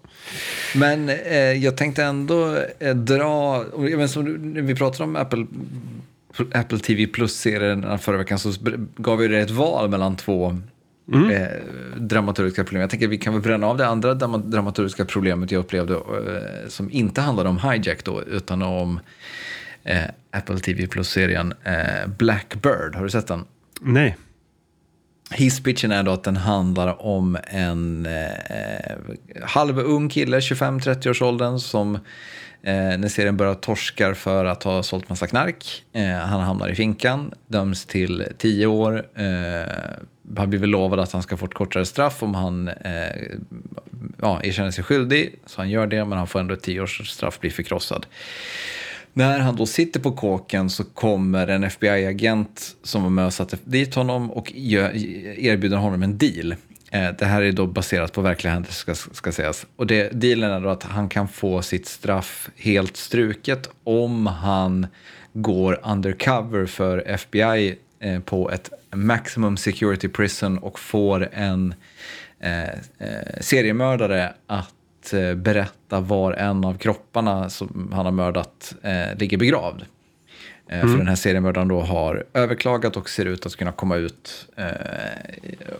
Men 0.75 1.09
eh, 1.09 1.37
jag 1.37 1.77
tänkte 1.77 2.03
ändå 2.03 2.57
eh, 2.79 2.95
dra, 2.95 3.63
men 3.77 4.09
som, 4.09 4.53
när 4.53 4.61
vi 4.61 4.75
pratade 4.75 5.03
om 5.03 5.15
Apple 5.15 5.45
Apple 6.53 6.79
TV 6.79 7.07
Plus-serien 7.07 7.99
förra 7.99 8.17
veckan 8.17 8.39
så 8.39 8.53
gav 8.97 9.17
vi 9.17 9.27
det 9.27 9.39
ett 9.39 9.51
val 9.51 9.89
mellan 9.89 10.15
två 10.15 10.57
mm. 11.13 11.31
eh, 11.31 11.47
dramaturgiska 11.97 12.63
problem. 12.63 12.81
Jag 12.81 12.89
tänker 12.89 13.05
att 13.05 13.11
vi 13.11 13.17
kan 13.17 13.33
väl 13.33 13.41
bränna 13.41 13.67
av 13.67 13.77
det 13.77 13.87
andra 13.87 14.13
dramaturgiska 14.13 15.05
problemet 15.05 15.51
jag 15.51 15.59
upplevde 15.59 15.93
eh, 15.93 16.67
som 16.67 16.91
inte 16.91 17.21
handlade 17.21 17.49
om 17.49 17.59
Hijack 17.59 18.03
då, 18.03 18.23
utan 18.23 18.61
om 18.61 18.99
eh, 19.83 20.03
Apple 20.31 20.59
TV 20.59 20.87
Plus-serien 20.87 21.53
eh, 21.63 22.07
Blackbird. 22.17 22.95
Har 22.95 23.03
du 23.03 23.09
sett 23.09 23.27
den? 23.27 23.45
Nej. 23.81 24.17
Hisspitchen 25.31 25.91
är 25.91 26.03
då 26.03 26.11
att 26.11 26.23
den 26.23 26.37
handlar 26.37 27.05
om 27.05 27.37
en 27.47 28.05
eh, 28.05 28.95
halvung 29.43 30.09
kille, 30.09 30.39
25-30-årsåldern, 30.39 31.59
som 31.59 31.95
eh, 31.95 32.97
när 32.97 33.07
serien 33.07 33.37
börjar 33.37 33.53
torskar 33.53 34.13
för 34.13 34.45
att 34.45 34.63
ha 34.63 34.83
sålt 34.83 35.09
massa 35.09 35.27
knark. 35.27 35.83
Eh, 35.93 36.09
han 36.09 36.41
hamnar 36.41 36.69
i 36.69 36.75
finkan, 36.75 37.33
döms 37.47 37.85
till 37.85 38.27
10 38.37 38.67
år, 38.67 39.05
eh, 39.15 39.73
har 40.37 40.47
blivit 40.47 40.69
lovad 40.69 40.99
att 40.99 41.11
han 41.11 41.23
ska 41.23 41.37
få 41.37 41.45
ett 41.45 41.53
kortare 41.53 41.85
straff 41.85 42.23
om 42.23 42.35
han 42.35 42.67
eh, 42.67 42.73
ja, 44.21 44.43
erkänner 44.43 44.71
sig 44.71 44.83
skyldig. 44.83 45.35
Så 45.45 45.61
han 45.61 45.69
gör 45.69 45.87
det, 45.87 46.05
men 46.05 46.17
han 46.17 46.27
får 46.27 46.39
ändå 46.39 46.53
ett 46.53 46.63
tio 46.63 46.81
års 46.81 47.09
straff, 47.09 47.39
blir 47.39 47.51
förkrossad. 47.51 48.05
När 49.13 49.39
han 49.39 49.55
då 49.55 49.65
sitter 49.65 49.99
på 49.99 50.11
kåken 50.11 50.69
så 50.69 50.83
kommer 50.83 51.47
en 51.47 51.63
FBI-agent 51.63 52.75
som 52.83 53.03
var 53.03 53.09
med 53.09 53.25
och 53.25 53.33
satte 53.33 53.57
dit 53.63 53.95
honom 53.95 54.31
och 54.31 54.51
erbjuder 54.55 55.77
honom 55.77 56.03
en 56.03 56.17
deal. 56.17 56.55
Eh, 56.91 57.09
det 57.19 57.25
här 57.25 57.41
är 57.41 57.51
då 57.51 57.67
baserat 57.67 58.13
på 58.13 58.21
verkliga 58.21 58.53
händelser 58.53 58.93
ska, 58.93 59.13
ska 59.13 59.31
sägas. 59.31 59.65
Och 59.75 59.87
det, 59.87 60.09
dealen 60.09 60.51
är 60.51 60.61
då 60.61 60.69
att 60.69 60.83
han 60.83 61.09
kan 61.09 61.27
få 61.27 61.61
sitt 61.61 61.87
straff 61.87 62.49
helt 62.55 62.97
struket 62.97 63.69
om 63.83 64.27
han 64.27 64.87
går 65.33 65.79
undercover 65.83 66.65
för 66.65 67.07
FBI 67.07 67.75
eh, 67.99 68.19
på 68.19 68.51
ett 68.51 68.69
maximum 68.91 69.57
security 69.57 70.07
prison 70.07 70.57
och 70.57 70.79
får 70.79 71.29
en 71.33 71.73
eh, 72.39 72.63
eh, 72.63 73.39
seriemördare 73.39 74.33
att 74.47 75.13
eh, 75.13 75.35
berätta 75.35 75.99
var 75.99 76.33
en 76.33 76.65
av 76.65 76.77
kropparna 76.77 77.49
som 77.49 77.91
han 77.93 78.05
har 78.05 78.11
mördat 78.11 78.75
ligger 79.17 79.37
begravd. 79.37 79.85
Mm. 80.69 80.89
För 80.89 80.97
den 80.97 81.07
här 81.07 81.15
seriemördaren 81.15 81.67
då 81.67 81.81
har 81.81 82.25
överklagat 82.33 82.97
och 82.97 83.09
ser 83.09 83.25
ut 83.25 83.45
att 83.45 83.55
kunna 83.55 83.71
komma 83.71 83.95
ut 83.95 84.47
eh, 84.55 84.65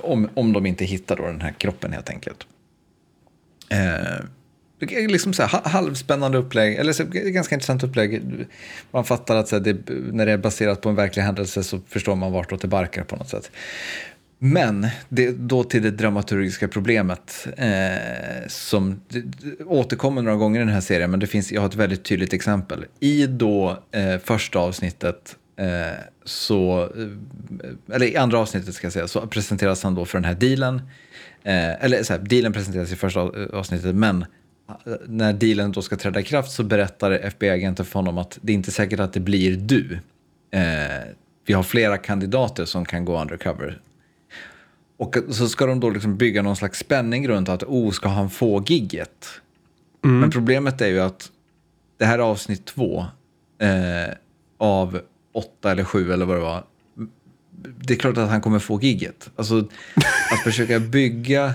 om, 0.02 0.30
om 0.34 0.54
de 0.54 0.66
inte 0.66 0.86
hittar 0.86 1.16
då 1.16 1.24
den 1.24 1.42
här 1.42 1.52
kroppen 1.52 1.94
helt 1.94 2.10
enkelt. 2.10 2.48
Eh, 3.70 4.26
liksom 4.88 5.34
så 5.34 5.44
här, 5.44 5.70
halvspännande 5.70 6.38
upplägg, 6.38 6.76
eller 6.76 6.94
så, 6.94 7.04
ganska 7.06 7.56
intressant 7.56 7.84
upplägg. 7.84 8.22
Man 8.92 9.06
fattar 9.06 9.36
att 9.36 9.48
så 9.48 9.56
här, 9.56 9.64
det, 9.64 9.78
när 10.12 10.26
det 10.26 10.32
är 10.32 10.38
baserat 10.38 10.82
på 10.82 10.90
en 10.90 10.96
verklig 10.96 11.24
händelse 11.24 11.64
så 11.64 11.80
förstår 11.88 12.16
man 12.16 12.32
vartåt 12.32 12.62
det 12.62 12.68
barkar 12.68 13.04
på 13.04 13.16
något 13.16 13.30
sätt. 13.30 13.52
Men 14.42 14.88
det, 15.10 15.32
då 15.32 15.64
till 15.64 15.84
det 15.84 15.92
dramaturgiska 15.92 16.68
problemet 16.68 17.48
eh, 17.58 18.48
som 18.48 19.02
det, 19.08 19.20
det 19.20 19.64
återkommer 19.64 20.22
några 20.22 20.38
gånger 20.38 20.62
i 20.62 20.64
den 20.64 20.74
här 20.74 20.82
serien, 20.82 21.12
men 21.12 21.20
det 21.20 21.28
finns, 21.28 21.52
jag 21.52 21.62
har 21.62 21.68
ett 21.68 21.76
väldigt 21.76 22.04
tydligt 22.04 22.34
exempel. 22.34 22.86
I 23.00 23.28
då 23.28 23.84
eh, 23.92 24.18
första 24.24 24.60
avsnittet 24.60 25.36
eh, 25.58 25.68
så, 26.24 26.82
eh, 26.84 27.96
eller 27.96 28.06
i 28.06 28.18
andra 28.18 28.40
avsnittet 28.40 28.76
ska 28.76 28.86
jag 28.86 28.94
säga, 28.94 29.08
så 29.08 29.28
presenteras 29.28 29.84
han 29.84 29.96
då 29.96 30.06
för 30.06 30.18
den 30.18 30.26
här 30.26 30.36
dealen. 30.36 30.82
Eh, 31.44 31.84
eller 31.84 32.04
så 32.04 32.14
här, 32.14 32.20
dealen 32.20 32.54
presenteras 32.54 32.92
i 32.92 32.96
första 32.96 33.20
avsnittet, 33.54 33.96
men 33.96 34.26
när 35.08 35.34
dealen 35.34 35.72
då 35.72 35.82
ska 35.82 35.96
träda 35.96 36.20
i 36.20 36.24
kraft 36.24 36.52
så 36.52 36.64
berättar 36.64 37.12
FBI-agenten 37.12 37.86
för 37.86 38.00
honom 38.00 38.18
att 38.18 38.40
det 38.42 38.52
är 38.52 38.54
inte 38.54 38.72
säkert 38.72 39.00
att 39.00 39.14
det 39.14 39.20
blir 39.20 39.58
du. 39.58 40.00
Eh, 40.52 40.62
vi 41.46 41.54
har 41.54 41.64
flera 41.64 41.98
kandidater 41.98 42.66
som 42.66 42.86
kan 42.86 43.06
gå 43.06 43.22
undercover. 43.22 43.82
Och 44.98 45.18
så 45.30 45.48
ska 45.48 45.66
de 45.66 45.80
då 45.80 45.90
liksom 45.90 46.18
bygga 46.18 46.42
någon 46.42 46.56
slags 46.56 46.80
spänning 46.80 47.28
runt 47.28 47.50
att, 47.50 47.64
oh, 47.64 47.92
ska 47.92 48.10
han 48.10 48.30
få 48.30 48.64
gigget? 48.68 49.28
Mm. 50.04 50.20
Men 50.20 50.32
problemet 50.32 50.82
är 50.82 50.88
ju 50.88 51.00
att 51.00 51.32
det 51.98 52.06
här 52.06 52.20
är 52.20 52.24
avsnitt 52.24 52.66
två 52.66 53.06
eh, 53.62 54.14
av 54.58 55.02
åtta 55.34 55.72
eller 55.72 55.84
sju 55.84 56.14
eller 56.14 56.26
vad 56.26 56.38
det 56.38 56.42
var. 56.42 56.64
Det 57.82 57.94
är 57.94 57.98
klart 57.98 58.18
att 58.18 58.30
han 58.30 58.42
kommer 58.42 58.60
få 58.60 58.82
gigget. 58.82 59.30
Alltså 59.36 59.68
att 60.32 60.44
försöka 60.44 60.80
bygga 60.80 61.54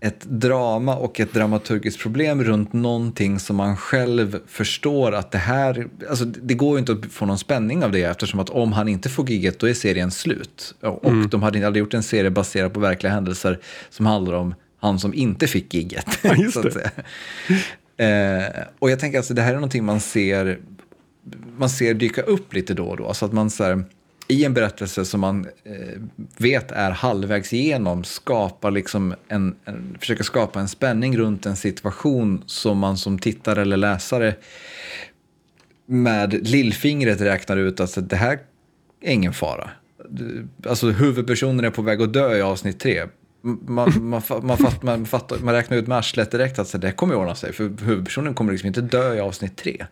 ett 0.00 0.24
drama 0.24 0.96
och 0.96 1.20
ett 1.20 1.32
dramaturgiskt 1.32 2.00
problem 2.00 2.44
runt 2.44 2.72
någonting 2.72 3.38
som 3.38 3.56
man 3.56 3.76
själv 3.76 4.38
förstår 4.46 5.12
att 5.12 5.30
det 5.30 5.38
här... 5.38 5.88
Alltså 6.08 6.24
det 6.24 6.54
går 6.54 6.72
ju 6.72 6.78
inte 6.78 6.92
att 6.92 7.12
få 7.12 7.26
någon 7.26 7.38
spänning 7.38 7.84
av 7.84 7.92
det 7.92 8.02
eftersom 8.02 8.40
att 8.40 8.50
om 8.50 8.72
han 8.72 8.88
inte 8.88 9.08
får 9.08 9.30
gigget 9.30 9.58
då 9.58 9.68
är 9.68 9.74
serien 9.74 10.10
slut. 10.10 10.74
Och 10.80 11.04
mm. 11.04 11.28
de 11.28 11.42
hade 11.42 11.66
aldrig 11.66 11.80
gjort 11.80 11.94
en 11.94 12.02
serie 12.02 12.30
baserad 12.30 12.74
på 12.74 12.80
verkliga 12.80 13.12
händelser 13.12 13.58
som 13.90 14.06
handlar 14.06 14.34
om 14.34 14.54
han 14.80 14.98
som 14.98 15.14
inte 15.14 15.46
fick 15.46 15.74
gigget. 15.74 16.18
Ja, 16.22 16.50
så 16.52 16.66
att 16.66 16.72
säga. 16.72 16.90
Eh, 17.96 18.64
och 18.78 18.90
jag 18.90 19.00
tänker 19.00 19.18
att 19.18 19.22
alltså, 19.22 19.34
det 19.34 19.42
här 19.42 19.50
är 19.50 19.54
någonting 19.54 19.84
man 19.84 20.00
ser, 20.00 20.58
man 21.56 21.70
ser 21.70 21.94
dyka 21.94 22.22
upp 22.22 22.54
lite 22.54 22.74
då 22.74 22.84
och 22.84 22.96
då. 22.96 23.14
Så 23.14 23.24
att 23.26 23.32
man 23.32 23.50
så 23.50 23.64
här, 23.64 23.84
i 24.28 24.44
en 24.44 24.54
berättelse 24.54 25.04
som 25.04 25.20
man 25.20 25.46
eh, 25.64 26.00
vet 26.36 26.72
är 26.72 26.90
halvvägs 26.90 27.52
igenom 27.52 28.04
skapa 28.04 28.70
liksom 28.70 29.14
en, 29.28 29.54
en, 29.64 29.96
försöka 30.00 30.24
skapa 30.24 30.60
en 30.60 30.68
spänning 30.68 31.18
runt 31.18 31.46
en 31.46 31.56
situation 31.56 32.42
som 32.46 32.78
man 32.78 32.96
som 32.96 33.18
tittare 33.18 33.62
eller 33.62 33.76
läsare 33.76 34.34
med 35.86 36.48
lillfingret 36.48 37.20
räknar 37.20 37.56
ut 37.56 37.80
att 37.80 38.10
det 38.10 38.16
här 38.16 38.38
är 39.00 39.12
ingen 39.12 39.32
fara. 39.32 39.70
Alltså 40.66 40.90
huvudpersonen 40.90 41.64
är 41.64 41.70
på 41.70 41.82
väg 41.82 42.02
att 42.02 42.12
dö 42.12 42.36
i 42.36 42.42
avsnitt 42.42 42.80
tre. 42.80 43.06
Man, 43.42 43.92
man, 44.00 44.22
man, 44.42 44.58
fatt, 44.58 44.82
man, 44.82 45.06
fatt, 45.06 45.42
man 45.42 45.54
räknar 45.54 45.76
ut 45.76 45.86
med 45.86 45.98
arslet 45.98 46.30
direkt 46.30 46.58
att 46.58 46.80
det 46.80 46.92
kommer 46.92 47.14
att 47.14 47.20
ordna 47.20 47.34
sig. 47.34 47.52
För 47.52 47.84
huvudpersonen 47.84 48.34
kommer 48.34 48.52
liksom 48.52 48.66
inte 48.66 48.80
dö 48.80 49.14
i 49.14 49.20
avsnitt 49.20 49.56
tre. 49.56 49.86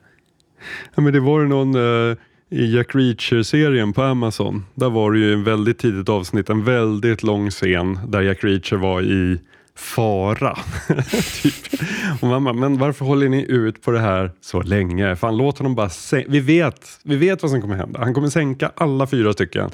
Ja, 0.94 1.02
men 1.02 1.12
det 1.12 1.20
var 1.20 1.44
någon... 1.44 1.76
Uh 1.76 2.16
i 2.50 2.76
Jack 2.76 2.94
Reacher-serien 2.94 3.92
på 3.92 4.02
Amazon, 4.02 4.64
där 4.74 4.90
var 4.90 5.12
det 5.12 5.18
ju 5.18 5.32
en 5.32 5.44
väldigt 5.44 5.78
tidigt 5.78 6.08
avsnitt, 6.08 6.50
en 6.50 6.64
väldigt 6.64 7.22
lång 7.22 7.50
scen 7.50 7.98
där 8.08 8.20
Jack 8.20 8.44
Reacher 8.44 8.76
var 8.76 9.02
i 9.02 9.40
fara. 9.74 10.58
typ. 11.42 11.80
Och 12.20 12.28
mamma, 12.28 12.52
men 12.52 12.78
varför 12.78 13.04
håller 13.04 13.28
ni 13.28 13.46
ut 13.48 13.82
på 13.82 13.90
det 13.90 14.00
här 14.00 14.30
så 14.40 14.62
länge? 14.62 15.16
Fan, 15.16 15.36
låt 15.36 15.58
honom 15.58 15.74
bara 15.74 15.90
vi 16.28 16.40
vet, 16.40 17.00
vi 17.02 17.16
vet 17.16 17.42
vad 17.42 17.50
som 17.50 17.60
kommer 17.60 17.76
hända. 17.76 18.00
Han 18.00 18.14
kommer 18.14 18.28
sänka 18.28 18.72
alla 18.76 19.06
fyra 19.06 19.32
stycken. 19.32 19.70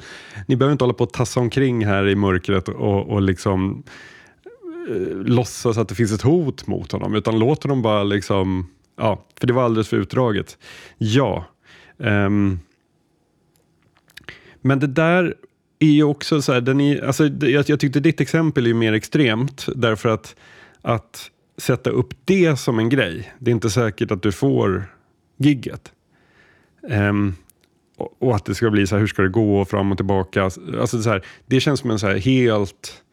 Ni 0.47 0.55
behöver 0.55 0.71
inte 0.71 0.83
hålla 0.83 0.93
på 0.93 1.03
och 1.03 1.13
tassa 1.13 1.39
omkring 1.39 1.85
här 1.85 2.07
i 2.07 2.15
mörkret 2.15 2.67
och, 2.67 3.09
och 3.09 3.21
liksom 3.21 3.83
eh, 4.89 5.17
låtsas 5.17 5.77
att 5.77 5.89
det 5.89 5.95
finns 5.95 6.11
ett 6.11 6.21
hot 6.21 6.67
mot 6.67 6.91
honom, 6.91 7.15
utan 7.15 7.39
låt 7.39 7.63
honom 7.63 7.81
bara 7.81 8.03
liksom, 8.03 8.69
ja, 8.97 9.25
för 9.39 9.47
det 9.47 9.53
var 9.53 9.63
alldeles 9.63 9.87
för 9.87 9.97
utdraget. 9.97 10.57
Ja. 10.97 11.45
Um, 11.97 12.59
men 14.61 14.79
det 14.79 14.87
där 14.87 15.35
är 15.79 15.91
ju 15.91 16.03
också 16.03 16.41
så 16.41 16.53
här, 16.53 16.61
den 16.61 16.81
är, 16.81 17.03
alltså, 17.03 17.27
jag, 17.27 17.69
jag 17.69 17.79
tyckte 17.79 17.99
ditt 17.99 18.21
exempel 18.21 18.67
är 18.67 18.73
mer 18.73 18.93
extremt 18.93 19.67
därför 19.75 20.09
att, 20.09 20.35
att 20.81 21.31
sätta 21.57 21.89
upp 21.89 22.13
det 22.25 22.59
som 22.59 22.79
en 22.79 22.89
grej, 22.89 23.33
det 23.39 23.51
är 23.51 23.55
inte 23.55 23.69
säkert 23.69 24.11
att 24.11 24.21
du 24.21 24.31
får 24.31 24.85
gigget. 25.37 25.91
Um, 26.81 27.35
och, 27.97 28.15
och, 28.19 28.35
att 28.35 28.45
det 28.45 28.55
ska 28.55 28.69
bli 28.69 28.87
så 28.87 28.95
här, 28.95 28.99
hur 28.99 29.07
ska 29.07 29.21
det 29.21 29.29
gå 29.29 29.65
fram 29.65 29.91
och 29.91 29.97
tillbaka? 29.97 30.43
Alltså 30.43 31.01
så 31.01 31.09
här, 31.09 31.25
det 31.45 31.59
känns 31.59 31.79
som 31.79 31.91
en 31.91 31.99
så 31.99 32.07
här 32.07 32.17
helt... 32.17 33.03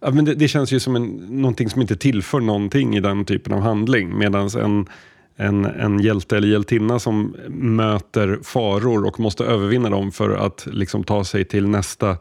Ja, 0.00 0.10
men 0.10 0.24
det, 0.24 0.34
det, 0.34 0.48
känns 0.48 0.72
ju 0.72 0.80
som 0.80 0.96
en, 0.96 1.06
någonting 1.28 1.70
som 1.70 1.80
inte 1.80 1.96
tillför 1.96 2.40
någonting 2.40 2.96
i 2.96 3.00
den 3.00 3.24
typen 3.24 3.52
av 3.52 3.60
handling. 3.60 4.18
Medan 4.18 4.48
en, 4.48 4.86
en, 5.40 5.64
en 5.64 6.00
hjälte 6.00 6.36
eller 6.36 6.48
hjältinna 6.48 6.98
som 6.98 7.36
möter 7.48 8.38
faror 8.42 9.06
och 9.06 9.20
måste 9.20 9.44
övervinna 9.44 9.90
dem 9.90 10.12
för 10.12 10.30
att 10.30 10.66
liksom 10.66 11.04
ta 11.04 11.24
sig 11.24 11.44
till 11.44 11.68
nästa 11.68 12.16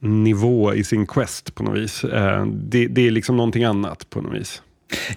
nivå 0.00 0.74
i 0.74 0.84
sin 0.84 1.06
quest 1.06 1.54
på 1.54 1.62
något 1.62 1.78
vis. 1.78 2.04
Eh, 2.04 2.46
det, 2.46 2.86
det, 2.86 3.06
är 3.06 3.10
liksom 3.10 3.36
någonting 3.36 3.64
annat 3.64 4.10
på 4.10 4.20
något 4.20 4.34
vis. 4.34 4.62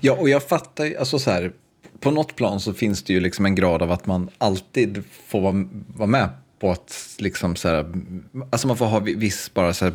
Ja, 0.02 0.14
och 0.14 0.30
jag 0.30 0.44
fattar 0.44 0.86
ju, 0.86 0.98
alltså 0.98 1.20
så 1.20 1.32
här, 1.32 1.52
på 2.00 2.12
något 2.12 2.36
plan 2.36 2.60
så 2.60 2.74
finns 2.74 3.04
det 3.04 3.14
ju 3.14 3.20
liksom 3.20 3.46
en 3.46 3.56
grad 3.56 3.82
av 3.82 3.92
att 3.92 4.06
man 4.06 4.30
alltid 4.38 5.04
får 5.28 5.42
vara, 5.42 5.66
vara 5.88 6.10
med 6.10 6.30
på 6.60 6.72
att 6.72 7.16
liksom 7.18 7.56
så 7.56 7.70
här, 7.70 7.94
alltså 8.50 8.68
man 8.68 8.78
får 8.78 8.86
ha 8.86 9.00
viss 9.00 9.54
bara 9.54 9.74
så 9.74 9.86
här, 9.86 9.94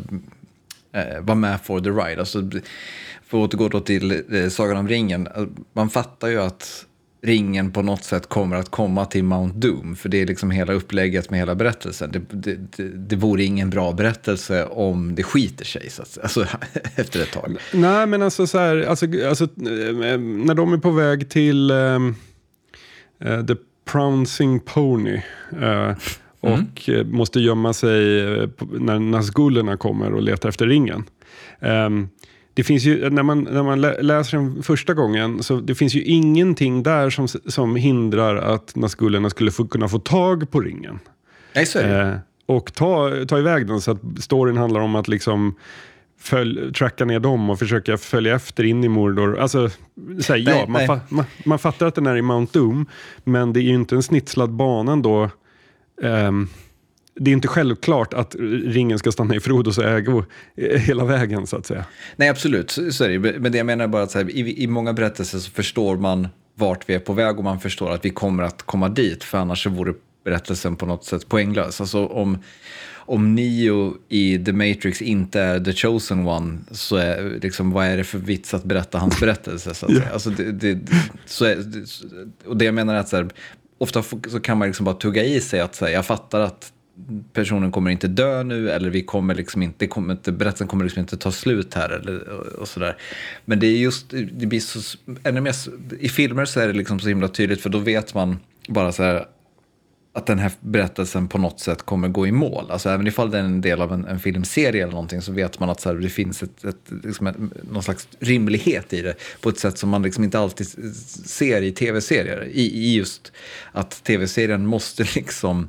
eh, 0.92 1.20
vara 1.20 1.34
med 1.34 1.60
for 1.60 1.80
the 1.80 1.90
ride. 1.90 2.20
Alltså, 2.20 2.50
för 3.26 3.44
att 3.44 3.54
återgå 3.54 3.68
då 3.68 3.80
till 3.80 4.22
eh, 4.34 4.48
Sagan 4.48 4.76
om 4.76 4.88
ringen, 4.88 5.26
alltså, 5.26 5.48
man 5.72 5.90
fattar 5.90 6.28
ju 6.28 6.42
att 6.42 6.86
ringen 7.22 7.72
på 7.72 7.82
något 7.82 8.04
sätt 8.04 8.28
kommer 8.28 8.56
att 8.56 8.68
komma 8.68 9.04
till 9.04 9.24
Mount 9.24 9.58
Doom. 9.58 9.96
För 9.96 10.08
det 10.08 10.22
är 10.22 10.26
liksom 10.26 10.50
hela 10.50 10.72
upplägget 10.72 11.30
med 11.30 11.38
hela 11.38 11.54
berättelsen. 11.54 12.12
Det, 12.12 12.20
det, 12.30 12.54
det, 12.76 12.88
det 12.88 13.16
vore 13.16 13.44
ingen 13.44 13.70
bra 13.70 13.92
berättelse 13.92 14.66
om 14.66 15.14
det 15.14 15.22
skiter 15.22 15.64
sig, 15.64 15.90
så 15.90 16.02
att, 16.02 16.18
alltså, 16.22 16.46
efter 16.96 17.22
ett 17.22 17.32
tag. 17.32 17.56
Nej, 17.72 18.06
men 18.06 18.22
alltså 18.22 18.46
så 18.46 18.58
här, 18.58 18.76
alltså, 18.82 19.06
alltså 19.28 19.44
eh, 19.44 20.18
när 20.18 20.54
de 20.54 20.72
är 20.72 20.78
på 20.78 20.90
väg 20.90 21.30
till 21.30 21.70
um, 21.70 22.16
uh, 23.24 23.46
The 23.46 23.54
Pouncing 23.84 24.60
Pony 24.60 25.20
uh, 25.62 25.92
och 26.40 26.88
mm. 26.88 27.16
måste 27.16 27.40
gömma 27.40 27.72
sig 27.72 27.96
när 28.72 28.98
Nazgulerna 28.98 29.76
kommer 29.76 30.12
och 30.12 30.22
letar 30.22 30.48
efter 30.48 30.66
ringen. 30.66 31.04
Um, 31.60 32.08
det 32.54 32.64
finns 32.64 32.84
ju, 32.84 33.10
när 33.10 33.22
man, 33.22 33.42
när 33.42 33.62
man 33.62 33.80
läser 33.80 34.36
den 34.36 34.62
första 34.62 34.94
gången, 34.94 35.42
så 35.42 35.60
det 35.60 35.74
finns 35.74 35.94
ju 35.94 36.02
ingenting 36.02 36.82
där 36.82 37.10
som, 37.10 37.28
som 37.28 37.76
hindrar 37.76 38.36
att 38.36 38.76
Nazgulerna 38.76 39.30
skulle 39.30 39.50
få, 39.50 39.66
kunna 39.66 39.88
få 39.88 39.98
tag 39.98 40.50
på 40.50 40.60
ringen. 40.60 40.98
Nej, 41.54 41.66
så 41.66 41.78
är 41.78 41.88
det. 41.88 42.10
Eh, 42.10 42.16
och 42.46 42.74
ta, 42.74 43.10
ta 43.28 43.38
iväg 43.38 43.66
den, 43.66 43.80
så 43.80 43.90
att 43.90 44.00
storyn 44.20 44.56
handlar 44.56 44.80
om 44.80 44.94
att 44.94 45.08
liksom 45.08 45.54
följ, 46.20 46.72
tracka 46.72 47.04
ner 47.04 47.20
dem 47.20 47.50
och 47.50 47.58
försöka 47.58 47.96
följa 47.96 48.34
efter 48.34 48.64
in 48.64 48.84
i 48.84 48.88
Mordor. 48.88 49.38
Alltså, 49.38 49.68
så 50.20 50.32
här, 50.32 50.44
nej, 50.44 50.56
ja, 50.58 50.66
man, 50.68 50.86
fa, 50.86 51.00
man, 51.08 51.24
man, 51.44 51.58
fattar 51.58 51.86
att 51.86 51.94
den 51.94 52.06
är 52.06 52.16
i 52.16 52.22
Mount 52.22 52.58
Doom, 52.58 52.86
men 53.24 53.52
det 53.52 53.60
är 53.60 53.62
ju 53.62 53.74
inte 53.74 53.94
en 53.94 54.02
snitslad 54.02 54.50
bana 54.50 54.96
då. 54.96 55.30
Um, 56.02 56.48
det 57.14 57.30
är 57.30 57.32
inte 57.32 57.48
självklart 57.48 58.14
att 58.14 58.36
ringen 58.64 58.98
ska 58.98 59.12
stanna 59.12 59.34
i 59.34 59.40
Frodos 59.40 59.78
ägo 59.78 60.24
hela 60.56 61.04
vägen 61.04 61.46
så 61.46 61.56
att 61.56 61.66
säga. 61.66 61.84
Nej, 62.16 62.28
absolut, 62.28 62.70
så 62.90 63.04
är 63.04 63.08
det 63.08 63.38
Men 63.38 63.52
det 63.52 63.58
jag 63.58 63.66
menar 63.66 63.88
bara 63.88 64.02
att 64.02 64.14
här, 64.14 64.30
i, 64.30 64.62
i 64.62 64.66
många 64.66 64.92
berättelser 64.92 65.38
så 65.38 65.50
förstår 65.50 65.96
man 65.96 66.28
vart 66.54 66.88
vi 66.88 66.94
är 66.94 66.98
på 66.98 67.12
väg 67.12 67.38
och 67.38 67.44
man 67.44 67.60
förstår 67.60 67.90
att 67.90 68.04
vi 68.04 68.10
kommer 68.10 68.42
att 68.42 68.62
komma 68.62 68.88
dit, 68.88 69.24
för 69.24 69.38
annars 69.38 69.62
så 69.62 69.70
vore 69.70 69.94
berättelsen 70.24 70.76
på 70.76 70.86
något 70.86 71.04
sätt 71.04 71.28
poänglös. 71.28 71.80
Alltså 71.80 72.06
om, 72.06 72.38
om 72.94 73.34
Neo 73.34 73.96
i 74.08 74.44
The 74.44 74.52
Matrix 74.52 75.02
inte 75.02 75.40
är 75.40 75.60
the 75.60 75.72
chosen 75.72 76.26
one, 76.26 76.58
så 76.70 76.96
är 76.96 77.38
liksom, 77.42 77.70
vad 77.70 77.86
är 77.86 77.96
det 77.96 78.04
för 78.04 78.18
vits 78.18 78.54
att 78.54 78.64
berätta 78.64 78.98
hans 78.98 79.20
berättelse? 79.20 79.74
Så 79.74 79.86
att 79.86 79.92
säga. 79.92 80.12
Alltså 80.12 80.30
det, 80.30 80.52
det, 80.52 80.78
så 81.26 81.44
är, 81.44 81.58
och 82.46 82.56
det 82.56 82.64
jag 82.64 82.74
menar 82.74 82.94
är 82.94 82.98
att 82.98 83.12
här, 83.12 83.28
ofta 83.78 84.02
så 84.02 84.40
kan 84.40 84.58
man 84.58 84.68
liksom 84.68 84.84
bara 84.84 84.94
tugga 84.94 85.24
i 85.24 85.40
sig 85.40 85.60
att 85.60 85.80
här, 85.80 85.88
jag 85.88 86.06
fattar 86.06 86.40
att 86.40 86.72
personen 87.32 87.72
kommer 87.72 87.90
inte 87.90 88.08
dö 88.08 88.42
nu 88.42 88.70
eller 88.70 88.90
vi 88.90 89.02
kommer 89.02 89.34
liksom 89.34 89.62
inte, 89.62 89.86
kommer 89.86 90.14
inte 90.14 90.32
berättelsen 90.32 90.66
kommer 90.66 90.84
liksom 90.84 91.00
inte 91.00 91.16
ta 91.16 91.32
slut 91.32 91.74
här 91.74 91.90
eller 91.90 92.28
och 92.58 92.68
sådär. 92.68 92.96
Men 93.44 93.60
det 93.60 93.66
är 93.66 93.76
just, 93.76 94.10
det 94.32 94.46
blir 94.46 94.60
så, 94.60 94.98
ännu 95.22 95.40
mer, 95.40 95.54
i 96.00 96.08
filmer 96.08 96.44
så 96.44 96.60
är 96.60 96.66
det 96.66 96.72
liksom 96.72 97.00
så 97.00 97.08
himla 97.08 97.28
tydligt 97.28 97.60
för 97.60 97.70
då 97.70 97.78
vet 97.78 98.14
man 98.14 98.38
bara 98.68 98.92
så 98.92 99.02
här 99.02 99.26
att 100.14 100.26
den 100.26 100.38
här 100.38 100.52
berättelsen 100.60 101.28
på 101.28 101.38
något 101.38 101.60
sätt 101.60 101.82
kommer 101.82 102.08
gå 102.08 102.26
i 102.26 102.32
mål. 102.32 102.70
Alltså 102.70 102.90
även 102.90 103.06
ifall 103.06 103.30
det 103.30 103.38
är 103.38 103.42
en 103.42 103.60
del 103.60 103.80
av 103.80 103.92
en, 103.92 104.04
en 104.04 104.20
filmserie 104.20 104.82
eller 104.82 104.92
någonting 104.92 105.22
så 105.22 105.32
vet 105.32 105.60
man 105.60 105.70
att 105.70 105.80
så 105.80 105.88
här, 105.88 105.96
det 105.96 106.08
finns 106.08 106.42
ett, 106.42 106.64
ett, 106.64 106.92
liksom 107.04 107.26
ett, 107.26 107.36
någon 107.70 107.82
slags 107.82 108.08
rimlighet 108.18 108.92
i 108.92 109.02
det 109.02 109.14
på 109.40 109.48
ett 109.48 109.58
sätt 109.58 109.78
som 109.78 109.90
man 109.90 110.02
liksom 110.02 110.24
inte 110.24 110.38
alltid 110.38 110.68
ser 111.26 111.62
i 111.62 111.72
tv-serier. 111.72 112.48
I, 112.52 112.60
I 112.60 112.96
just 112.96 113.32
att 113.72 114.04
tv-serien 114.04 114.66
måste 114.66 115.02
liksom 115.14 115.68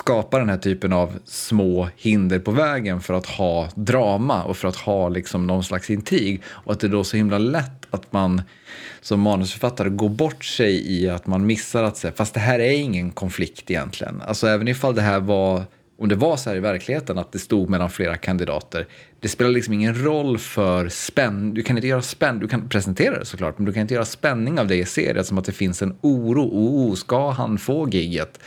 skapa 0.00 0.38
den 0.38 0.48
här 0.48 0.56
typen 0.56 0.92
av 0.92 1.18
små 1.24 1.88
hinder 1.96 2.38
på 2.38 2.50
vägen 2.50 3.00
för 3.00 3.14
att 3.14 3.26
ha 3.26 3.68
drama 3.74 4.42
och 4.42 4.56
för 4.56 4.68
att 4.68 4.76
ha 4.76 5.08
liksom 5.08 5.46
någon 5.46 5.64
slags 5.64 5.90
intrig. 5.90 6.42
Och 6.46 6.72
att 6.72 6.80
det 6.80 6.88
då 6.88 7.00
är 7.00 7.02
så 7.02 7.16
himla 7.16 7.38
lätt 7.38 7.86
att 7.90 8.12
man 8.12 8.42
som 9.00 9.20
manusförfattare 9.20 9.88
går 9.88 10.08
bort 10.08 10.44
sig 10.44 10.92
i 10.92 11.08
att 11.08 11.26
man 11.26 11.46
missar 11.46 11.82
att 11.82 11.96
säga, 11.96 12.12
fast 12.16 12.34
det 12.34 12.40
här 12.40 12.58
är 12.58 12.72
ingen 12.72 13.10
konflikt 13.10 13.70
egentligen. 13.70 14.22
Alltså 14.26 14.46
även 14.46 14.68
ifall 14.68 14.94
det 14.94 15.02
här 15.02 15.20
var, 15.20 15.62
om 15.98 16.08
det 16.08 16.14
var 16.14 16.36
så 16.36 16.50
här 16.50 16.56
i 16.56 16.60
verkligheten 16.60 17.18
att 17.18 17.32
det 17.32 17.38
stod 17.38 17.70
mellan 17.70 17.90
flera 17.90 18.16
kandidater, 18.16 18.86
det 19.20 19.28
spelar 19.28 19.50
liksom 19.50 19.74
ingen 19.74 20.04
roll 20.04 20.38
för 20.38 20.88
spänning, 20.88 21.54
du 21.54 21.62
kan 21.62 21.76
inte 21.76 21.88
göra 21.88 22.02
spänning, 22.02 22.40
du 22.40 22.48
kan 22.48 22.68
presentera 22.68 23.18
det 23.18 23.24
såklart, 23.24 23.58
men 23.58 23.66
du 23.66 23.72
kan 23.72 23.80
inte 23.80 23.94
göra 23.94 24.04
spänning 24.04 24.58
av 24.58 24.66
det 24.66 24.76
i 24.76 24.84
serien 24.84 25.24
som 25.24 25.38
att 25.38 25.44
det 25.44 25.52
finns 25.52 25.82
en 25.82 25.96
oro, 26.00 26.50
oh, 26.52 26.94
ska 26.94 27.30
han 27.30 27.58
få 27.58 27.88
gigget? 27.88 28.40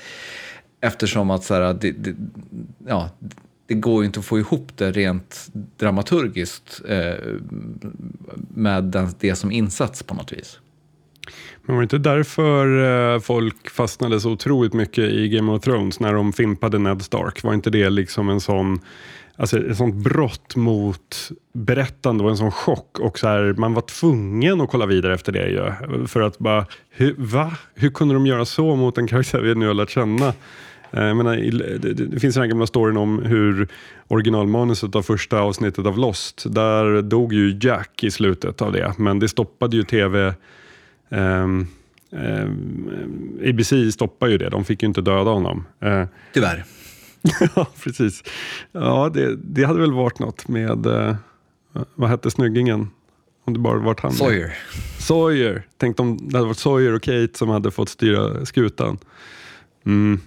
Eftersom 0.84 1.32
att 1.32 1.44
så 1.44 1.54
här, 1.54 1.74
det, 1.74 1.92
det, 1.92 2.16
ja, 2.88 3.10
det 3.68 3.74
går 3.74 4.02
ju 4.04 4.06
inte 4.06 4.20
att 4.20 4.26
få 4.26 4.40
ihop 4.40 4.78
det 4.78 4.92
rent 4.92 5.48
dramaturgiskt 5.78 6.82
eh, 6.88 7.14
med 8.56 8.84
den, 8.84 9.08
det 9.20 9.36
som 9.36 9.52
insats 9.52 10.04
på 10.04 10.16
något 10.16 10.34
vis. 10.34 10.60
Men 11.66 11.76
var 11.76 11.82
det 11.82 11.84
inte 11.84 11.98
därför 11.98 12.84
eh, 13.14 13.20
folk 13.20 13.70
fastnade 13.70 14.20
så 14.20 14.32
otroligt 14.32 14.74
mycket 14.74 15.04
i 15.04 15.30
Game 15.30 15.52
of 15.52 15.62
Thrones 15.62 16.00
när 16.00 16.14
de 16.14 16.34
fimpade 16.34 16.80
Ned 16.80 17.02
Stark? 17.02 17.44
Var 17.44 17.54
inte 17.54 17.70
det 17.70 17.90
liksom 17.90 18.30
en 18.30 18.42
sån 18.42 18.80
Alltså 19.36 19.60
ett 19.60 19.78
sånt 19.78 19.96
brott 19.96 20.56
mot 20.56 21.32
berättande 21.54 22.24
och 22.24 22.30
en 22.30 22.38
sån 22.38 22.52
chock. 22.52 23.00
Och 23.00 23.20
så 23.20 23.28
här, 23.28 23.54
man 23.58 23.74
var 23.74 23.82
tvungen 23.82 24.62
att 24.62 24.70
kolla 24.70 24.86
vidare 24.86 25.14
efter 25.14 25.32
det 25.32 25.50
ju. 25.50 25.72
För 26.08 26.22
att 26.22 26.40
bara, 26.40 26.66
hur, 26.90 27.16
va? 27.18 27.58
Hur 27.76 27.90
kunde 27.90 28.14
de 28.14 28.26
göra 28.26 28.46
så 28.46 28.76
mot 28.76 28.98
en 28.98 29.08
karaktär 29.08 29.40
vi 29.40 29.56
nu 29.56 29.68
har 29.68 29.74
lärt 29.74 29.90
känna? 29.90 30.34
Eh, 30.94 31.04
jag 31.04 31.18
menar, 31.18 31.36
det, 31.80 31.94
det 31.94 32.20
finns 32.20 32.36
den 32.36 32.42
här 32.42 32.50
gamla 32.50 32.68
storyn 32.68 32.98
om 32.98 33.24
hur 33.24 33.68
originalmanuset 34.08 34.96
av 34.96 35.02
första 35.02 35.40
avsnittet 35.40 35.86
av 35.86 35.98
Lost, 35.98 36.46
där 36.48 37.02
dog 37.02 37.34
ju 37.34 37.60
Jack 37.62 38.04
i 38.04 38.12
slutet 38.12 38.62
av 38.62 38.72
det, 38.72 38.94
men 38.98 39.20
det 39.20 39.30
stoppade 39.30 39.76
ju 39.76 39.84
tv 39.84 40.34
Um, 41.14 41.68
um, 42.10 43.40
ABC 43.50 43.94
stoppade 43.94 44.32
ju 44.32 44.38
det, 44.38 44.50
de 44.50 44.66
fick 44.66 44.82
ju 44.82 44.88
inte 44.88 45.02
döda 45.02 45.32
honom. 45.32 45.66
Uh, 45.86 46.06
Tyvärr. 46.34 46.66
ja, 47.56 47.68
precis. 47.84 48.24
Ja, 48.72 49.12
det, 49.14 49.36
det 49.36 49.64
hade 49.64 49.80
väl 49.80 49.94
varit 49.94 50.20
något 50.20 50.48
med, 50.48 50.86
uh, 50.86 51.16
vad 51.96 52.10
hette 52.10 52.32
snyggingen? 52.32 52.90
Om 53.46 53.54
det 53.54 53.60
bara 53.60 53.78
varit 53.78 54.00
han. 54.00 54.12
Sawyer. 54.12 54.54
Sawyer. 55.00 55.68
Tänk 55.78 56.00
om 56.00 56.30
det 56.30 56.38
hade 56.38 56.48
varit 56.48 56.58
Sawyer 56.58 56.94
och 56.94 57.02
Kate 57.02 57.30
som 57.34 57.50
hade 57.50 57.72
fått 57.72 57.90
styra 57.90 58.46
skutan. 58.46 58.98
Mm. 59.86 60.20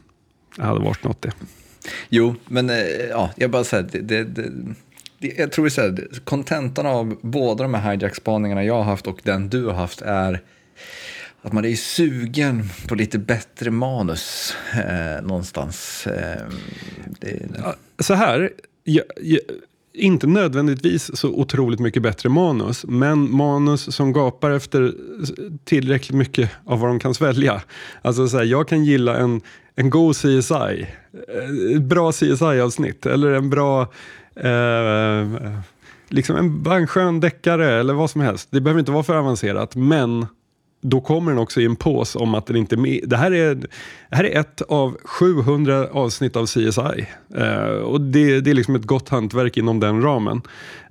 Det 0.56 0.62
hade 0.62 0.80
varit 0.80 1.04
något 1.04 1.22
det. 1.22 1.32
Jo, 2.08 2.34
men 2.46 2.70
eh, 2.70 2.76
ja, 3.10 3.30
jag 3.36 3.50
bara 3.50 3.64
säger 3.64 3.88
det, 3.92 4.00
det, 4.00 4.24
det, 5.18 5.38
jag 5.38 5.52
tror 5.52 5.68
så 5.68 5.80
här, 5.80 6.08
kontentan 6.24 6.86
av 6.86 7.16
båda 7.20 7.62
de 7.62 7.74
här 7.74 7.92
hijack-spaningarna 7.92 8.64
jag 8.64 8.74
har 8.74 8.84
haft 8.84 9.06
och 9.06 9.20
den 9.22 9.48
du 9.48 9.66
har 9.66 9.74
haft 9.74 10.02
är 10.02 10.42
att 11.42 11.52
man 11.52 11.64
är 11.64 11.74
sugen 11.74 12.64
på 12.88 12.94
lite 12.94 13.18
bättre 13.18 13.70
manus 13.70 14.54
eh, 14.74 15.26
någonstans. 15.26 16.06
Eh, 16.06 16.42
det... 17.20 17.48
Så 17.98 18.14
här, 18.14 18.50
jag, 18.84 19.04
jag, 19.22 19.40
inte 19.92 20.26
nödvändigtvis 20.26 21.16
så 21.16 21.28
otroligt 21.28 21.80
mycket 21.80 22.02
bättre 22.02 22.28
manus, 22.28 22.84
men 22.88 23.30
manus 23.36 23.94
som 23.94 24.12
gapar 24.12 24.50
efter 24.50 24.94
tillräckligt 25.64 26.16
mycket 26.16 26.50
av 26.64 26.80
vad 26.80 26.90
de 26.90 26.98
kan 26.98 27.14
svälja. 27.14 27.62
Alltså 28.02 28.28
så 28.28 28.36
här, 28.36 28.44
jag 28.44 28.68
kan 28.68 28.84
gilla 28.84 29.16
en, 29.16 29.40
en 29.76 29.90
god 29.90 30.16
CSI, 30.16 30.86
ett 31.12 31.74
eh, 31.74 31.80
bra 31.80 32.12
CSI-avsnitt 32.12 33.06
eller 33.06 33.32
en 33.32 33.50
bra 33.50 33.82
eh, 34.36 35.52
liksom 36.08 36.36
en, 36.36 36.72
en 36.72 36.86
skön 36.86 37.20
deckare 37.20 37.80
eller 37.80 37.94
vad 37.94 38.10
som 38.10 38.20
helst. 38.20 38.48
Det 38.50 38.60
behöver 38.60 38.78
inte 38.78 38.92
vara 38.92 39.02
för 39.02 39.16
avancerat, 39.16 39.76
men 39.76 40.26
då 40.90 41.00
kommer 41.00 41.32
den 41.32 41.38
också 41.38 41.60
i 41.60 41.64
en 41.64 41.76
pås 41.76 42.16
om 42.16 42.34
att 42.34 42.46
den 42.46 42.56
inte 42.56 42.74
är 42.74 42.76
med. 42.78 43.00
Det 43.06 43.16
här 43.16 43.32
är, 43.32 43.54
det 43.54 43.66
här 44.10 44.24
är 44.24 44.40
ett 44.40 44.62
av 44.62 44.96
700 45.04 45.88
avsnitt 45.92 46.36
av 46.36 46.46
CSI. 46.46 47.06
Eh, 47.34 47.66
och 47.66 48.00
det, 48.00 48.40
det, 48.40 48.50
är 48.50 48.54
liksom 48.54 48.74
ett 48.74 48.84
gott 48.84 49.08
hantverk 49.08 49.56
inom 49.56 49.80
den 49.80 50.02
ramen. 50.02 50.42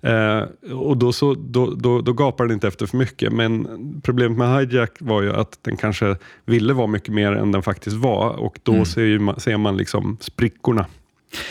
Eh, 0.01 0.73
och 0.73 0.97
då, 0.97 1.13
så, 1.13 1.33
då, 1.33 1.73
då, 1.75 2.01
då 2.01 2.13
gapar 2.13 2.45
den 2.45 2.53
inte 2.53 2.67
efter 2.67 2.85
för 2.85 2.97
mycket. 2.97 3.33
Men 3.33 3.67
problemet 4.03 4.37
med 4.37 4.59
Hijack 4.59 4.91
var 4.99 5.21
ju 5.21 5.33
att 5.33 5.59
den 5.61 5.77
kanske 5.77 6.15
ville 6.45 6.73
vara 6.73 6.87
mycket 6.87 7.13
mer 7.13 7.31
än 7.31 7.51
den 7.51 7.63
faktiskt 7.63 7.95
var. 7.95 8.29
Och 8.29 8.59
då 8.63 8.73
mm. 8.73 8.85
ser, 8.85 9.19
man, 9.19 9.39
ser 9.39 9.57
man 9.57 9.77
liksom 9.77 10.17
sprickorna. 10.21 10.85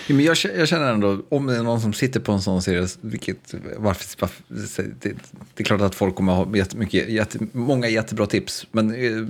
Ja, 0.06 0.14
men 0.14 0.24
jag, 0.24 0.36
jag, 0.56 0.68
känner 0.68 0.92
ändå, 0.92 1.22
om 1.28 1.46
det 1.46 1.56
är 1.56 1.62
någon 1.62 1.80
som 1.80 1.92
sitter 1.92 2.20
på 2.20 2.32
en 2.32 2.42
sån 2.42 2.62
serie, 2.62 2.86
vilket, 3.00 3.54
varför, 3.76 4.16
varför 4.20 4.42
det, 5.00 5.14
det, 5.54 5.62
är 5.62 5.64
klart 5.64 5.80
att 5.80 5.94
folk 5.94 6.14
kommer 6.14 6.32
ha 6.32 6.56
jättemycket, 6.56 7.08
jätte, 7.08 7.38
många 7.52 7.88
jättebra 7.88 8.26
tips, 8.26 8.66
men 8.72 8.94
eh, 8.94 9.26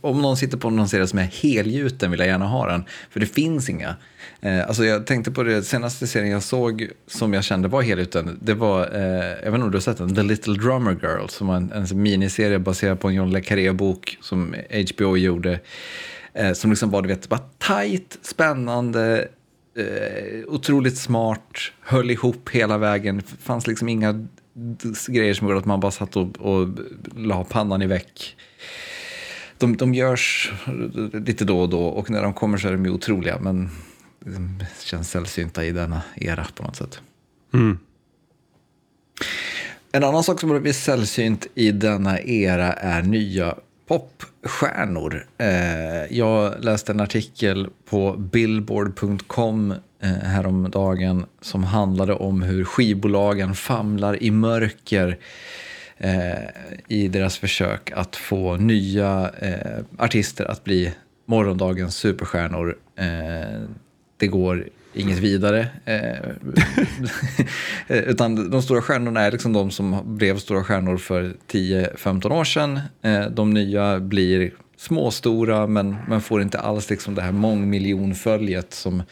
om 0.00 0.22
någon 0.22 0.36
sitter 0.36 0.58
på 0.58 0.70
någon 0.70 0.88
serie 0.88 1.06
som 1.06 1.18
är 1.18 1.30
helgjuten 1.42 2.10
vill 2.10 2.20
jag 2.20 2.28
gärna 2.28 2.46
ha 2.46 2.66
den, 2.66 2.84
för 3.10 3.20
det 3.20 3.26
finns 3.26 3.68
inga. 3.68 3.96
Eh, 4.40 4.66
alltså 4.66 4.84
jag 4.84 5.06
tänkte 5.06 5.30
på 5.30 5.42
det 5.42 5.62
senaste 5.62 6.06
serien 6.06 6.30
jag 6.30 6.42
såg 6.42 6.88
som 7.06 7.34
jag 7.34 7.44
kände 7.44 7.68
var 7.68 7.82
helgjuten, 7.82 8.38
det 8.42 8.54
var, 8.54 8.94
eh, 8.94 9.02
jag 9.44 9.50
vet 9.50 9.54
inte 9.54 9.64
om 9.64 9.70
du 9.70 9.76
har 9.76 9.82
sett 9.82 9.98
den, 9.98 10.14
The 10.14 10.22
Little 10.22 10.54
Drummer 10.54 10.98
Girl, 11.02 11.28
som 11.28 11.46
var 11.46 11.56
en, 11.56 11.72
en 11.72 12.02
miniserie 12.02 12.58
baserad 12.58 13.00
på 13.00 13.08
en 13.08 13.14
John 13.14 13.30
le 13.30 13.40
Carré-bok 13.40 14.18
som 14.20 14.54
HBO 14.94 15.16
gjorde, 15.16 15.60
eh, 16.34 16.52
som 16.52 16.70
liksom 16.70 16.90
var, 16.90 17.02
du 17.02 17.08
vet, 17.08 17.28
bara 17.28 17.40
tajt, 17.58 18.18
spännande, 18.22 19.28
eh, 19.76 20.44
otroligt 20.46 20.98
smart, 20.98 21.58
höll 21.80 22.10
ihop 22.10 22.48
hela 22.48 22.78
vägen. 22.78 23.16
Det 23.16 23.42
fanns 23.42 23.66
liksom 23.66 23.88
inga 23.88 24.26
grejer 25.08 25.34
som 25.34 25.46
gjorde 25.46 25.58
att 25.58 25.66
man 25.66 25.80
bara 25.80 25.92
satt 25.92 26.16
och, 26.16 26.36
och 26.38 26.68
la 27.16 27.44
pannan 27.44 27.82
i 27.82 27.86
väck. 27.86 28.36
De, 29.58 29.76
de 29.76 29.94
görs 29.94 30.52
lite 31.12 31.44
då 31.44 31.60
och 31.60 31.68
då 31.68 31.84
och 31.84 32.10
när 32.10 32.22
de 32.22 32.34
kommer 32.34 32.58
så 32.58 32.68
är 32.68 32.72
de 32.72 32.84
ju 32.84 32.90
otroliga 32.90 33.38
men 33.40 33.70
de 34.24 34.64
känns 34.84 35.10
sällsynta 35.10 35.64
i 35.64 35.72
denna 35.72 36.02
era 36.16 36.46
på 36.54 36.62
något 36.62 36.76
sätt. 36.76 37.00
Mm. 37.54 37.78
En 39.92 40.04
annan 40.04 40.24
sak 40.24 40.40
som 40.40 40.48
blivit 40.50 40.76
sällsynt 40.76 41.46
i 41.54 41.72
denna 41.72 42.20
era 42.20 42.72
är 42.72 43.02
nya 43.02 43.54
popstjärnor. 43.90 45.26
Eh, 45.38 46.18
jag 46.18 46.64
läste 46.64 46.92
en 46.92 47.00
artikel 47.00 47.68
på 47.84 48.12
billboard.com 48.12 49.74
eh, 50.02 50.08
häromdagen 50.08 51.26
som 51.40 51.64
handlade 51.64 52.14
om 52.14 52.42
hur 52.42 52.64
skivbolagen 52.64 53.54
famlar 53.54 54.22
i 54.22 54.30
mörker 54.30 55.18
eh, 55.96 56.48
i 56.88 57.08
deras 57.08 57.38
försök 57.38 57.92
att 57.94 58.16
få 58.16 58.56
nya 58.56 59.30
eh, 59.38 59.84
artister 59.98 60.44
att 60.44 60.64
bli 60.64 60.92
morgondagens 61.26 61.96
superstjärnor. 61.96 62.76
Eh, 62.96 63.60
det 64.16 64.26
går 64.26 64.68
inget 64.92 65.18
vidare. 65.18 65.68
Eh, 65.84 66.30
utan 68.08 68.50
de 68.50 68.62
stora 68.62 68.82
stjärnorna 68.82 69.20
är 69.20 69.32
liksom 69.32 69.52
de 69.52 69.70
som 69.70 70.16
blev 70.16 70.38
stora 70.38 70.64
stjärnor 70.64 70.96
för 70.96 71.36
10-15 71.48 72.32
år 72.32 72.44
sedan. 72.44 72.80
Eh, 73.02 73.26
de 73.26 73.50
nya 73.50 74.00
blir 74.00 74.52
småstora 74.76 75.66
men, 75.66 75.96
men 76.08 76.20
får 76.20 76.42
inte 76.42 76.58
alls 76.58 76.90
liksom 76.90 77.14
det 77.14 77.22
här 77.22 77.32
mångmiljonföljet 77.32 78.74
som 78.74 79.02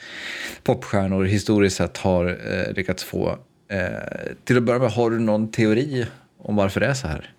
popstjärnor 0.62 1.24
historiskt 1.24 1.76
sett 1.76 1.96
har 1.96 2.26
eh, 2.26 2.74
lyckats 2.74 3.04
få. 3.04 3.38
Eh, 3.68 4.32
till 4.44 4.56
att 4.56 4.62
börja 4.62 4.78
med, 4.78 4.90
har 4.90 5.10
du 5.10 5.18
någon 5.18 5.50
teori 5.50 6.06
om 6.38 6.56
varför 6.56 6.80
det 6.80 6.86
är 6.86 6.94
så 6.94 7.08
här? 7.08 7.32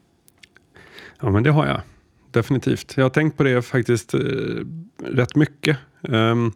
Ja, 1.21 1.29
men 1.29 1.43
det 1.43 1.51
har 1.51 1.67
jag. 1.67 1.81
Definitivt. 2.31 2.93
Jag 2.97 3.05
har 3.05 3.09
tänkt 3.09 3.37
på 3.37 3.43
det 3.43 3.61
faktiskt 3.61 4.13
eh, 4.13 4.19
rätt 5.03 5.35
mycket. 5.35 5.77
Um, 6.01 6.53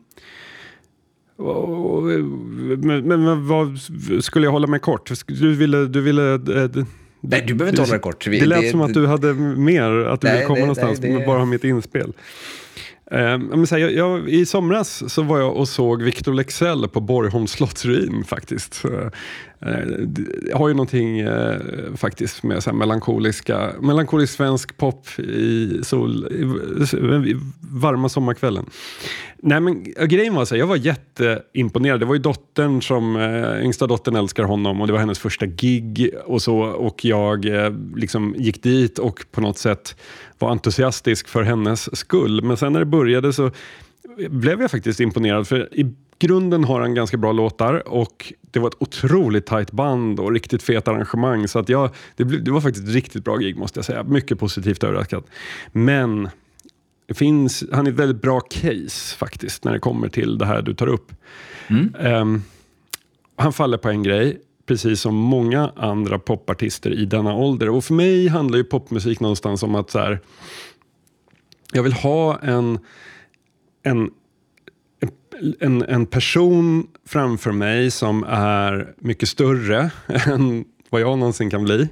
men, 1.37 3.23
men, 3.23 3.47
vad 3.47 3.79
skulle 4.23 4.45
jag 4.45 4.51
hålla 4.51 4.67
mig 4.67 4.79
kort? 4.79 5.11
Du 5.27 5.55
ville... 5.55 5.85
Du 5.85 6.01
ville 6.01 6.33
eh, 6.33 6.85
Nej, 7.25 7.43
du 7.47 7.53
behöver 7.53 7.71
inte 7.71 7.81
hålla 7.81 7.91
dig 7.91 8.01
kort. 8.01 8.25
Det 8.25 8.45
lät 8.45 8.61
det, 8.61 8.69
som 8.69 8.81
att 8.81 8.93
du 8.93 9.07
hade 9.07 9.33
mer, 9.33 9.91
att 9.91 10.21
du 10.21 10.27
nej, 10.27 10.35
ville 10.35 10.45
komma 10.45 10.55
nej, 10.55 10.61
någonstans, 10.61 11.01
nej, 11.01 11.11
det... 11.11 11.25
bara 11.25 11.39
ha 11.39 11.45
mitt 11.45 11.63
inspel. 11.63 12.13
Um, 13.11 13.65
här, 13.71 13.77
jag, 13.77 13.93
jag, 13.93 14.29
I 14.29 14.45
somras 14.45 15.13
så 15.13 15.21
var 15.21 15.39
jag 15.39 15.55
och 15.55 15.67
såg 15.67 16.03
Victor 16.03 16.33
Lexell 16.33 16.87
på 16.87 16.99
Borgholms 16.99 17.51
slottsruin 17.51 18.23
faktiskt. 18.23 18.85
Uh, 18.85 19.07
jag 20.49 20.57
har 20.57 20.67
ju 20.67 20.73
någonting 20.73 21.23
uh, 21.27 21.55
faktiskt 21.95 22.43
med 22.43 22.63
så 22.63 22.69
här, 22.69 22.77
melankoliska, 22.77 23.71
melankolisk 23.81 24.33
svensk 24.33 24.77
pop 24.77 25.19
i, 25.19 25.79
sol, 25.83 26.27
i, 26.31 27.31
i 27.31 27.35
varma 27.59 28.09
sommarkvällen. 28.09 28.65
Nej, 29.37 29.59
men, 29.59 29.83
grejen 29.83 30.35
var 30.35 30.45
så 30.45 30.55
här, 30.55 30.59
jag 30.59 30.67
var 30.67 30.75
jätteimponerad. 30.75 31.99
Det 31.99 32.05
var 32.05 32.15
ju 32.15 32.21
dottern 32.21 32.81
som, 32.81 33.15
äh, 33.15 33.65
yngsta 33.65 33.87
dottern 33.87 34.15
älskar 34.15 34.43
honom 34.43 34.81
och 34.81 34.87
det 34.87 34.93
var 34.93 34.99
hennes 34.99 35.19
första 35.19 35.45
gig 35.45 36.09
och 36.25 36.41
så. 36.41 36.57
Och 36.59 37.05
jag 37.05 37.45
liksom 37.95 38.35
gick 38.37 38.63
dit 38.63 38.99
och 38.99 39.25
på 39.31 39.41
något 39.41 39.57
sätt 39.57 39.95
var 40.43 40.51
entusiastisk 40.51 41.27
för 41.27 41.43
hennes 41.43 41.97
skull. 41.97 42.43
Men 42.43 42.57
sen 42.57 42.73
när 42.73 42.79
det 42.79 42.85
började 42.85 43.33
så 43.33 43.51
blev 44.29 44.61
jag 44.61 44.71
faktiskt 44.71 44.99
imponerad. 44.99 45.47
För 45.47 45.79
i 45.79 45.93
grunden 46.19 46.63
har 46.63 46.81
han 46.81 46.93
ganska 46.93 47.17
bra 47.17 47.31
låtar 47.31 47.87
och 47.87 48.33
det 48.41 48.59
var 48.59 48.67
ett 48.67 48.77
otroligt 48.79 49.45
tajt 49.45 49.71
band 49.71 50.19
och 50.19 50.31
riktigt 50.31 50.63
fet 50.63 50.87
arrangemang. 50.87 51.47
Så 51.47 51.59
att 51.59 51.69
jag, 51.69 51.89
det, 52.15 52.23
det 52.23 52.51
var 52.51 52.61
faktiskt 52.61 52.87
ett 52.87 52.93
riktigt 52.93 53.23
bra 53.23 53.37
gig 53.37 53.57
måste 53.57 53.77
jag 53.77 53.85
säga. 53.85 54.03
Mycket 54.03 54.39
positivt 54.39 54.83
överraskad. 54.83 55.23
Men 55.71 56.29
det 57.05 57.13
finns, 57.13 57.63
han 57.71 57.87
är 57.87 57.91
ett 57.91 57.97
väldigt 57.97 58.21
bra 58.21 58.39
case 58.39 59.17
faktiskt 59.17 59.63
när 59.63 59.73
det 59.73 59.79
kommer 59.79 60.09
till 60.09 60.37
det 60.37 60.45
här 60.45 60.61
du 60.61 60.73
tar 60.73 60.87
upp. 60.87 61.11
Mm. 61.67 61.95
Um, 61.99 62.43
han 63.35 63.53
faller 63.53 63.77
på 63.77 63.89
en 63.89 64.03
grej, 64.03 64.37
precis 64.65 65.01
som 65.01 65.15
många 65.15 65.71
andra 65.75 66.19
popartister 66.19 66.91
i 66.91 67.05
denna 67.05 67.33
ålder. 67.33 67.69
Och 67.69 67.83
för 67.83 67.93
mig 67.93 68.27
handlar 68.27 68.57
ju 68.57 68.63
popmusik 68.63 69.19
någonstans 69.19 69.63
om 69.63 69.75
att 69.75 69.91
så 69.91 69.99
här, 69.99 70.19
jag 71.73 71.83
vill 71.83 71.93
ha 71.93 72.39
en, 72.39 72.79
en, 73.83 74.09
en, 75.59 75.81
en 75.81 76.05
person 76.05 76.87
framför 77.07 77.51
mig 77.51 77.91
som 77.91 78.23
är 78.27 78.93
mycket 78.97 79.29
större 79.29 79.91
än 80.25 80.65
vad 80.89 81.01
jag 81.01 81.19
någonsin 81.19 81.49
kan 81.49 81.63
bli. 81.63 81.87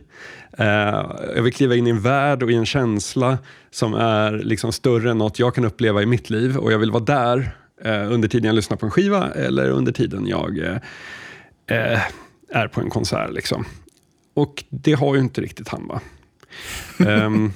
Eh, 0.58 1.12
jag 1.36 1.44
vill 1.44 1.54
kliva 1.54 1.76
in 1.76 1.88
i 1.88 1.90
en 1.90 2.02
värld 2.02 2.44
och 2.44 2.52
i 2.52 2.56
en 2.56 2.66
känsla 2.66 3.38
som 3.72 3.94
är 3.94 4.32
liksom 4.32 4.72
större 4.72 5.12
än 5.12 5.18
något 5.18 5.40
jag 5.40 5.56
kan 5.56 5.66
uppleva 5.66 6.02
i 6.02 6.06
mitt 6.06 6.30
liv 6.30 6.58
och 6.58 6.72
jag 6.72 6.80
vill 6.80 6.92
vara 6.92 7.04
där 7.04 7.56
eh, 7.84 8.12
under 8.12 8.28
tiden 8.28 8.46
jag 8.46 8.56
lyssnar 8.56 8.78
på 8.78 8.86
en 8.86 8.92
skiva 8.92 9.32
eller 9.32 9.70
under 9.70 9.92
tiden 9.92 10.28
jag 10.28 10.60
eh, 10.60 10.78
eh 11.78 12.00
är 12.52 12.68
på 12.68 12.82
en 12.82 12.90
konsert. 12.90 13.34
Liksom. 13.34 13.66
Och 14.34 14.64
det 14.70 14.94
har 14.94 15.16
ju 15.16 15.22
inte 15.22 15.42
riktigt 15.42 15.68
han 15.68 15.88
va? 15.88 16.02
um, 16.98 17.52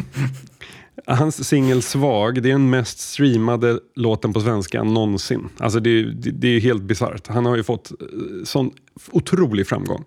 hans 1.05 1.47
singel 1.47 1.81
Svag, 1.81 2.43
det 2.43 2.49
är 2.49 2.53
den 2.53 2.69
mest 2.69 2.99
streamade 2.99 3.79
låten 3.95 4.33
på 4.33 4.41
svenska 4.41 4.83
någonsin. 4.83 5.49
Alltså 5.57 5.79
det, 5.79 6.03
det, 6.03 6.31
det 6.31 6.47
är 6.47 6.59
helt 6.59 6.83
bisarrt. 6.83 7.27
Han 7.27 7.45
har 7.45 7.55
ju 7.55 7.63
fått 7.63 7.91
eh, 7.91 8.07
sån 8.43 8.71
otrolig 9.11 9.67
framgång. 9.67 10.05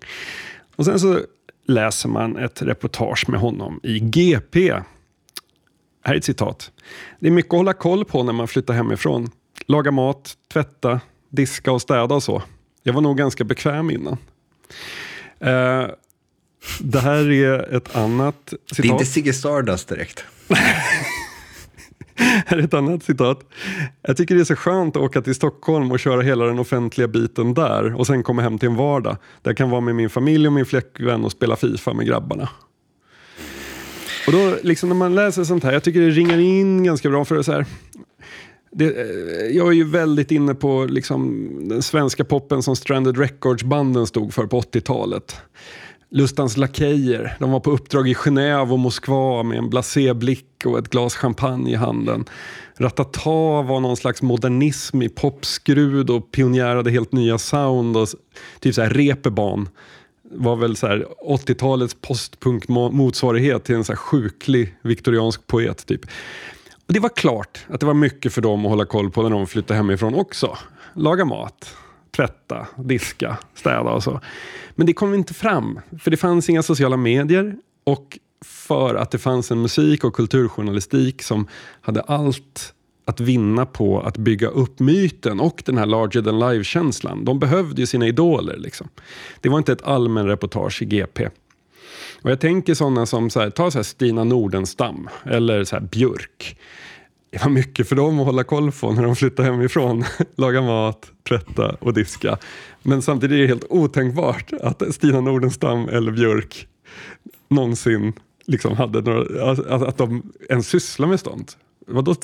Och 0.75 0.85
sen 0.85 0.99
så 0.99 1.19
läser 1.67 2.09
man 2.09 2.37
ett 2.37 2.61
reportage 2.61 3.29
med 3.29 3.39
honom 3.39 3.79
i 3.83 3.99
GP. 3.99 4.71
Här 6.01 6.13
är 6.13 6.17
ett 6.17 6.23
citat. 6.23 6.71
Det 7.19 7.27
är 7.27 7.31
mycket 7.31 7.53
att 7.53 7.57
hålla 7.57 7.73
koll 7.73 8.05
på 8.05 8.23
när 8.23 8.33
man 8.33 8.47
flyttar 8.47 8.73
hemifrån. 8.73 9.29
Laga 9.67 9.91
mat, 9.91 10.37
tvätta, 10.53 11.01
diska 11.29 11.71
och 11.71 11.81
städa 11.81 12.15
och 12.15 12.23
så. 12.23 12.43
Jag 12.83 12.93
var 12.93 13.01
nog 13.01 13.17
ganska 13.17 13.43
bekväm 13.43 13.91
innan. 13.91 14.17
Uh, 15.43 15.87
det 16.79 16.99
här 16.99 17.31
är 17.31 17.75
ett 17.75 17.95
annat 17.95 18.35
citat. 18.45 18.77
Det 18.77 18.87
är 18.87 18.91
inte 18.91 19.05
Ziggy 19.05 19.33
Stardust 19.33 19.87
direkt. 19.87 20.23
Här 22.45 22.57
är 22.57 22.63
ett 22.63 22.73
annat 22.73 23.03
citat. 23.03 23.39
Jag 24.01 24.17
tycker 24.17 24.35
det 24.35 24.41
är 24.41 24.45
så 24.45 24.55
skönt 24.55 24.95
att 24.95 25.01
åka 25.01 25.21
till 25.21 25.35
Stockholm 25.35 25.91
och 25.91 25.99
köra 25.99 26.21
hela 26.21 26.45
den 26.45 26.59
offentliga 26.59 27.07
biten 27.07 27.53
där 27.53 27.93
och 27.93 28.07
sen 28.07 28.23
komma 28.23 28.41
hem 28.41 28.57
till 28.59 28.69
en 28.69 28.75
vardag. 28.75 29.17
Där 29.41 29.51
jag 29.51 29.57
kan 29.57 29.69
vara 29.69 29.81
med 29.81 29.95
min 29.95 30.09
familj 30.09 30.47
och 30.47 30.53
min 30.53 30.65
flickvän 30.65 31.25
och 31.25 31.31
spela 31.31 31.55
Fifa 31.55 31.93
med 31.93 32.05
grabbarna. 32.05 32.49
Och 34.27 34.33
då, 34.33 34.55
liksom 34.63 34.89
när 34.89 34.95
man 34.95 35.15
läser 35.15 35.43
sånt 35.43 35.63
här, 35.63 35.73
jag 35.73 35.83
tycker 35.83 36.01
det 36.01 36.09
ringar 36.09 36.37
in 36.37 36.83
ganska 36.83 37.09
bra 37.09 37.25
för 37.25 37.41
så 37.41 37.51
här. 37.51 37.65
Det, 38.71 38.85
eh, 38.85 39.57
jag 39.57 39.67
är 39.67 39.71
ju 39.71 39.83
väldigt 39.83 40.31
inne 40.31 40.55
på 40.55 40.85
liksom, 40.85 41.49
den 41.69 41.81
svenska 41.81 42.25
poppen 42.25 42.63
som 42.63 42.75
Stranded 42.75 43.17
Records-banden 43.17 44.07
stod 44.07 44.33
för 44.33 44.45
på 44.45 44.61
80-talet. 44.61 45.35
Lustans 46.11 46.57
Lakejer, 46.57 47.35
de 47.39 47.51
var 47.51 47.59
på 47.59 47.71
uppdrag 47.71 48.09
i 48.09 48.13
Genève 48.13 48.71
och 48.71 48.79
Moskva 48.79 49.43
med 49.43 49.57
en 49.57 49.69
blasé 49.69 50.13
blick 50.13 50.65
och 50.65 50.79
ett 50.79 50.89
glas 50.89 51.15
champagne 51.15 51.71
i 51.71 51.75
handen. 51.75 52.25
Ratata 52.77 53.61
var 53.61 53.79
någon 53.79 53.97
slags 53.97 54.21
modernism 54.21 55.01
i 55.01 55.09
popskrud 55.09 56.09
och 56.09 56.31
pionjärade 56.31 56.91
helt 56.91 57.11
nya 57.11 57.37
sound. 57.37 57.97
Och 57.97 58.07
typ 58.59 58.75
så 58.75 58.81
här 58.81 58.89
Reeperbahn 58.89 59.69
var 60.31 60.55
väl 60.55 60.75
så 60.75 60.87
80-talets 60.87 61.95
postpunk 62.01 62.67
motsvarighet 62.67 63.63
till 63.63 63.75
en 63.75 63.83
så 63.83 63.91
här 63.91 63.97
sjuklig 63.97 64.75
viktoriansk 64.81 65.47
poet. 65.47 65.85
typ. 65.85 66.01
Och 66.89 66.93
det 66.93 66.99
var 66.99 67.09
klart 67.09 67.65
att 67.67 67.79
det 67.79 67.85
var 67.85 67.93
mycket 67.93 68.33
för 68.33 68.41
dem 68.41 68.65
att 68.65 68.69
hålla 68.69 68.85
koll 68.85 69.11
på 69.11 69.23
när 69.23 69.29
de 69.29 69.47
flyttade 69.47 69.77
hemifrån 69.77 70.15
också. 70.15 70.57
Laga 70.93 71.25
mat, 71.25 71.75
tvätta, 72.15 72.67
diska, 72.77 73.37
städa 73.53 73.81
och 73.81 74.03
så. 74.03 74.19
Men 74.75 74.87
det 74.87 74.93
kom 74.93 75.13
inte 75.13 75.33
fram, 75.33 75.79
för 75.99 76.11
det 76.11 76.17
fanns 76.17 76.49
inga 76.49 76.63
sociala 76.63 76.97
medier 76.97 77.55
och 77.83 78.19
för 78.45 78.95
att 78.95 79.11
det 79.11 79.17
fanns 79.17 79.51
en 79.51 79.61
musik 79.61 80.03
och 80.03 80.15
kulturjournalistik 80.15 81.21
som 81.21 81.47
hade 81.81 82.01
allt 82.01 82.73
att 83.05 83.19
vinna 83.19 83.65
på 83.65 84.01
att 84.01 84.17
bygga 84.17 84.47
upp 84.47 84.79
myten 84.79 85.39
och 85.39 85.63
den 85.65 85.77
här 85.77 85.85
larger 85.85 86.21
than 86.21 86.39
life-känslan. 86.39 87.25
De 87.25 87.39
behövde 87.39 87.81
ju 87.81 87.87
sina 87.87 88.07
idoler. 88.07 88.57
Liksom. 88.57 88.87
Det 89.41 89.49
var 89.49 89.57
inte 89.57 89.71
ett 89.71 89.83
allmän 89.83 90.27
reportage 90.27 90.81
i 90.81 90.85
GP. 90.85 91.29
Och 92.21 92.31
jag 92.31 92.39
tänker 92.39 92.73
sådana 92.73 93.05
som, 93.05 93.29
så 93.29 93.39
här, 93.39 93.49
ta 93.49 93.71
så 93.71 93.77
här 93.77 93.83
Stina 93.83 94.23
Nordenstam 94.23 95.09
eller 95.23 95.63
så 95.63 95.75
här 95.75 95.83
Björk. 95.83 96.57
Det 97.31 97.43
var 97.43 97.49
mycket 97.49 97.89
för 97.89 97.95
dem 97.95 98.19
att 98.19 98.25
hålla 98.25 98.43
koll 98.43 98.71
på 98.71 98.91
när 98.91 99.03
de 99.03 99.15
flyttade 99.15 99.51
hemifrån. 99.51 100.03
Laga 100.35 100.61
mat, 100.61 101.11
tvätta 101.27 101.75
och 101.79 101.93
diska. 101.93 102.37
Men 102.83 103.01
samtidigt 103.01 103.35
är 103.35 103.41
det 103.41 103.47
helt 103.47 103.65
otänkbart 103.69 104.53
att 104.61 104.95
Stina 104.95 105.21
Nordenstam 105.21 105.89
eller 105.89 106.11
Björk 106.11 106.67
någonsin 107.47 108.13
liksom 108.45 108.77
hade 108.77 109.01
några, 109.01 109.51
att 109.87 109.97
de 109.97 110.31
ens 110.49 110.67
sysslar 110.67 111.07
med 111.07 111.19
sånt. 111.19 111.57
Vadå, 111.87 112.15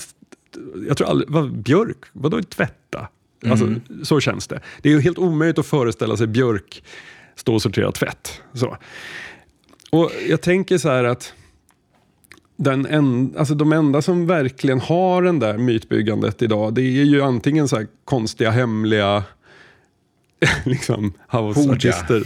jag 0.88 0.98
tror 0.98 1.08
aldrig, 1.08 1.30
vad, 1.30 1.58
Björk, 1.58 1.98
vadå 2.14 2.43
tvätta? 2.43 3.08
Alltså, 3.50 3.66
mm. 3.66 3.82
Så 4.04 4.20
känns 4.20 4.48
det. 4.48 4.60
Det 4.82 4.93
är 4.93 5.00
helt 5.00 5.18
omöjligt 5.18 5.60
att 5.60 5.66
föreställa 5.66 6.18
sig 6.18 6.28
Björk 6.28 6.84
stå 7.36 7.54
och 7.54 7.62
sortera 7.62 7.91
tvätt. 7.91 8.41
Så. 8.54 8.78
Och 9.96 10.12
jag 10.30 10.41
tänker 10.41 10.78
så 10.78 10.89
här 10.89 11.04
att 11.04 11.34
den 12.58 12.86
en, 12.86 13.34
alltså 13.38 13.56
de 13.56 13.74
enda 13.74 14.02
som 14.02 14.28
verkligen 14.28 14.80
har 14.80 15.22
den 15.22 15.39
där 15.39 15.58
mytbyggandet 15.58 16.41
idag, 16.41 16.74
det 16.74 16.82
är 16.82 17.04
ju 17.04 17.22
antingen 17.22 17.68
så 17.68 17.86
konstiga 18.06 18.52
hemliga 18.52 19.24
liksom 20.66 21.14
houseartister. 21.28 22.24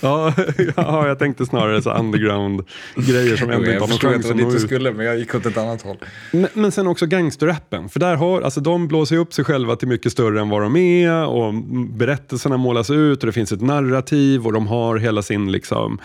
Ja, 0.00 0.34
ja, 0.76 1.08
jag 1.08 1.18
tänkte 1.18 1.46
snarare 1.46 1.82
så 1.82 1.90
underground-grejer 1.90 3.36
som 3.36 3.50
ändå 3.50 3.70
inte 3.70 3.84
har 3.84 3.88
någon 3.88 3.98
chans 3.98 4.30
att 4.30 4.36
nå 4.36 4.52
ut. 4.52 4.60
skulle, 4.60 4.92
men 4.92 5.06
jag 5.06 5.18
gick 5.18 5.34
åt 5.34 5.46
ett 5.46 5.56
annat 5.56 5.82
håll. 5.82 5.96
Men, 6.30 6.48
men 6.54 6.72
sen 6.72 6.86
också 6.86 7.06
gangsterrappen, 7.06 7.88
för 7.88 8.00
där 8.00 8.16
har, 8.16 8.42
alltså 8.42 8.60
de 8.60 8.88
blåser 8.88 9.16
upp 9.16 9.34
sig 9.34 9.44
själva 9.44 9.76
till 9.76 9.88
mycket 9.88 10.12
större 10.12 10.40
än 10.40 10.48
vad 10.48 10.62
de 10.62 10.76
är 10.76 11.26
och 11.26 11.54
berättelserna 11.90 12.56
målas 12.56 12.90
ut 12.90 13.20
och 13.20 13.26
det 13.26 13.32
finns 13.32 13.52
ett 13.52 13.60
narrativ 13.60 14.46
och 14.46 14.52
de 14.52 14.66
har 14.66 14.96
hela 14.96 15.22
sin 15.22 15.52
liksom 15.52 16.00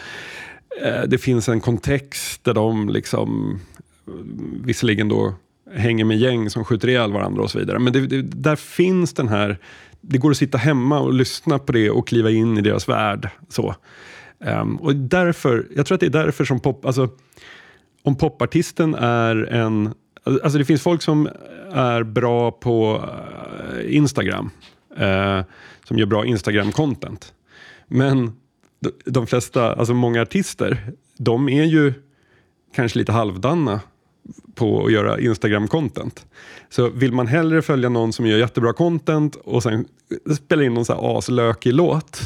Eh, 0.82 1.02
det 1.08 1.18
finns 1.18 1.50
en 1.50 1.62
kontext 1.62 2.44
där 2.44 2.54
de 2.54 2.90
liksom 2.90 3.60
visserligen 4.64 5.10
då 5.10 5.34
hänger 5.74 6.06
med 6.06 6.18
gäng 6.18 6.50
som 6.50 6.66
skjuter 6.66 6.88
ihjäl 6.88 7.12
varandra 7.12 7.44
och 7.44 7.52
så 7.52 7.60
vidare. 7.60 7.80
Men 7.80 7.94
det, 7.94 8.08
det, 8.08 8.22
där 8.22 8.56
finns 8.56 9.14
den 9.14 9.28
här 9.28 9.60
det 10.02 10.18
går 10.18 10.32
att 10.32 10.38
sitta 10.38 10.58
hemma 10.58 11.00
och 11.00 11.14
lyssna 11.14 11.60
på 11.60 11.72
det 11.72 11.90
och 11.90 12.08
kliva 12.08 12.32
in 12.32 12.58
i 12.58 12.62
deras 12.62 12.90
värld. 12.90 13.30
Så. 13.50 13.76
Um, 14.40 14.76
och 14.76 14.96
därför, 14.96 15.68
jag 15.76 15.86
tror 15.86 15.96
att 15.96 16.00
det 16.00 16.06
är 16.06 16.24
därför 16.26 16.46
som 16.46 16.60
pop, 16.60 16.86
alltså, 16.86 17.10
om 18.04 18.16
popartisten 18.16 18.96
är 18.96 19.36
en, 19.36 19.94
alltså 20.24 20.58
det 20.58 20.66
finns 20.66 20.82
folk 20.82 21.02
som 21.02 21.30
är 21.72 22.04
bra 22.04 22.52
på 22.52 23.06
eh, 23.74 23.96
Instagram, 23.96 24.50
uh, 25.02 25.42
som 25.84 25.98
gör 25.98 26.06
bra 26.06 26.26
Instagram-content. 26.26 27.34
Men 27.88 28.32
de, 29.06 29.28
flesta, 29.28 29.74
alltså 29.74 29.94
många 29.94 30.22
artister, 30.22 30.94
de 31.18 31.50
är 31.50 31.64
ju 31.64 31.94
kanske 32.76 33.00
lite 33.00 33.12
halvdana 33.12 33.82
på 34.56 34.86
att 34.86 34.92
göra 34.92 35.18
Instagram-content. 35.20 36.26
Så 36.70 36.90
vill 36.90 37.14
man 37.14 37.28
hellre 37.28 37.62
följa 37.62 37.90
någon 37.90 38.14
som 38.14 38.26
gör 38.26 38.38
jättebra 38.38 38.74
content 38.74 39.36
och 39.36 39.64
sen 39.64 39.86
spela 40.36 40.64
in 40.64 40.74
någon 40.74 40.86
så 40.86 40.94
här 40.94 41.18
aslökig 41.18 41.74
låt. 41.74 42.20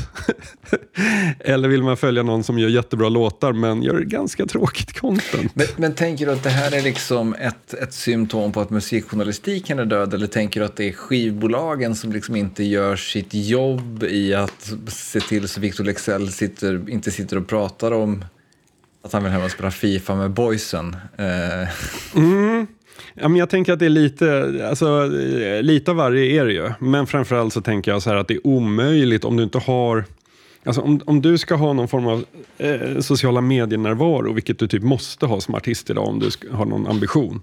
Eller 1.39 1.69
vill 1.69 1.83
man 1.83 1.97
följa 1.97 2.23
någon 2.23 2.43
som 2.43 2.59
gör 2.59 2.69
jättebra 2.69 3.09
låtar 3.09 3.53
men 3.53 3.83
gör 3.83 3.99
ganska 3.99 4.45
tråkigt 4.45 4.99
content. 4.99 5.55
Men, 5.55 5.67
men 5.77 5.95
tänker 5.95 6.25
du 6.25 6.31
att 6.31 6.43
det 6.43 6.49
här 6.49 6.75
är 6.75 6.81
liksom 6.81 7.33
ett, 7.33 7.73
ett 7.73 7.93
symptom 7.93 8.51
på 8.51 8.61
att 8.61 8.69
musikjournalistiken 8.69 9.79
är 9.79 9.85
död? 9.85 10.13
Eller 10.13 10.27
tänker 10.27 10.59
du 10.59 10.65
att 10.65 10.75
det 10.75 10.89
är 10.89 10.93
skivbolagen 10.93 11.95
som 11.95 12.11
liksom 12.11 12.35
inte 12.35 12.63
gör 12.63 12.95
sitt 12.95 13.33
jobb 13.33 14.03
i 14.03 14.33
att 14.33 14.73
se 14.87 15.19
till 15.19 15.47
så 15.47 15.59
Victor 15.59 15.83
Lexell 15.83 16.31
sitter, 16.31 16.89
inte 16.89 17.11
sitter 17.11 17.37
och 17.37 17.47
pratar 17.47 17.91
om 17.91 18.25
att 19.03 19.13
han 19.13 19.23
vill 19.23 19.31
hem 19.31 19.43
och 19.43 19.51
spela 19.51 19.71
Fifa 19.71 20.15
med 20.15 20.31
boysen. 20.31 20.95
Eh. 21.17 21.69
Mm. 22.15 22.67
Ja, 23.13 23.27
men 23.27 23.35
jag 23.35 23.49
tänker 23.49 23.73
att 23.73 23.79
det 23.79 23.85
är 23.85 23.89
lite, 23.89 24.67
alltså, 24.69 25.17
eh, 25.41 25.63
lite 25.63 25.91
av 25.91 25.97
varje 25.97 26.41
är 26.41 26.45
det 26.45 26.53
ju. 26.53 26.71
Men 26.79 27.07
framförallt 27.07 27.53
så 27.53 27.61
tänker 27.61 27.91
jag 27.91 28.01
så 28.01 28.09
här 28.09 28.17
att 28.17 28.27
det 28.27 28.33
är 28.33 28.47
omöjligt 28.47 29.25
om 29.25 29.37
du 29.37 29.43
inte 29.43 29.57
har 29.57 30.05
Alltså 30.63 30.81
om, 30.81 31.01
om 31.05 31.21
du 31.21 31.37
ska 31.37 31.55
ha 31.55 31.73
någon 31.73 31.87
form 31.87 32.07
av 32.07 32.25
eh, 32.57 32.99
sociala 32.99 33.41
medier-närvaro, 33.41 34.33
vilket 34.33 34.59
du 34.59 34.67
typ 34.67 34.83
måste 34.83 35.25
ha 35.25 35.41
som 35.41 35.55
artist 35.55 35.89
idag 35.89 36.07
om 36.07 36.19
du 36.19 36.31
ska, 36.31 36.55
har 36.55 36.65
någon 36.65 36.87
ambition. 36.87 37.41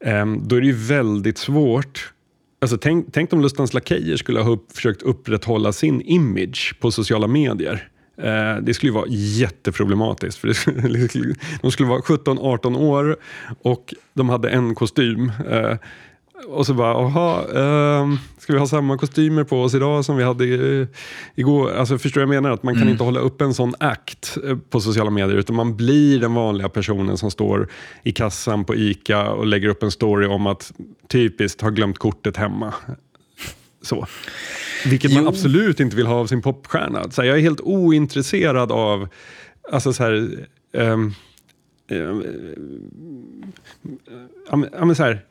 Eh, 0.00 0.26
då 0.26 0.56
är 0.56 0.60
det 0.60 0.66
ju 0.66 0.72
väldigt 0.72 1.38
svårt. 1.38 2.12
Alltså 2.60 2.78
tänk, 2.78 3.06
tänk 3.12 3.32
om 3.32 3.40
Lustans 3.40 3.74
Lakejer 3.74 4.16
skulle 4.16 4.40
ha 4.40 4.50
upp, 4.50 4.72
försökt 4.72 5.02
upprätthålla 5.02 5.72
sin 5.72 6.00
image 6.00 6.76
på 6.80 6.90
sociala 6.90 7.26
medier. 7.26 7.88
Eh, 8.16 8.56
det 8.62 8.74
skulle 8.74 8.92
vara 8.92 9.06
jätteproblematiskt. 9.08 10.40
För 10.40 10.52
skulle, 11.08 11.34
de 11.62 11.72
skulle 11.72 11.88
vara 11.88 12.00
17-18 12.00 12.78
år 12.78 13.16
och 13.62 13.94
de 14.14 14.28
hade 14.28 14.50
en 14.50 14.74
kostym. 14.74 15.32
Eh, 15.50 15.76
och 16.48 16.66
så 16.66 16.74
bara, 16.74 16.92
jaha, 16.92 17.40
eh, 17.40 18.08
ska 18.38 18.52
vi 18.52 18.58
ha 18.58 18.66
samma 18.66 18.98
kostymer 18.98 19.44
på 19.44 19.62
oss 19.62 19.74
idag 19.74 20.04
som 20.04 20.16
vi 20.16 20.24
hade 20.24 20.44
igår? 21.34 21.72
Alltså 21.72 21.98
förstår 21.98 22.22
jag 22.22 22.28
menar? 22.28 22.50
Att 22.50 22.62
man 22.62 22.74
kan 22.74 22.82
mm. 22.82 22.92
inte 22.92 23.04
hålla 23.04 23.20
upp 23.20 23.40
en 23.40 23.54
sån 23.54 23.74
akt 23.80 24.38
eh, 24.44 24.56
på 24.70 24.80
sociala 24.80 25.10
medier 25.10 25.36
utan 25.36 25.56
man 25.56 25.76
blir 25.76 26.20
den 26.20 26.34
vanliga 26.34 26.68
personen 26.68 27.16
som 27.16 27.30
står 27.30 27.68
i 28.02 28.12
kassan 28.12 28.64
på 28.64 28.74
ICA 28.74 29.30
och 29.30 29.46
lägger 29.46 29.68
upp 29.68 29.82
en 29.82 29.90
story 29.90 30.26
om 30.26 30.46
att 30.46 30.72
typiskt 31.08 31.60
har 31.60 31.70
glömt 31.70 31.98
kortet 31.98 32.36
hemma. 32.36 32.74
Så. 33.84 34.06
Vilket 34.86 35.10
jo. 35.10 35.16
man 35.16 35.26
absolut 35.26 35.80
inte 35.80 35.96
vill 35.96 36.06
ha 36.06 36.14
av 36.14 36.26
sin 36.26 36.42
popstjärna. 36.42 37.10
Så 37.10 37.22
här, 37.22 37.28
jag 37.28 37.38
är 37.38 37.42
helt 37.42 37.60
ointresserad 37.60 38.72
av 38.72 39.08
alltså 39.72 39.92
så 39.92 40.02
här, 40.02 40.46
um, 40.72 41.14
um, 41.88 42.24
så 44.94 45.02
här, 45.02 45.24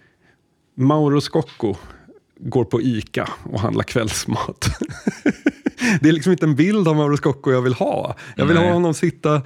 Mauro 0.75 1.21
Scocco 1.21 1.75
går 2.39 2.65
på 2.65 2.81
ICA 2.81 3.29
och 3.43 3.59
handlar 3.59 3.83
kvällsmat. 3.83 4.69
det 6.01 6.09
är 6.09 6.13
liksom 6.13 6.31
inte 6.31 6.45
en 6.45 6.55
bild 6.55 6.87
av 6.87 6.95
Mauro 6.95 7.17
Scocco 7.17 7.51
jag 7.51 7.61
vill 7.61 7.73
ha. 7.73 8.15
Jag 8.35 8.45
vill 8.45 8.55
Nej. 8.55 8.65
ha 8.65 8.73
honom 8.73 8.93
sitta 8.93 9.41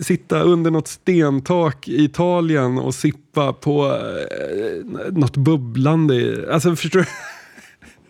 sitta 0.00 0.42
under 0.42 0.70
något 0.70 0.88
stentak 0.88 1.88
i 1.88 2.04
Italien 2.04 2.78
och 2.78 2.94
sippa 2.94 3.52
på 3.52 3.86
eh, 3.86 5.12
något 5.12 5.36
bubblande. 5.36 6.46
Alltså, 6.52 6.76
förstår 6.76 7.00
du? 7.00 7.06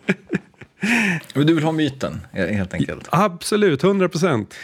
Men 1.33 1.47
du 1.47 1.53
vill 1.53 1.63
ha 1.63 1.71
myten, 1.71 2.21
helt 2.31 2.73
enkelt? 2.73 3.07
Absolut, 3.09 3.83
100 3.83 4.09
procent. 4.09 4.55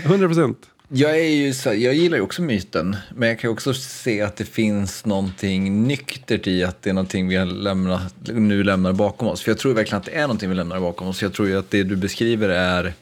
Jag, 0.92 1.20
är 1.20 1.30
ju 1.30 1.54
så, 1.54 1.70
jag 1.70 1.94
gillar 1.94 2.18
ju 2.18 2.24
också 2.24 2.42
myten, 2.42 2.96
men 3.16 3.30
jag 3.30 3.40
kan 3.40 3.52
också 3.52 3.74
se 3.74 4.22
att 4.22 4.36
det 4.36 4.46
finns 4.46 5.06
någonting 5.06 5.84
nyktert 5.84 6.48
i 6.48 6.64
att 6.64 6.82
det 6.82 6.90
är 6.90 6.94
någonting 6.94 7.28
vi 7.28 7.46
lämnat, 7.46 8.14
nu 8.24 8.64
lämnar 8.64 8.94
bakom 8.94 9.28
oss. 9.28 9.42
För 9.42 9.52
jag 9.52 9.58
tror 9.58 9.74
verkligen 9.74 9.98
att 9.98 10.06
det 10.06 10.16
är 10.16 10.22
någonting 10.22 10.50
vi 10.50 10.56
lämnar 10.56 10.80
bakom 10.80 11.08
oss. 11.08 11.22
Jag 11.22 11.34
tror 11.34 11.48
ju 11.48 11.60
att 11.60 11.72
det 11.72 11.84
du 11.84 11.96
beskriver 11.96 12.50
är 12.50 12.94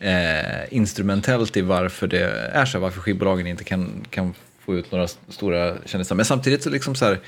eh, 0.00 0.74
instrumentellt 0.74 1.56
i 1.56 1.60
varför 1.60 2.06
det 2.06 2.50
är 2.52 2.64
så, 2.64 2.78
varför 2.78 3.00
skivbolagen 3.00 3.46
inte 3.46 3.64
kan, 3.64 4.06
kan 4.10 4.34
få 4.64 4.74
ut 4.76 4.92
några 4.92 5.08
stora 5.28 5.76
kändisar. 5.84 6.16
Men 6.16 6.24
samtidigt 6.24 6.62
så 6.62 6.70
liksom 6.70 6.94
så 6.94 7.04
här, 7.04 7.18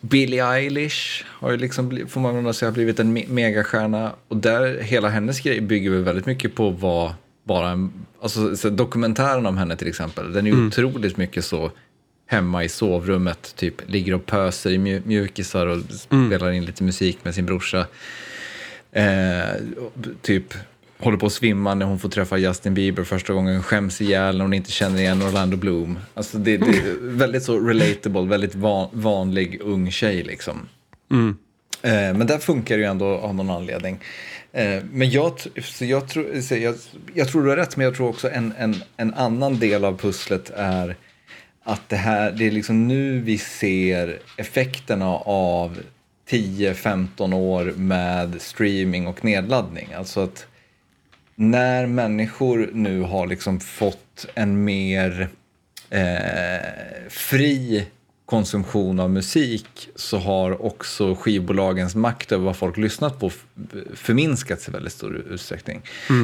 Billie 0.00 0.40
Eilish 0.40 1.24
har 1.26 1.50
ju 1.50 1.56
liksom, 1.56 2.06
får 2.08 2.20
man 2.20 2.54
säga, 2.54 2.70
blivit 2.72 3.00
en 3.00 3.12
me 3.12 3.24
megastjärna. 3.28 4.12
Och 4.28 4.36
där, 4.36 4.80
hela 4.80 5.08
hennes 5.08 5.40
grej 5.40 5.60
bygger 5.60 5.90
väl 5.90 6.02
väldigt 6.02 6.26
mycket 6.26 6.54
på 6.54 6.70
vad 6.70 7.14
bara 7.44 7.70
en, 7.70 7.92
alltså 8.22 8.70
dokumentären 8.70 9.46
om 9.46 9.56
henne 9.56 9.76
till 9.76 9.88
exempel, 9.88 10.32
den 10.32 10.46
är 10.46 10.50
mm. 10.50 10.68
otroligt 10.68 11.16
mycket 11.16 11.44
så 11.44 11.70
hemma 12.26 12.64
i 12.64 12.68
sovrummet, 12.68 13.54
typ 13.56 13.90
ligger 13.90 14.14
och 14.14 14.26
pöser 14.26 14.70
i 14.70 14.78
mju- 14.78 15.02
mjukisar 15.04 15.66
och 15.66 15.78
spelar 15.90 16.52
in 16.52 16.64
lite 16.64 16.84
musik 16.84 17.18
med 17.22 17.34
sin 17.34 17.46
brorsa. 17.46 17.86
Eh, 18.92 19.54
typ 20.22 20.54
håller 20.98 21.18
på 21.18 21.26
att 21.26 21.32
svimma 21.32 21.74
när 21.74 21.86
hon 21.86 21.98
får 21.98 22.08
träffa 22.08 22.38
Justin 22.38 22.74
Bieber 22.74 23.04
första 23.04 23.32
gången, 23.32 23.62
skäms 23.62 24.00
ihjäl 24.00 24.36
när 24.36 24.44
hon 24.44 24.54
inte 24.54 24.70
känner 24.70 24.98
igen 24.98 25.22
Orlando 25.22 25.56
Bloom. 25.56 25.98
Alltså 26.14 26.38
det, 26.38 26.56
det 26.56 26.66
är 26.66 26.96
väldigt 27.00 27.42
så 27.42 27.60
relatable, 27.60 28.22
väldigt 28.22 28.54
van, 28.54 28.88
vanlig 28.92 29.60
ung 29.60 29.90
tjej 29.90 30.22
liksom. 30.22 30.68
Eh, 31.82 31.90
men 31.90 32.26
där 32.26 32.38
funkar 32.38 32.76
det 32.76 32.82
ju 32.82 32.88
ändå 32.88 33.06
av 33.06 33.34
någon 33.34 33.50
anledning. 33.50 33.98
Eh, 34.52 34.82
men 34.92 35.10
jag, 35.10 35.40
så 35.62 35.84
jag, 35.84 36.08
tror, 36.08 36.40
så 36.40 36.56
jag, 36.56 36.74
jag 37.14 37.28
tror 37.28 37.42
du 37.42 37.48
har 37.48 37.56
rätt, 37.56 37.76
men 37.76 37.84
jag 37.84 37.94
tror 37.94 38.08
också 38.08 38.30
en, 38.30 38.54
en, 38.58 38.76
en 38.96 39.14
annan 39.14 39.58
del 39.58 39.84
av 39.84 39.98
pusslet 39.98 40.50
är 40.56 40.96
att 41.64 41.88
det 41.88 41.96
här, 41.96 42.32
det 42.32 42.46
är 42.46 42.50
liksom 42.50 42.88
nu 42.88 43.20
vi 43.20 43.38
ser 43.38 44.18
effekterna 44.36 45.06
av 45.24 45.78
10-15 46.28 47.34
år 47.34 47.64
med 47.76 48.42
streaming 48.42 49.06
och 49.06 49.24
nedladdning. 49.24 49.88
Alltså 49.92 50.20
att 50.20 50.46
när 51.36 51.86
människor 51.86 52.70
nu 52.72 53.00
har 53.00 53.26
liksom 53.26 53.60
fått 53.60 54.26
en 54.34 54.64
mer 54.64 55.28
eh, 55.90 57.08
fri 57.08 57.86
konsumtion 58.26 59.00
av 59.00 59.10
musik 59.10 59.88
så 59.94 60.18
har 60.18 60.64
också 60.64 61.14
skivbolagens 61.14 61.94
makt 61.94 62.32
över 62.32 62.44
vad 62.44 62.56
folk 62.56 62.76
lyssnat 62.76 63.20
på 63.20 63.30
förminskats 63.94 64.68
i 64.68 64.70
väldigt 64.70 64.92
stor 64.92 65.16
utsträckning. 65.16 65.82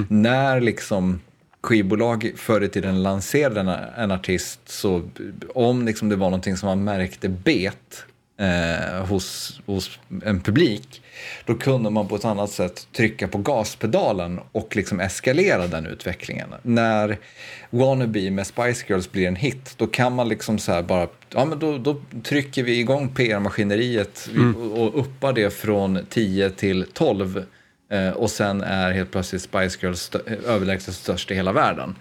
När 0.08 0.60
liksom 0.60 1.20
skivbolag 1.60 2.32
förr 2.36 2.60
i 2.60 2.68
tiden 2.68 3.02
lanserade 3.02 3.60
en, 3.60 3.68
en 3.68 4.10
artist 4.10 4.60
så 4.66 5.08
om 5.54 5.86
liksom 5.86 6.08
det 6.08 6.16
var 6.16 6.26
någonting 6.26 6.56
som 6.56 6.66
man 6.66 6.84
märkte 6.84 7.28
bet 7.28 8.04
eh, 8.36 9.06
hos, 9.06 9.60
hos 9.66 9.98
en 10.24 10.40
publik, 10.40 11.02
då 11.44 11.54
kunde 11.54 11.90
man 11.90 12.08
på 12.08 12.16
ett 12.16 12.24
annat 12.24 12.50
sätt 12.50 12.86
trycka 12.92 13.28
på 13.28 13.38
gaspedalen 13.38 14.40
och 14.52 14.76
liksom 14.76 15.00
eskalera 15.00 15.66
den 15.66 15.86
utvecklingen. 15.86 16.48
När 16.62 17.18
Wannabe 17.70 18.30
med 18.30 18.46
Spice 18.46 18.84
Girls 18.88 19.12
blir 19.12 19.28
en 19.28 19.36
hit, 19.36 19.74
då 19.76 19.86
kan 19.86 20.14
man 20.14 20.28
liksom 20.28 20.58
så 20.58 20.72
här 20.72 20.82
bara, 20.82 21.08
ja 21.34 21.44
men 21.44 21.58
då, 21.58 21.78
då 21.78 21.96
trycker 22.22 22.62
vi 22.62 22.78
igång 22.78 23.08
PR-maskineriet 23.08 24.30
och, 24.56 24.82
och 24.82 25.00
uppar 25.00 25.32
det 25.32 25.50
från 25.50 25.98
10 26.10 26.50
till 26.50 26.86
12 26.92 27.44
Eh, 27.92 28.10
och 28.10 28.30
sen 28.30 28.60
är 28.60 28.92
helt 28.92 29.10
plötsligt 29.10 29.42
Spice 29.42 29.78
Girls 29.80 30.10
överlägset 30.46 30.94
störst 30.94 31.30
i 31.30 31.34
hela 31.34 31.52
världen. 31.52 31.94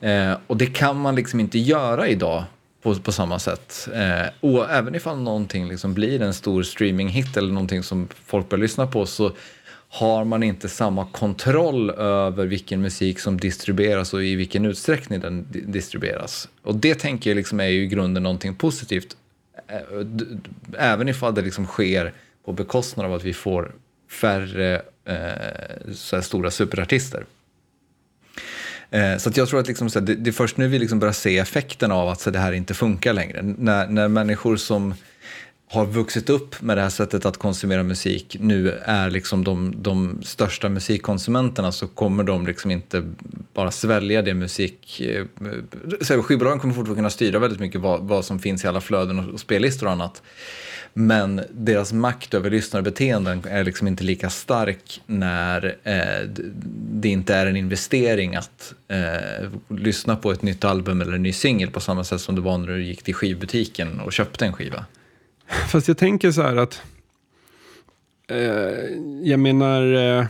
Eh, 0.00 0.32
och 0.46 0.56
det 0.56 0.66
kan 0.66 0.96
man 0.96 1.14
liksom 1.14 1.40
inte 1.40 1.58
göra 1.58 2.08
idag 2.08 2.44
på, 2.82 2.94
på 2.94 3.12
samma 3.12 3.38
sätt. 3.38 3.88
Eh, 3.94 4.26
och 4.40 4.70
även 4.70 4.94
ifall 4.94 5.18
någonting 5.18 5.68
liksom 5.68 5.94
blir 5.94 6.22
en 6.22 6.34
stor 6.34 6.62
streaminghit 6.62 7.36
eller 7.36 7.52
någonting 7.52 7.82
som 7.82 8.08
folk 8.26 8.48
börjar 8.48 8.62
lyssna 8.62 8.86
på 8.86 9.06
så 9.06 9.32
har 9.92 10.24
man 10.24 10.42
inte 10.42 10.68
samma 10.68 11.06
kontroll 11.06 11.90
över 11.90 12.46
vilken 12.46 12.82
musik 12.82 13.20
som 13.20 13.36
distribueras 13.36 14.14
och 14.14 14.24
i 14.24 14.34
vilken 14.34 14.64
utsträckning 14.64 15.20
den 15.20 15.46
distribueras. 15.50 16.48
Och 16.62 16.74
det 16.74 16.94
tänker 16.94 17.30
jag 17.30 17.36
liksom 17.36 17.60
är 17.60 17.68
ju 17.68 17.82
i 17.82 17.86
grunden 17.86 18.22
någonting 18.22 18.54
positivt. 18.54 19.16
Eh, 19.68 19.80
även 20.78 21.08
ifall 21.08 21.34
det 21.34 21.42
liksom 21.42 21.66
sker 21.66 22.12
på 22.44 22.52
bekostnad 22.52 23.06
av 23.06 23.12
att 23.12 23.24
vi 23.24 23.32
får 23.32 23.72
färre 24.10 24.82
eh, 25.04 25.92
så 25.94 26.16
här 26.16 26.22
stora 26.22 26.50
superartister. 26.50 27.24
Eh, 28.90 29.16
så 29.18 29.28
att 29.28 29.36
jag 29.36 29.48
tror 29.48 29.60
att 29.60 29.68
liksom, 29.68 29.90
så 29.90 29.98
här, 29.98 30.06
det, 30.06 30.14
det 30.14 30.30
är 30.30 30.32
först 30.32 30.56
nu 30.56 30.68
vi 30.68 30.78
liksom 30.78 30.98
börjar 30.98 31.12
se 31.12 31.38
effekten 31.38 31.92
av 31.92 32.08
att 32.08 32.20
så 32.20 32.30
här, 32.30 32.32
det 32.32 32.38
här 32.38 32.52
inte 32.52 32.74
funkar 32.74 33.12
längre. 33.12 33.42
När, 33.42 33.86
när 33.86 34.08
människor 34.08 34.56
som 34.56 34.94
har 35.72 35.86
vuxit 35.86 36.30
upp 36.30 36.62
med 36.62 36.76
det 36.76 36.82
här 36.82 36.90
sättet 36.90 37.26
att 37.26 37.36
konsumera 37.36 37.82
musik 37.82 38.36
nu 38.40 38.70
är 38.84 39.10
liksom 39.10 39.44
de, 39.44 39.74
de 39.76 40.22
största 40.22 40.68
musikkonsumenterna 40.68 41.72
så 41.72 41.88
kommer 41.88 42.24
de 42.24 42.46
liksom 42.46 42.70
inte 42.70 43.12
bara 43.54 43.70
svälja 43.70 44.22
det 44.22 44.34
musik... 44.34 45.00
Eh, 45.00 45.24
så 46.00 46.14
här, 46.14 46.22
Skivbolagen 46.22 46.60
kommer 46.60 46.74
fortfarande 46.74 46.98
kunna 46.98 47.10
styra 47.10 47.38
väldigt 47.38 47.60
mycket 47.60 47.80
vad, 47.80 48.00
vad 48.00 48.24
som 48.24 48.38
finns 48.38 48.64
i 48.64 48.68
alla 48.68 48.80
flöden 48.80 49.18
och, 49.18 49.34
och 49.34 49.40
spellistor 49.40 49.86
och 49.86 49.92
annat. 49.92 50.22
Men 50.92 51.40
deras 51.50 51.92
makt 51.92 52.34
över 52.34 52.50
lyssnarbeteenden 52.50 53.42
är 53.48 53.64
liksom 53.64 53.86
inte 53.88 54.04
lika 54.04 54.30
stark 54.30 55.02
när 55.06 55.76
eh, 55.82 56.28
det 56.92 57.08
inte 57.08 57.34
är 57.34 57.46
en 57.46 57.56
investering 57.56 58.36
att 58.36 58.74
eh, 58.88 59.48
lyssna 59.68 60.16
på 60.16 60.32
ett 60.32 60.42
nytt 60.42 60.64
album 60.64 61.00
eller 61.00 61.12
en 61.12 61.22
ny 61.22 61.32
singel 61.32 61.70
på 61.70 61.80
samma 61.80 62.04
sätt 62.04 62.20
som 62.20 62.34
det 62.34 62.40
var 62.40 62.58
när 62.58 62.66
du 62.66 62.84
gick 62.84 63.02
till 63.02 63.14
skivbutiken 63.14 64.00
och 64.00 64.12
köpte 64.12 64.46
en 64.46 64.52
skiva. 64.52 64.84
Fast 65.68 65.88
jag 65.88 65.98
tänker 65.98 66.30
så 66.30 66.42
här 66.42 66.56
att, 66.56 66.82
eh, 68.28 68.38
jag 69.22 69.40
menar, 69.40 69.94
eh, 69.94 70.26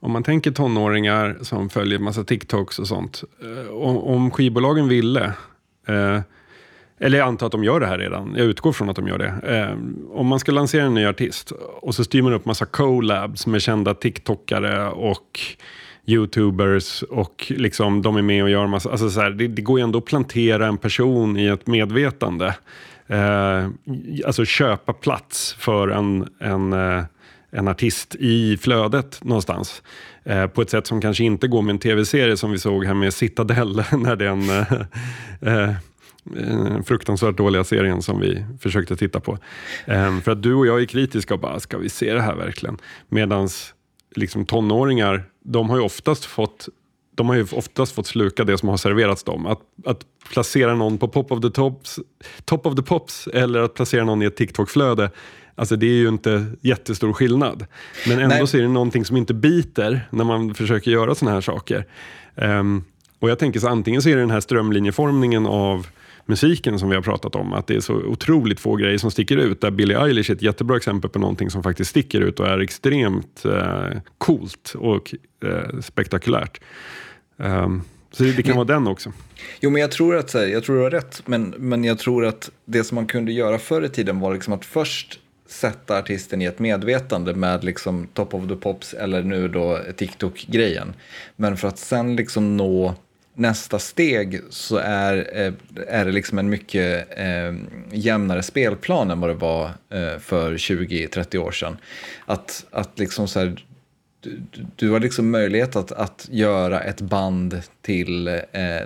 om 0.00 0.12
man 0.12 0.22
tänker 0.22 0.50
tonåringar 0.50 1.38
som 1.42 1.70
följer 1.70 1.98
massa 1.98 2.24
TikToks 2.24 2.78
och 2.78 2.88
sånt. 2.88 3.24
Eh, 3.42 3.70
om, 3.70 3.98
om 3.98 4.30
skivbolagen 4.30 4.88
ville, 4.88 5.32
eh, 5.88 6.20
eller 7.00 7.18
jag 7.18 7.28
antar 7.28 7.46
att 7.46 7.52
de 7.52 7.64
gör 7.64 7.80
det 7.80 7.86
här 7.86 7.98
redan, 7.98 8.34
jag 8.36 8.46
utgår 8.46 8.72
från 8.72 8.90
att 8.90 8.96
de 8.96 9.08
gör 9.08 9.18
det. 9.18 9.58
Eh, 9.58 9.76
om 10.18 10.26
man 10.26 10.40
ska 10.40 10.52
lansera 10.52 10.84
en 10.84 10.94
ny 10.94 11.06
artist 11.06 11.52
och 11.80 11.94
så 11.94 12.04
styr 12.04 12.22
man 12.22 12.32
upp 12.32 12.44
massa 12.44 12.66
collabs 12.66 13.46
med 13.46 13.62
kända 13.62 13.94
TikTokare 13.94 14.88
och 14.88 15.40
YouTubers 16.06 17.02
och 17.02 17.52
liksom 17.56 18.02
de 18.02 18.16
är 18.16 18.22
med 18.22 18.42
och 18.42 18.50
gör 18.50 18.66
massa, 18.66 18.90
alltså 18.90 19.10
så 19.10 19.20
här, 19.20 19.30
det, 19.30 19.48
det 19.48 19.62
går 19.62 19.78
ju 19.78 19.82
ändå 19.82 19.98
att 19.98 20.04
plantera 20.04 20.66
en 20.66 20.78
person 20.78 21.36
i 21.36 21.46
ett 21.46 21.66
medvetande. 21.66 22.54
Eh, 23.06 23.68
alltså 24.26 24.44
köpa 24.44 24.92
plats 24.92 25.52
för 25.58 25.88
en, 25.88 26.28
en, 26.38 26.72
eh, 26.72 27.04
en 27.50 27.68
artist 27.68 28.14
i 28.14 28.56
flödet 28.56 29.24
någonstans. 29.24 29.82
Eh, 30.24 30.46
på 30.46 30.62
ett 30.62 30.70
sätt 30.70 30.86
som 30.86 31.00
kanske 31.00 31.24
inte 31.24 31.48
går 31.48 31.62
med 31.62 31.72
en 31.72 31.78
tv-serie 31.78 32.36
som 32.36 32.50
vi 32.50 32.58
såg 32.58 32.84
här 32.84 32.94
med 32.94 33.14
Citadel 33.14 33.76
när 33.92 34.16
den 34.16 34.50
eh, 34.50 34.72
eh, 35.40 35.74
fruktansvärt 36.86 37.36
dåliga 37.36 37.64
serien 37.64 38.02
som 38.02 38.20
vi 38.20 38.44
försökte 38.60 38.96
titta 38.96 39.20
på. 39.20 39.38
Eh, 39.86 40.20
för 40.20 40.32
att 40.32 40.42
du 40.42 40.54
och 40.54 40.66
jag 40.66 40.80
är 40.80 40.86
kritiska 40.86 41.34
och 41.34 41.40
bara, 41.40 41.60
ska 41.60 41.78
vi 41.78 41.88
se 41.88 42.14
det 42.14 42.20
här 42.22 42.34
verkligen? 42.34 42.78
Medans 43.08 43.74
liksom 44.14 44.46
tonåringar, 44.46 45.24
de 45.44 45.70
har 45.70 45.76
ju 45.76 45.82
oftast 45.82 46.24
fått 46.24 46.68
de 47.14 47.28
har 47.28 47.36
ju 47.36 47.46
oftast 47.52 47.92
fått 47.92 48.06
sluka 48.06 48.44
det 48.44 48.58
som 48.58 48.68
har 48.68 48.76
serverats 48.76 49.24
dem. 49.24 49.46
Att, 49.46 49.60
att 49.84 50.06
placera 50.32 50.74
någon 50.74 50.98
på 50.98 51.08
pop 51.08 51.32
of 51.32 51.40
the 51.40 51.50
tops, 51.50 51.98
top 52.44 52.66
of 52.66 52.76
the 52.76 52.82
pops 52.82 53.26
eller 53.26 53.60
att 53.60 53.74
placera 53.74 54.04
någon 54.04 54.22
i 54.22 54.24
ett 54.24 54.36
TikTok-flöde, 54.36 55.10
alltså 55.54 55.76
det 55.76 55.86
är 55.86 55.94
ju 55.94 56.08
inte 56.08 56.46
jättestor 56.60 57.12
skillnad. 57.12 57.66
Men 58.08 58.18
ändå 58.18 58.34
Nej. 58.34 58.46
så 58.46 58.56
är 58.56 58.62
det 58.62 58.68
någonting 58.68 59.04
som 59.04 59.16
inte 59.16 59.34
biter 59.34 60.08
när 60.10 60.24
man 60.24 60.54
försöker 60.54 60.90
göra 60.90 61.14
såna 61.14 61.30
här 61.30 61.40
saker. 61.40 61.86
Ehm, 62.36 62.84
och 63.18 63.30
jag 63.30 63.38
tänker 63.38 63.60
så 63.60 63.68
antingen 63.68 64.02
så 64.02 64.08
är 64.08 64.14
det 64.14 64.22
den 64.22 64.30
här 64.30 64.40
strömlinjeformningen 64.40 65.46
av 65.46 65.86
musiken 66.26 66.78
som 66.78 66.88
vi 66.88 66.94
har 66.94 67.02
pratat 67.02 67.34
om, 67.34 67.52
att 67.52 67.66
det 67.66 67.74
är 67.74 67.80
så 67.80 67.94
otroligt 67.94 68.60
få 68.60 68.76
grejer 68.76 68.98
som 68.98 69.10
sticker 69.10 69.36
ut. 69.36 69.60
Där 69.60 69.70
Billie 69.70 69.94
Eilish 69.94 70.30
är 70.30 70.34
ett 70.34 70.42
jättebra 70.42 70.76
exempel 70.76 71.10
på 71.10 71.18
någonting 71.18 71.50
som 71.50 71.62
faktiskt 71.62 71.90
sticker 71.90 72.20
ut 72.20 72.40
och 72.40 72.46
är 72.46 72.58
extremt 72.58 73.44
eh, 73.44 74.00
coolt 74.18 74.74
och 74.78 75.14
eh, 75.44 75.80
spektakulärt. 75.80 76.60
Ehm, 77.38 77.82
så 78.12 78.22
det, 78.22 78.42
kan 78.42 78.56
vara 78.56 78.64
den 78.64 78.86
också. 78.86 79.12
Jo, 79.60 79.70
men 79.70 79.82
jag 79.82 79.90
tror 79.90 80.16
att 80.16 80.34
här, 80.34 80.46
jag 80.46 80.64
tror 80.64 80.76
du 80.76 80.82
har 80.82 80.90
rätt, 80.90 81.22
men, 81.26 81.54
men 81.58 81.84
jag 81.84 81.98
tror 81.98 82.26
att 82.26 82.50
det 82.64 82.84
som 82.84 82.94
man 82.94 83.06
kunde 83.06 83.32
göra 83.32 83.58
förr 83.58 83.84
i 83.84 83.88
tiden 83.88 84.20
var 84.20 84.34
liksom 84.34 84.52
att 84.52 84.64
först 84.64 85.20
sätta 85.48 85.98
artisten 85.98 86.42
i 86.42 86.44
ett 86.44 86.58
medvetande 86.58 87.34
med 87.34 87.64
liksom 87.64 88.06
Top 88.14 88.34
of 88.34 88.48
the 88.48 88.56
Pops 88.56 88.94
eller 88.94 89.22
nu 89.22 89.48
då 89.48 89.78
TikTok-grejen. 89.96 90.92
Men 91.36 91.56
för 91.56 91.68
att 91.68 91.78
sen 91.78 92.16
liksom 92.16 92.56
nå 92.56 92.94
nästa 93.40 93.78
steg 93.78 94.40
så 94.50 94.76
är, 94.76 95.16
eh, 95.46 95.52
är 95.88 96.04
det 96.04 96.12
liksom 96.12 96.38
en 96.38 96.48
mycket 96.50 97.18
eh, 97.18 97.54
jämnare 97.92 98.42
spelplan 98.42 99.10
än 99.10 99.20
vad 99.20 99.30
det 99.30 99.34
var 99.34 99.64
eh, 99.64 100.18
för 100.18 100.52
20-30 100.54 101.36
år 101.38 101.50
sedan. 101.52 101.76
Att, 102.26 102.66
att 102.70 102.98
liksom 102.98 103.28
så 103.28 103.38
här, 103.38 103.64
du, 104.20 104.40
du- 104.50 104.66
du 104.76 104.90
har 104.90 105.00
liksom 105.00 105.30
möjlighet 105.30 105.76
att, 105.76 105.92
att 105.92 106.28
göra 106.30 106.80
ett 106.80 107.00
band 107.00 107.62
till 107.82 108.28
eh, 108.28 108.34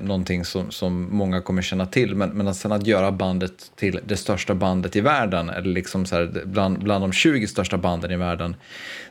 någonting 0.02 0.44
som, 0.44 0.70
som 0.70 1.09
många 1.16 1.40
kommer 1.40 1.62
känna 1.62 1.86
till. 1.86 2.14
Men, 2.14 2.30
men 2.30 2.48
att 2.48 2.57
sen 2.57 2.72
att 2.72 2.86
göra 2.86 3.12
bandet 3.12 3.52
till 3.76 4.00
det 4.07 4.16
största 4.16 4.55
bandet 4.55 4.96
i 4.96 5.00
världen, 5.00 5.50
eller 5.50 5.68
liksom 5.74 6.07
så 6.07 6.14
här, 6.16 6.42
bland, 6.44 6.78
bland 6.84 7.05
de 7.05 7.12
20 7.12 7.46
största 7.46 7.78
banden 7.78 8.11
i 8.11 8.16
världen, 8.16 8.57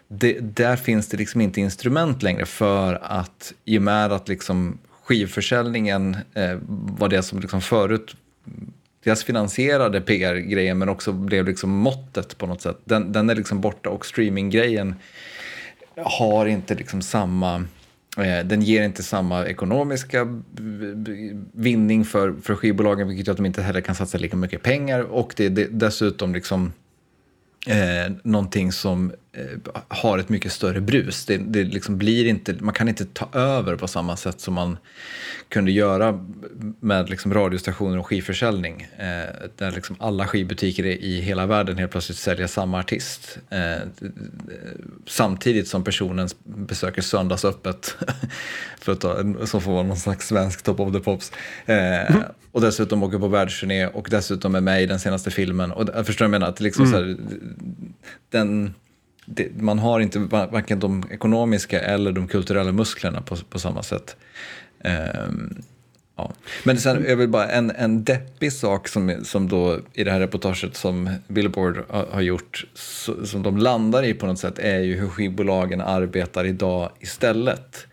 det, 0.08 0.40
där 0.40 0.76
finns 0.76 1.08
det 1.08 1.18
liksom 1.18 1.42
inte 1.42 1.62
instrument 1.62 2.24
längre 2.24 2.46
för 2.46 3.00
att 3.04 3.54
i 3.66 3.78
och 3.78 3.82
med 3.82 4.12
att 4.12 4.28
liksom 4.28 4.78
skivförsäljningen 5.04 6.18
eh, 6.34 6.58
var 6.68 7.10
det 7.10 7.24
som 7.24 7.40
liksom 7.40 7.62
förut 7.62 8.16
dels 9.04 9.24
finansierade 9.24 10.02
PR-grejen 10.02 10.78
men 10.78 10.90
också 10.90 11.12
blev 11.12 11.46
liksom 11.46 11.70
måttet 11.70 12.38
på 12.38 12.48
något 12.48 12.62
sätt. 12.62 12.78
Den, 12.86 13.12
den 13.12 13.30
är 13.30 13.36
liksom 13.36 13.62
borta 13.62 13.90
och 13.90 14.06
streaminggrejen 14.06 14.96
har 15.96 16.46
inte 16.46 16.76
liksom 16.76 17.02
samma 17.02 17.66
Eh, 18.18 18.46
den 18.46 18.62
ger 18.62 18.84
inte 18.84 19.04
samma 19.04 19.46
ekonomiska 19.46 20.42
vinning 21.54 22.06
för, 22.06 22.34
för 22.42 22.56
skivbolagen, 22.56 23.08
vilket 23.08 23.28
gör 23.28 23.32
att 23.32 23.38
de 23.38 23.46
inte 23.46 23.62
heller 23.62 23.82
kan 23.82 23.96
satsa 23.96 24.18
lika 24.18 24.38
mycket 24.38 24.64
pengar. 24.64 25.00
Och 25.00 25.34
det 25.38 25.46
är 25.46 25.68
dessutom 25.72 26.34
liksom 26.34 26.74
eh, 27.68 28.14
någonting 28.24 28.72
som 28.72 29.12
har 29.88 30.18
ett 30.18 30.30
mycket 30.30 30.52
större 30.52 30.82
brus. 30.82 31.26
Det, 31.26 31.38
det 31.38 31.64
liksom 31.64 31.98
blir 31.98 32.26
inte, 32.26 32.56
man 32.60 32.74
kan 32.74 32.90
inte 32.90 33.06
ta 33.06 33.30
över 33.34 33.76
på 33.76 33.88
samma 33.88 34.18
sätt 34.18 34.40
som 34.40 34.54
man 34.54 34.78
kunde 35.50 35.72
göra 35.72 36.26
med 36.80 37.10
liksom 37.10 37.34
radiostationer 37.34 37.98
och 37.98 38.08
skivförsäljning. 38.08 38.88
Eh, 38.98 39.50
där 39.58 39.72
liksom 39.72 39.96
alla 40.00 40.28
skivbutiker 40.28 40.86
i 40.86 41.22
hela 41.22 41.46
världen 41.46 41.78
helt 41.78 41.92
plötsligt 41.92 42.18
säljer 42.18 42.48
samma 42.48 42.80
artist. 42.80 43.38
Eh, 43.50 43.88
samtidigt 45.08 45.68
som 45.68 45.84
personen 45.84 46.30
besöker 46.44 47.02
söndagsöppet, 47.02 47.96
för 48.80 48.92
att 48.92 49.02
ta, 49.02 49.16
som 49.46 49.62
får 49.62 49.72
vara 49.72 49.84
någon 49.84 49.98
slags 49.98 50.28
svensk 50.28 50.64
top 50.64 50.80
of 50.80 50.94
the 50.94 51.00
pops. 51.00 51.32
Eh. 51.66 52.16
Och 52.52 52.62
dessutom 52.62 53.04
åker 53.04 53.20
på 53.20 53.28
världsturné 53.28 53.88
och 53.88 54.08
dessutom 54.12 54.56
är 54.56 54.62
med 54.62 54.84
i 54.84 54.86
den 54.86 55.00
senaste 55.00 55.32
filmen. 55.32 55.72
Och, 55.72 56.06
förstår 56.06 56.26
vad 56.26 56.34
jag 56.34 56.42
menar? 56.42 56.48
Att 56.48 56.60
liksom 56.60 56.86
mm. 56.86 56.94
så 56.94 57.06
här, 57.06 57.18
den, 58.30 58.74
det, 59.26 59.62
man 59.62 59.80
har 59.80 60.00
inte 60.00 60.20
varken 60.20 60.80
de 60.80 61.04
ekonomiska 61.12 61.82
eller 61.82 62.12
de 62.12 62.28
kulturella 62.28 62.72
musklerna 62.72 63.22
på, 63.22 63.36
på 63.36 63.60
samma 63.60 63.84
sätt. 63.84 64.16
Um, 65.28 65.64
ja. 66.16 66.32
Men 66.64 66.78
sen 66.78 67.06
är 67.06 67.16
väl 67.16 67.28
bara 67.28 67.50
en, 67.50 67.72
en 67.72 68.04
deppig 68.04 68.54
sak 68.54 68.88
som, 68.88 69.16
som 69.24 69.50
då 69.50 69.80
i 69.94 70.04
det 70.04 70.12
här 70.12 70.20
reportaget 70.20 70.76
som 70.76 71.10
Billboard 71.28 71.84
har, 71.90 72.06
har 72.06 72.22
gjort, 72.22 72.66
så, 72.74 73.26
som 73.26 73.44
de 73.44 73.58
landar 73.58 74.04
i 74.04 74.14
på 74.14 74.26
något 74.26 74.40
sätt, 74.40 74.60
är 74.60 74.80
ju 74.80 75.00
hur 75.00 75.08
skivbolagen 75.08 75.82
arbetar 75.82 76.46
idag 76.46 76.90
istället. 77.00 77.88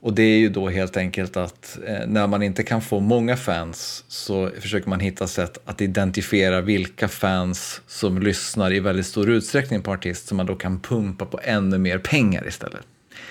Och 0.00 0.12
det 0.12 0.22
är 0.22 0.38
ju 0.38 0.48
då 0.48 0.68
helt 0.68 0.96
enkelt 0.96 1.36
att 1.36 1.78
eh, 1.86 2.06
när 2.06 2.26
man 2.26 2.42
inte 2.42 2.62
kan 2.62 2.82
få 2.82 3.00
många 3.00 3.36
fans 3.36 4.04
så 4.08 4.50
försöker 4.60 4.88
man 4.88 5.00
hitta 5.00 5.26
sätt 5.26 5.58
att 5.64 5.80
identifiera 5.80 6.60
vilka 6.60 7.08
fans 7.08 7.80
som 7.86 8.22
lyssnar 8.22 8.72
i 8.72 8.80
väldigt 8.80 9.06
stor 9.06 9.30
utsträckning 9.30 9.82
på 9.82 9.92
artist 9.92 10.28
som 10.28 10.36
man 10.36 10.46
då 10.46 10.54
kan 10.54 10.80
pumpa 10.80 11.24
på 11.24 11.40
ännu 11.42 11.78
mer 11.78 11.98
pengar 11.98 12.48
istället. 12.48 12.82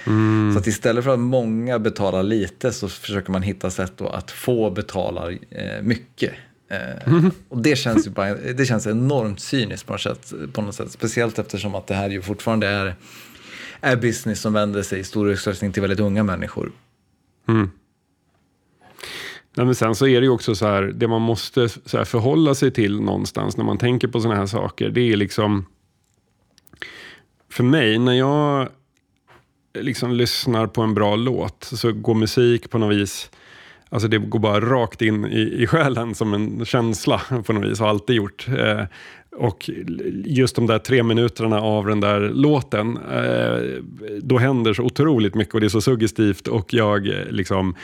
Mm. 0.07 0.53
Så 0.53 0.59
att 0.59 0.67
istället 0.67 1.03
för 1.03 1.13
att 1.13 1.19
många 1.19 1.79
betalar 1.79 2.23
lite 2.23 2.71
så 2.71 2.89
försöker 2.89 3.31
man 3.31 3.41
hitta 3.41 3.69
sätt 3.69 3.93
då 3.97 4.07
att 4.07 4.31
få 4.31 4.71
betala 4.71 5.31
eh, 5.31 5.81
mycket. 5.81 6.33
Eh, 6.71 7.07
mm. 7.07 7.31
Och 7.49 7.57
det 7.57 7.75
känns 7.75 8.07
ju 8.07 8.11
bara, 8.11 8.33
det 8.35 8.65
känns 8.65 8.87
enormt 8.87 9.39
cyniskt 9.39 9.85
på 9.85 9.93
något, 9.93 10.01
sätt, 10.01 10.33
på 10.53 10.61
något 10.61 10.75
sätt. 10.75 10.91
Speciellt 10.91 11.39
eftersom 11.39 11.75
att 11.75 11.87
det 11.87 11.95
här 11.95 12.09
ju 12.09 12.21
fortfarande 12.21 12.67
är 12.67 12.95
är 13.81 13.95
business 13.95 14.41
som 14.41 14.53
vänder 14.53 14.83
sig 14.83 14.99
i 14.99 15.03
stor 15.03 15.29
utsträckning 15.29 15.71
till 15.71 15.81
väldigt 15.81 15.99
unga 15.99 16.23
människor. 16.23 16.71
Mm. 17.47 17.71
Ja, 19.55 19.65
men 19.65 19.75
sen 19.75 19.95
så 19.95 20.07
är 20.07 20.21
det 20.21 20.25
ju 20.25 20.31
också 20.31 20.55
så 20.55 20.65
här, 20.65 20.81
det 20.81 21.07
man 21.07 21.21
måste 21.21 21.69
så 21.69 22.05
förhålla 22.05 22.55
sig 22.55 22.71
till 22.71 23.01
någonstans 23.01 23.57
när 23.57 23.65
man 23.65 23.77
tänker 23.77 24.07
på 24.07 24.19
sådana 24.19 24.39
här 24.39 24.47
saker, 24.47 24.89
det 24.89 25.01
är 25.01 25.17
liksom... 25.17 25.65
För 27.49 27.63
mig, 27.63 27.99
när 27.99 28.13
jag 28.13 28.69
liksom 29.73 30.11
lyssnar 30.11 30.67
på 30.67 30.81
en 30.81 30.93
bra 30.93 31.15
låt 31.15 31.63
så 31.63 31.91
går 31.91 32.13
musik 32.13 32.69
på 32.69 32.77
något 32.77 32.95
vis 32.95 33.29
Alltså 33.89 34.07
det 34.07 34.17
går 34.17 34.39
bara 34.39 34.59
rakt 34.59 35.01
in 35.01 35.25
i, 35.25 35.63
i 35.63 35.67
själen 35.67 36.15
som 36.15 36.33
en 36.33 36.65
känsla 36.65 37.21
på 37.45 37.53
något 37.53 37.71
vis, 37.71 37.79
har 37.79 37.89
alltid 37.89 38.15
gjort. 38.15 38.47
Eh, 38.47 38.83
och 39.37 39.69
just 40.25 40.55
de 40.55 40.67
där 40.67 40.79
tre 40.79 41.03
minuterna 41.03 41.61
av 41.61 41.85
den 41.85 41.99
där 41.99 42.19
låten, 42.19 42.97
eh, 42.97 43.83
då 44.21 44.37
händer 44.37 44.73
så 44.73 44.83
otroligt 44.83 45.35
mycket 45.35 45.53
och 45.53 45.59
det 45.59 45.67
är 45.67 45.69
så 45.69 45.81
suggestivt 45.81 46.47
och 46.47 46.73
jag 46.73 47.07
eh, 47.07 47.25
liksom 47.29 47.75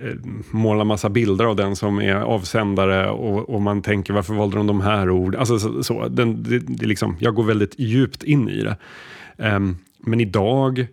eh, 0.00 0.14
målar 0.50 0.84
massa 0.84 1.08
bilder 1.08 1.44
av 1.44 1.56
den 1.56 1.76
som 1.76 2.00
är 2.00 2.14
avsändare 2.14 3.10
och, 3.10 3.50
och 3.50 3.62
man 3.62 3.82
tänker 3.82 4.12
varför 4.12 4.34
valde 4.34 4.56
de 4.56 4.66
de 4.66 4.80
här 4.80 5.10
orden? 5.10 5.40
Alltså 5.40 5.58
så, 5.58 5.82
så 5.82 6.08
den, 6.08 6.42
det, 6.42 6.58
det 6.58 6.86
liksom, 6.86 7.16
jag 7.20 7.34
går 7.34 7.44
väldigt 7.44 7.78
djupt 7.78 8.22
in 8.22 8.48
i 8.48 8.62
det. 8.62 8.76
Um, 9.36 9.76
men 9.98 10.20
idag 10.20 10.86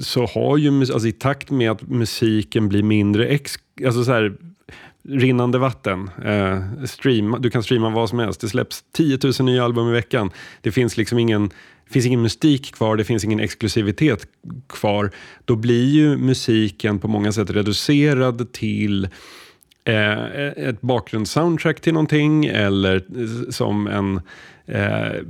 så 0.00 0.26
har 0.26 0.56
ju, 0.56 0.80
alltså 0.80 1.08
i 1.08 1.12
takt 1.12 1.50
med 1.50 1.70
att 1.70 1.88
musiken 1.88 2.68
blir 2.68 2.82
mindre 2.82 3.26
ex, 3.26 3.54
alltså 3.86 4.04
så 4.04 4.12
här, 4.12 4.36
rinnande 5.10 5.58
vatten. 5.58 6.10
Eh, 6.24 6.84
stream, 6.84 7.36
du 7.40 7.50
kan 7.50 7.62
streama 7.62 7.90
vad 7.90 8.08
som 8.08 8.18
helst. 8.18 8.40
Det 8.40 8.48
släpps 8.48 8.84
10 8.92 9.18
000 9.22 9.32
nya 9.40 9.64
album 9.64 9.88
i 9.88 9.92
veckan. 9.92 10.30
Det 10.60 10.72
finns 10.72 10.96
liksom 10.96 11.18
ingen, 11.18 11.50
finns 11.90 12.06
ingen 12.06 12.22
mystik 12.22 12.74
kvar, 12.74 12.96
det 12.96 13.04
finns 13.04 13.24
ingen 13.24 13.40
exklusivitet 13.40 14.26
kvar. 14.68 15.10
Då 15.44 15.56
blir 15.56 15.84
ju 15.84 16.16
musiken 16.16 16.98
på 16.98 17.08
många 17.08 17.32
sätt 17.32 17.50
reducerad 17.50 18.52
till 18.52 19.08
eh, 19.84 20.24
ett 20.46 20.80
bakgrundssoundtrack 20.80 21.80
till 21.80 21.92
någonting 21.92 22.46
eller 22.46 23.04
som 23.50 23.86
en 23.86 24.20
Eh, 24.70 25.22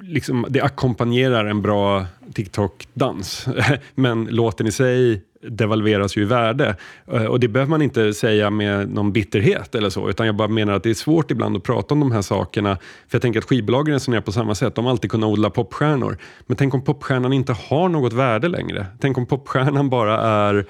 liksom, 0.00 0.46
det 0.48 0.60
ackompanjerar 0.60 1.44
en 1.44 1.62
bra 1.62 2.06
TikTok-dans. 2.34 3.48
Men 3.94 4.24
låten 4.24 4.66
i 4.66 4.72
sig 4.72 5.22
devalveras 5.42 6.16
ju 6.16 6.22
i 6.22 6.24
värde. 6.24 6.76
Eh, 7.12 7.24
och 7.24 7.40
det 7.40 7.48
behöver 7.48 7.70
man 7.70 7.82
inte 7.82 8.14
säga 8.14 8.50
med 8.50 8.88
någon 8.94 9.12
bitterhet 9.12 9.74
eller 9.74 9.90
så, 9.90 10.10
utan 10.10 10.26
jag 10.26 10.36
bara 10.36 10.48
menar 10.48 10.72
att 10.72 10.82
det 10.82 10.90
är 10.90 10.94
svårt 10.94 11.30
ibland 11.30 11.56
att 11.56 11.62
prata 11.62 11.94
om 11.94 12.00
de 12.00 12.12
här 12.12 12.22
sakerna. 12.22 12.76
För 12.76 13.16
jag 13.16 13.22
tänker 13.22 13.38
att 13.38 13.44
skivbolagen 13.44 13.94
resonerar 13.94 14.22
på 14.22 14.32
samma 14.32 14.54
sätt. 14.54 14.74
De 14.74 14.84
har 14.84 14.92
alltid 14.92 15.10
kunnat 15.10 15.28
odla 15.28 15.50
popstjärnor. 15.50 16.18
Men 16.46 16.56
tänk 16.56 16.74
om 16.74 16.84
popstjärnan 16.84 17.32
inte 17.32 17.52
har 17.52 17.88
något 17.88 18.12
värde 18.12 18.48
längre. 18.48 18.86
Tänk 19.00 19.18
om 19.18 19.26
popstjärnan 19.26 19.90
bara 19.90 20.20
är 20.20 20.66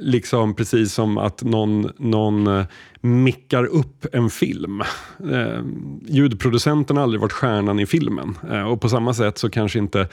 liksom 0.00 0.54
precis 0.54 0.94
som 0.94 1.18
att 1.18 1.42
någon, 1.42 1.92
någon 1.96 2.46
eh, 2.46 2.64
mickar 3.00 3.64
upp 3.64 4.06
en 4.12 4.30
film. 4.30 4.80
Eh, 5.30 5.62
ljudproducenten 6.06 6.96
har 6.96 7.02
aldrig 7.02 7.20
varit 7.20 7.32
stjärnan 7.32 7.78
i 7.78 7.86
filmen. 7.86 8.38
Eh, 8.50 8.62
och 8.62 8.80
på 8.80 8.88
samma 8.88 9.14
sätt 9.14 9.38
så 9.38 9.50
kanske 9.50 9.78
inte 9.78 10.08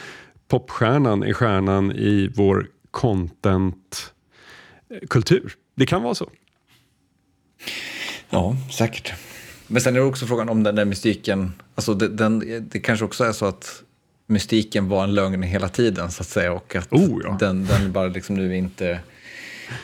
popstjärnan 0.47 1.23
är 1.23 1.33
stjärnan 1.33 1.91
i 1.91 2.31
vår 2.35 2.67
contentkultur. 2.95 5.55
Det 5.75 5.85
kan 5.85 6.03
vara 6.03 6.15
så. 6.15 6.29
Ja, 8.29 8.55
säkert. 8.77 9.13
Men 9.67 9.81
sen 9.81 9.95
är 9.95 9.99
det 9.99 10.05
också 10.05 10.25
frågan 10.25 10.49
om 10.49 10.63
den 10.63 10.75
där 10.75 10.85
mystiken, 10.85 11.53
alltså 11.75 11.93
det, 11.93 12.07
den, 12.07 12.67
det 12.71 12.79
kanske 12.79 13.05
också 13.05 13.23
är 13.23 13.31
så 13.31 13.45
att 13.45 13.83
mystiken 14.27 14.89
var 14.89 15.03
en 15.03 15.13
lögn 15.13 15.43
hela 15.43 15.69
tiden 15.69 16.11
så 16.11 16.21
att 16.21 16.27
säga 16.27 16.53
och 16.53 16.75
att 16.75 16.93
oh, 16.93 17.21
ja. 17.23 17.37
den, 17.39 17.65
den 17.65 17.91
bara 17.91 18.07
liksom 18.07 18.35
nu 18.35 18.57
inte 18.57 18.99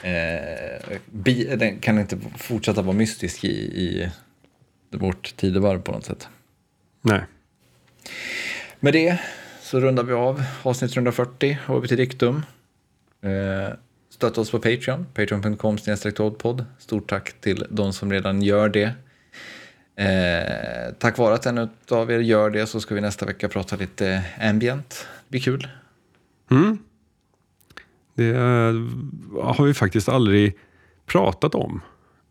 eh, 0.03 0.97
bi, 1.05 1.55
den 1.55 1.79
kan 1.79 1.99
inte 1.99 2.17
fortsätta 2.37 2.81
vara 2.81 2.95
mystisk 2.95 3.43
i, 3.43 3.49
i 3.49 4.09
vårt 4.91 5.35
tidevarv 5.35 5.81
på 5.81 5.91
något 5.91 6.05
sätt. 6.05 6.27
Nej. 7.01 7.21
Med 8.79 8.93
det 8.93 9.19
så 9.61 9.79
rundar 9.79 10.03
vi 10.03 10.13
av 10.13 10.43
avsnitt 10.63 10.95
140 10.95 11.57
av 11.67 11.87
till 11.87 11.97
Diktum. 11.97 12.41
Eh, 13.21 13.73
stötta 14.09 14.41
oss 14.41 14.51
på 14.51 14.59
Patreon, 14.59 15.05
patreon.com 15.13 15.77
podd. 16.37 16.65
Stort 16.79 17.09
tack 17.09 17.41
till 17.41 17.65
de 17.69 17.93
som 17.93 18.11
redan 18.11 18.41
gör 18.41 18.69
det. 18.69 18.93
Eh, 19.95 20.93
tack 20.99 21.17
vare 21.17 21.33
att 21.33 21.45
en 21.45 21.69
av 21.89 22.11
er 22.11 22.19
gör 22.19 22.49
det 22.49 22.67
så 22.67 22.79
ska 22.79 22.95
vi 22.95 23.01
nästa 23.01 23.25
vecka 23.25 23.49
prata 23.49 23.75
lite 23.75 24.23
ambient. 24.41 24.89
Det 24.89 25.29
blir 25.29 25.41
kul. 25.41 25.67
Mm. 26.51 26.77
Det 28.13 28.29
eh, 28.29 28.73
har 29.43 29.65
vi 29.65 29.73
faktiskt 29.73 30.09
aldrig 30.09 30.57
pratat 31.05 31.55
om 31.55 31.81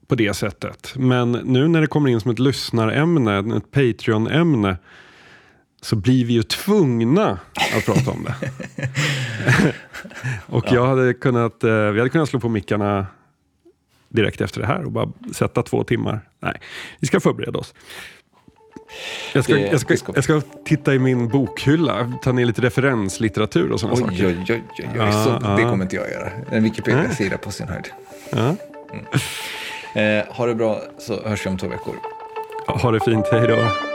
på 0.07 0.15
det 0.15 0.35
sättet. 0.35 0.93
Men 0.97 1.33
nu 1.33 1.69
när 1.69 1.81
det 1.81 1.87
kommer 1.87 2.11
in 2.11 2.21
som 2.21 2.31
ett 2.31 2.39
lyssnarämne, 2.39 3.57
ett 3.57 3.71
Patreon-ämne, 3.71 4.77
så 5.81 5.97
blir 5.97 6.25
vi 6.25 6.33
ju 6.33 6.43
tvungna 6.43 7.39
att 7.77 7.87
prata 7.87 8.11
om 8.11 8.25
det. 8.25 8.35
och 10.47 10.65
ja. 10.67 10.75
jag 10.75 10.87
hade 10.87 11.15
kunnat, 11.15 11.65
eh, 11.65 11.71
vi 11.71 11.99
hade 11.99 12.11
kunnat 12.11 12.29
slå 12.29 12.41
på 12.41 12.49
mickarna 12.49 13.07
direkt 14.09 14.41
efter 14.41 14.61
det 14.61 14.67
här 14.67 14.85
och 14.85 14.93
bara 14.93 15.09
sätta 15.33 15.63
två 15.63 15.85
timmar. 15.85 16.21
Nej, 16.41 16.61
vi 16.99 17.07
ska 17.07 17.21
förbereda 17.21 17.59
oss. 17.59 17.75
Jag 19.35 19.45
ska, 19.45 19.59
jag, 19.59 19.81
ska, 19.81 19.97
jag 20.15 20.25
ska 20.25 20.43
titta 20.65 20.95
i 20.95 20.99
min 20.99 21.29
bokhylla, 21.29 22.13
ta 22.23 22.33
ner 22.33 22.45
lite 22.45 22.63
referenslitteratur 22.63 23.73
och 23.73 23.81
sådana 23.81 23.97
oj, 23.97 24.03
saker. 24.03 24.27
Oj, 24.27 24.45
oj, 24.49 24.63
oj, 24.79 25.01
oj. 25.01 25.13
Så 25.13 25.31
ah, 25.31 25.57
det 25.57 25.63
kommer 25.63 25.85
inte 25.85 25.97
jag 25.97 26.11
göra. 26.11 26.31
En 26.51 26.63
Wikipedia-sida 26.63 27.39
på 27.39 27.51
sin 27.51 27.69
höjd. 27.69 27.89
Mm. 28.33 28.57
Eh, 29.95 30.35
ha 30.35 30.47
det 30.47 30.55
bra 30.55 30.81
så 30.99 31.29
hörs 31.29 31.47
vi 31.47 31.51
om 31.51 31.59
två 31.59 31.69
veckor. 31.69 31.95
Ha 32.67 32.91
det 32.91 33.01
fint, 33.01 33.27
hej 33.33 33.49
då. 33.49 33.90